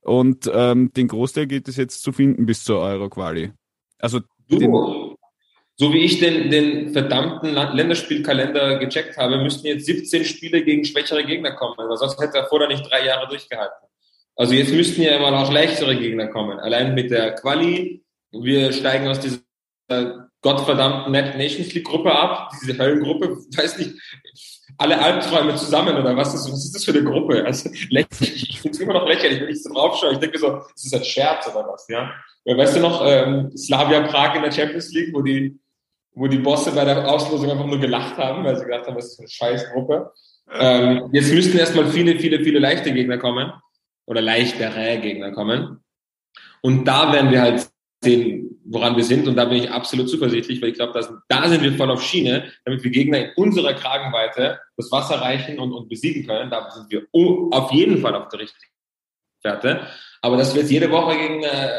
und 0.02 0.50
ähm, 0.54 0.92
den 0.94 1.08
Großteil 1.08 1.48
gilt 1.48 1.68
es 1.68 1.78
jetzt 1.78 2.02
zu 2.02 2.12
finden 2.12 2.46
bis 2.46 2.64
zur 2.64 2.80
Euro-Quali. 2.80 3.52
Also 4.00 4.22
Du, 4.50 5.18
so 5.76 5.94
wie 5.94 6.04
ich 6.04 6.20
den, 6.20 6.50
den 6.50 6.92
verdammten 6.92 7.54
Länderspielkalender 7.54 8.80
gecheckt 8.80 9.18
habe, 9.18 9.38
müssten 9.38 9.68
jetzt 9.68 9.86
17 9.86 10.26
Spiele 10.26 10.64
gegen 10.64 10.84
schwächere 10.84 11.24
Gegner 11.24 11.52
kommen, 11.52 11.76
weil 11.78 11.98
sonst 11.98 12.20
hätte 12.20 12.40
er 12.40 12.48
vorher 12.48 12.68
nicht 12.68 12.90
drei 12.90 13.06
Jahre 13.06 13.28
durchgehalten. 13.28 13.88
Also 14.36 14.54
jetzt 14.54 14.72
müssten 14.72 15.02
ja 15.02 15.20
mal 15.20 15.34
auch 15.36 15.52
leichtere 15.52 15.96
Gegner 15.96 16.28
kommen. 16.28 16.60
Allein 16.60 16.94
mit 16.94 17.12
der 17.12 17.34
Quali, 17.36 18.04
wir 18.32 18.72
steigen 18.72 19.08
aus 19.08 19.20
dieser 19.20 20.30
gottverdammten 20.42 21.12
Nations 21.12 21.74
League 21.74 21.86
Gruppe 21.86 22.12
ab, 22.12 22.52
diese 22.62 22.78
Höllengruppe, 22.78 23.30
weiß 23.56 23.78
nicht, 23.80 23.94
alle 24.78 25.00
Albträume 25.02 25.56
zusammen 25.56 25.98
oder 25.98 26.16
was 26.16 26.34
ist, 26.34 26.52
was 26.52 26.66
ist 26.66 26.76
das 26.76 26.86
für 26.86 26.92
eine 26.92 27.04
Gruppe? 27.04 27.44
Also 27.46 27.70
lächerlich, 27.90 28.50
ich 28.50 28.62
finde 28.62 28.76
es 28.76 28.82
immer 28.82 28.94
noch 28.94 29.08
lächerlich, 29.08 29.42
wenn 29.42 29.50
ich 29.50 29.64
so 29.64 29.74
drauf 29.74 29.98
schaue. 30.00 30.14
Ich 30.14 30.20
denke 30.20 30.38
so, 30.38 30.62
ist 30.76 30.86
das 30.86 30.94
ein 30.94 31.06
Scherz 31.06 31.48
oder 31.48 31.68
was, 31.68 31.88
ja? 31.88 32.12
Weißt 32.46 32.76
du 32.76 32.80
noch, 32.80 33.04
ähm, 33.06 33.56
Slavia 33.58 34.02
Prag 34.08 34.36
in 34.36 34.44
der 34.44 34.52
Champions 34.52 34.94
League, 34.94 35.14
wo 35.14 35.22
die, 35.22 35.60
wo 36.14 36.28
die 36.28 36.38
Bosse 36.38 36.72
bei 36.72 36.86
der 36.86 37.10
Auslosung 37.10 37.52
einfach 37.52 37.66
nur 37.66 37.80
gelacht 37.80 38.18
haben, 38.18 38.44
weil 38.44 38.56
sie 38.56 38.66
gedacht 38.66 38.88
haben, 38.88 38.96
was 38.96 39.08
ist 39.08 39.16
für 39.16 39.24
eine 39.24 39.30
Scheißgruppe. 39.30 40.12
Ähm, 40.54 41.10
jetzt 41.12 41.34
müssten 41.34 41.58
erstmal 41.58 41.88
viele, 41.88 42.18
viele, 42.20 42.40
viele 42.40 42.60
leichte 42.60 42.94
Gegner 42.94 43.18
kommen 43.18 43.52
oder 44.06 44.22
leichtere 44.22 45.00
Gegner 45.00 45.32
kommen. 45.32 45.84
Und 46.62 46.86
da 46.86 47.12
werden 47.12 47.32
wir 47.32 47.42
halt 47.42 47.68
sehen, 48.02 48.57
woran 48.70 48.96
wir 48.96 49.04
sind. 49.04 49.28
Und 49.28 49.36
da 49.36 49.46
bin 49.46 49.64
ich 49.64 49.72
absolut 49.72 50.10
zuversichtlich, 50.10 50.62
weil 50.62 50.70
ich 50.70 50.76
glaube, 50.76 50.94
da 51.28 51.50
sind 51.50 51.64
wir 51.64 51.74
voll 51.74 51.92
auf 51.92 52.04
Schiene, 52.04 52.52
damit 52.66 52.84
wir 52.84 52.92
Gegner 52.92 53.20
in 53.20 53.32
unserer 53.36 53.74
Kragenweite 53.74 54.60
das 54.76 54.92
Wasser 54.92 55.22
reichen 55.22 55.60
und, 55.60 55.74
und 55.74 55.90
besiegen 55.90 56.26
können. 56.26 56.50
Da 56.50 56.70
sind 56.72 56.92
wir 56.92 57.04
auf 57.12 57.72
jeden 57.72 58.00
Fall 58.00 58.16
auf 58.16 58.30
der 58.30 58.42
richtigen 58.42 58.72
Fährte. 59.42 59.88
Aber 60.22 60.38
dass 60.38 60.54
wir 60.54 60.62
jetzt 60.62 60.72
jede 60.72 60.92
Woche 60.92 61.18
gegen 61.18 61.44
äh, 61.44 61.70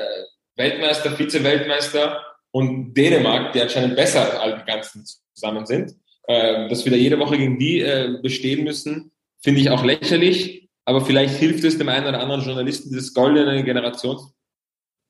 Weltmeister, 0.56 1.12
Vize-Weltmeister 1.12 2.22
und 2.50 2.94
Dänemark, 2.94 3.52
die 3.52 3.62
anscheinend 3.62 3.96
besser 3.96 4.40
als 4.40 4.62
die 4.62 4.70
ganzen 4.70 5.04
zusammen 5.34 5.66
sind, 5.66 5.92
äh, 6.26 6.68
dass 6.68 6.84
wir 6.84 6.92
da 6.92 6.98
jede 6.98 7.18
Woche 7.18 7.38
gegen 7.38 7.58
die 7.58 7.80
äh, 7.80 8.18
bestehen 8.22 8.64
müssen, 8.64 9.12
finde 9.42 9.60
ich 9.60 9.70
auch 9.70 9.84
lächerlich. 9.84 10.68
Aber 10.84 11.02
vielleicht 11.02 11.34
hilft 11.34 11.64
es 11.64 11.76
dem 11.76 11.88
einen 11.88 12.06
oder 12.06 12.20
anderen 12.20 12.42
Journalisten, 12.42 12.88
dieses 12.88 13.12
goldene 13.12 13.62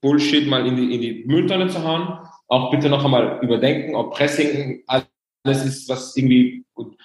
Generations-Bullshit 0.01 0.49
mal 0.49 0.67
in 0.67 0.77
die, 0.77 0.95
in 0.95 1.01
die 1.01 1.25
Mülltonne 1.27 1.69
zu 1.69 1.83
hauen. 1.83 2.19
Auch 2.49 2.71
bitte 2.71 2.89
noch 2.89 3.05
einmal 3.05 3.39
überdenken, 3.43 3.95
ob 3.95 4.15
Pressing 4.15 4.83
alles 4.87 5.65
ist, 5.65 5.89
was 5.89 6.17
irgendwie, 6.17 6.65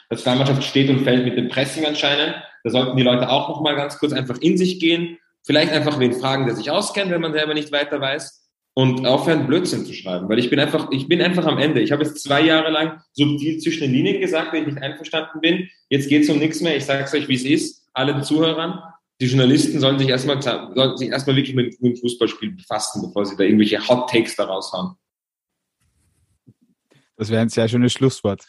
das 0.10 0.26
Mannschaft 0.26 0.64
steht 0.64 0.90
und 0.90 1.02
fällt 1.02 1.26
mit 1.26 1.38
dem 1.38 1.50
Pressing 1.50 1.86
anscheinend. 1.86 2.36
Da 2.64 2.70
sollten 2.70 2.96
die 2.96 3.04
Leute 3.04 3.30
auch 3.30 3.50
noch 3.50 3.62
mal 3.62 3.76
ganz 3.76 4.00
kurz 4.00 4.14
einfach 4.14 4.38
in 4.40 4.58
sich 4.58 4.80
gehen 4.80 5.18
Vielleicht 5.46 5.74
einfach 5.74 6.00
wen 6.00 6.14
fragen, 6.14 6.46
der 6.46 6.56
sich 6.56 6.72
auskennt, 6.72 7.12
wenn 7.12 7.22
man 7.22 7.34
selber 7.34 7.54
nicht 7.54 7.72
weiter 7.72 8.00
weiß. 8.00 8.42
Und 8.76 9.06
aufhören, 9.06 9.46
Blödsinn 9.46 9.86
zu 9.86 9.94
schreiben. 9.94 10.28
Weil 10.30 10.40
ich 10.40 10.50
bin 10.50 10.60
einfach, 10.60 10.90
ich 10.92 11.08
bin 11.08 11.22
einfach 11.22 11.46
am 11.46 11.60
Ende. 11.60 11.82
Ich 11.82 11.92
habe 11.92 12.04
jetzt 12.04 12.24
zwei 12.24 12.42
Jahre 12.42 12.72
lang 12.72 13.02
subtil 13.12 13.60
zwischen 13.60 13.82
den 13.82 13.92
Linien 13.92 14.20
gesagt, 14.20 14.52
wenn 14.52 14.62
ich 14.62 14.74
nicht 14.74 14.82
einverstanden 14.82 15.42
bin. 15.42 15.70
Jetzt 15.90 16.10
geht 16.10 16.24
es 16.24 16.30
um 16.30 16.40
nichts 16.40 16.62
mehr. 16.62 16.76
Ich 16.76 16.86
sage 16.86 17.04
es 17.04 17.14
euch, 17.14 17.28
wie 17.28 17.36
es 17.36 17.44
ist. 17.44 17.88
Alle 17.94 18.22
Zuhörern. 18.22 18.82
Die 19.24 19.30
Journalisten 19.30 19.80
sollen 19.80 19.98
sich 19.98 20.10
erstmal, 20.10 20.42
sollen 20.42 20.98
sich 20.98 21.08
erstmal 21.08 21.38
wirklich 21.38 21.56
mit, 21.56 21.82
dem 21.82 21.96
Fußballspiel 21.96 22.52
befassen, 22.52 23.02
bevor 23.02 23.26
sie 23.26 23.38
da 23.38 23.46
irgendwelche 23.46 23.80
Hot 23.88 24.10
Takes 24.10 24.36
daraus 24.36 24.74
haben. 24.74 24.98
Das 27.16 27.30
wäre 27.30 27.42
ein 27.42 27.48
sehr 27.48 27.70
schönes 27.70 27.94
Schlusswort. 27.94 28.46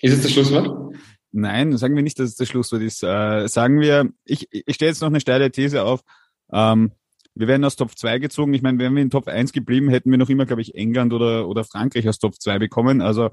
Ist 0.00 0.12
es 0.12 0.22
das 0.24 0.32
Schlusswort? 0.32 0.96
Nein, 1.30 1.76
sagen 1.76 1.94
wir 1.94 2.02
nicht, 2.02 2.18
dass 2.18 2.30
es 2.30 2.34
das 2.34 2.48
Schlusswort 2.48 2.82
ist. 2.82 3.04
Äh, 3.04 3.46
sagen 3.46 3.78
wir, 3.78 4.10
ich, 4.24 4.48
ich 4.50 4.74
stelle 4.74 4.90
jetzt 4.90 5.02
noch 5.02 5.06
eine 5.06 5.20
steile 5.20 5.52
These 5.52 5.84
auf. 5.84 6.00
Ähm, 6.50 6.90
wir 7.36 7.46
werden 7.46 7.64
aus 7.64 7.76
Top 7.76 7.96
2 7.96 8.18
gezogen. 8.18 8.54
Ich 8.54 8.62
meine, 8.62 8.80
wären 8.80 8.96
wir 8.96 9.02
in 9.02 9.10
Top 9.10 9.28
1 9.28 9.52
geblieben, 9.52 9.88
hätten 9.88 10.10
wir 10.10 10.18
noch 10.18 10.30
immer, 10.30 10.46
glaube 10.46 10.62
ich, 10.62 10.74
England 10.74 11.12
oder, 11.12 11.46
oder 11.46 11.62
Frankreich 11.62 12.08
aus 12.08 12.18
Top 12.18 12.34
2 12.34 12.58
bekommen. 12.58 13.00
Also, 13.00 13.30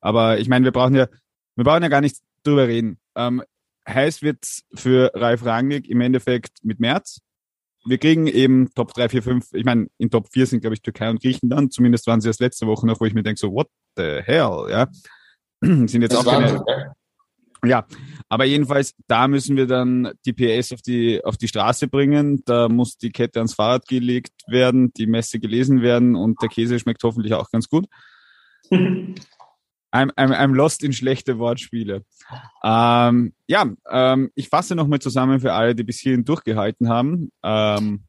aber 0.00 0.38
ich 0.38 0.48
meine, 0.48 0.64
wir 0.64 0.72
brauchen 0.72 0.94
ja, 0.94 1.08
wir 1.56 1.64
brauchen 1.64 1.82
ja 1.82 1.90
gar 1.90 2.00
nicht 2.00 2.16
drüber 2.42 2.68
reden. 2.68 2.98
Ähm, 3.16 3.42
heiß 3.90 4.22
wird's 4.22 4.64
für 4.74 5.10
Ralf 5.14 5.44
Rangnick 5.44 5.88
im 5.88 6.00
Endeffekt 6.00 6.58
mit 6.62 6.80
März. 6.80 7.20
Wir 7.86 7.98
kriegen 7.98 8.26
eben 8.26 8.72
Top 8.74 8.92
3, 8.92 9.08
4, 9.08 9.22
5. 9.22 9.48
Ich 9.54 9.64
meine, 9.64 9.88
in 9.98 10.10
Top 10.10 10.28
4 10.30 10.46
sind, 10.46 10.60
glaube 10.60 10.74
ich, 10.74 10.82
Türkei 10.82 11.08
und 11.08 11.20
Griechenland. 11.22 11.72
Zumindest 11.72 12.06
waren 12.06 12.20
sie 12.20 12.28
das 12.28 12.38
letzte 12.38 12.66
Woche 12.66 12.86
noch, 12.86 13.00
wo 13.00 13.06
ich 13.06 13.14
mir 13.14 13.22
denke, 13.22 13.40
so, 13.40 13.52
what 13.52 13.68
the 13.96 14.20
hell, 14.22 14.66
ja. 14.68 14.88
sind 15.62 16.02
jetzt 16.02 16.12
das 16.12 16.26
auch 16.26 16.30
keine, 16.30 16.62
ja, 17.64 17.86
aber 18.28 18.44
jedenfalls, 18.46 18.94
da 19.06 19.28
müssen 19.28 19.56
wir 19.56 19.66
dann 19.66 20.12
die 20.24 20.32
PS 20.32 20.72
auf 20.72 20.80
die, 20.80 21.22
auf 21.22 21.36
die 21.36 21.48
Straße 21.48 21.88
bringen. 21.88 22.42
Da 22.46 22.68
muss 22.68 22.96
die 22.96 23.10
Kette 23.10 23.40
ans 23.40 23.54
Fahrrad 23.54 23.86
gelegt 23.86 24.32
werden, 24.46 24.92
die 24.94 25.06
Messe 25.06 25.38
gelesen 25.40 25.82
werden 25.82 26.16
und 26.16 26.40
der 26.40 26.48
Käse 26.48 26.78
schmeckt 26.78 27.02
hoffentlich 27.04 27.34
auch 27.34 27.50
ganz 27.50 27.68
gut. 27.68 27.86
I'm, 29.92 30.10
I'm, 30.16 30.32
I'm 30.32 30.54
lost 30.54 30.84
in 30.84 30.92
schlechte 30.92 31.38
Wortspiele. 31.38 32.04
Ähm, 32.62 33.32
ja, 33.46 33.70
ähm, 33.90 34.30
ich 34.34 34.48
fasse 34.48 34.74
nochmal 34.74 35.00
zusammen 35.00 35.40
für 35.40 35.52
alle, 35.52 35.74
die 35.74 35.82
bis 35.82 35.98
hierhin 35.98 36.24
durchgehalten 36.24 36.88
haben. 36.88 37.32
Ähm, 37.42 38.04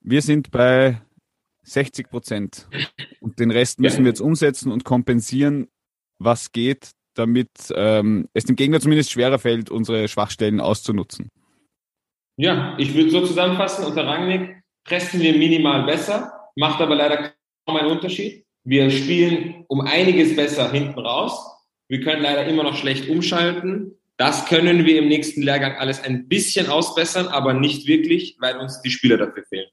wir 0.00 0.22
sind 0.22 0.50
bei 0.50 1.00
60 1.62 2.08
Prozent 2.08 2.68
und 3.20 3.38
den 3.38 3.50
Rest 3.50 3.78
müssen 3.80 4.04
wir 4.04 4.10
jetzt 4.10 4.20
umsetzen 4.20 4.72
und 4.72 4.84
kompensieren, 4.84 5.68
was 6.18 6.52
geht, 6.52 6.92
damit 7.14 7.50
ähm, 7.74 8.28
es 8.32 8.44
dem 8.44 8.56
Gegner 8.56 8.80
zumindest 8.80 9.10
schwerer 9.12 9.38
fällt, 9.38 9.70
unsere 9.70 10.08
Schwachstellen 10.08 10.60
auszunutzen. 10.60 11.30
Ja, 12.36 12.76
ich 12.78 12.94
würde 12.94 13.10
so 13.10 13.26
zusammenfassen, 13.26 13.84
unter 13.84 14.06
Rangnick 14.06 14.62
pressen 14.84 15.20
wir 15.20 15.36
minimal 15.36 15.84
besser, 15.84 16.32
macht 16.56 16.80
aber 16.80 16.94
leider 16.94 17.32
kaum 17.66 17.76
einen 17.76 17.90
Unterschied. 17.90 18.46
Wir 18.68 18.90
spielen 18.90 19.64
um 19.68 19.80
einiges 19.80 20.36
besser 20.36 20.70
hinten 20.70 20.98
raus. 20.98 21.40
Wir 21.88 22.02
können 22.02 22.20
leider 22.20 22.44
immer 22.44 22.64
noch 22.64 22.76
schlecht 22.76 23.08
umschalten. 23.08 23.92
Das 24.18 24.44
können 24.44 24.84
wir 24.84 24.98
im 24.98 25.08
nächsten 25.08 25.40
Lehrgang 25.40 25.76
alles 25.76 26.04
ein 26.04 26.28
bisschen 26.28 26.68
ausbessern, 26.68 27.28
aber 27.28 27.54
nicht 27.54 27.86
wirklich, 27.86 28.36
weil 28.40 28.58
uns 28.58 28.82
die 28.82 28.90
Spieler 28.90 29.16
dafür 29.16 29.42
fehlen. 29.48 29.70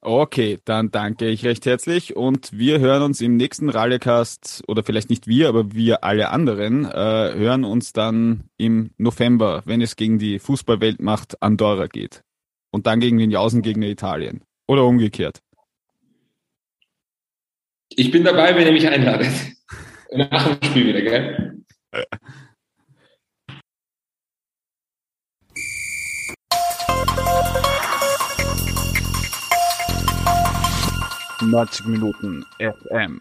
Okay, 0.00 0.60
dann 0.64 0.92
danke 0.92 1.26
ich 1.26 1.44
recht 1.44 1.66
herzlich 1.66 2.14
und 2.14 2.56
wir 2.56 2.78
hören 2.78 3.02
uns 3.02 3.20
im 3.20 3.36
nächsten 3.36 3.68
Rallycast 3.68 4.62
oder 4.68 4.84
vielleicht 4.84 5.10
nicht 5.10 5.26
wir, 5.26 5.48
aber 5.48 5.74
wir 5.74 6.04
alle 6.04 6.28
anderen 6.28 6.84
äh, 6.84 7.34
hören 7.34 7.64
uns 7.64 7.92
dann 7.92 8.44
im 8.58 8.92
November, 8.96 9.62
wenn 9.64 9.80
es 9.80 9.96
gegen 9.96 10.20
die 10.20 10.38
Fußballweltmacht 10.38 11.42
Andorra 11.42 11.88
geht 11.88 12.22
und 12.70 12.86
dann 12.86 13.00
gegen 13.00 13.18
den 13.18 13.32
Jausengegner 13.32 13.88
Italien 13.88 14.44
oder 14.68 14.84
umgekehrt. 14.84 15.42
Ich 18.00 18.10
bin 18.10 18.24
dabei, 18.24 18.56
wenn 18.56 18.66
ihr 18.66 18.72
mich 18.72 18.88
einladet. 18.88 19.30
Nach 20.14 20.56
dem 20.56 20.70
Spiel 20.70 20.86
wieder, 20.86 21.02
gell? 21.02 21.62
90 31.42 31.86
Minuten 31.88 32.46
FM. 32.58 33.20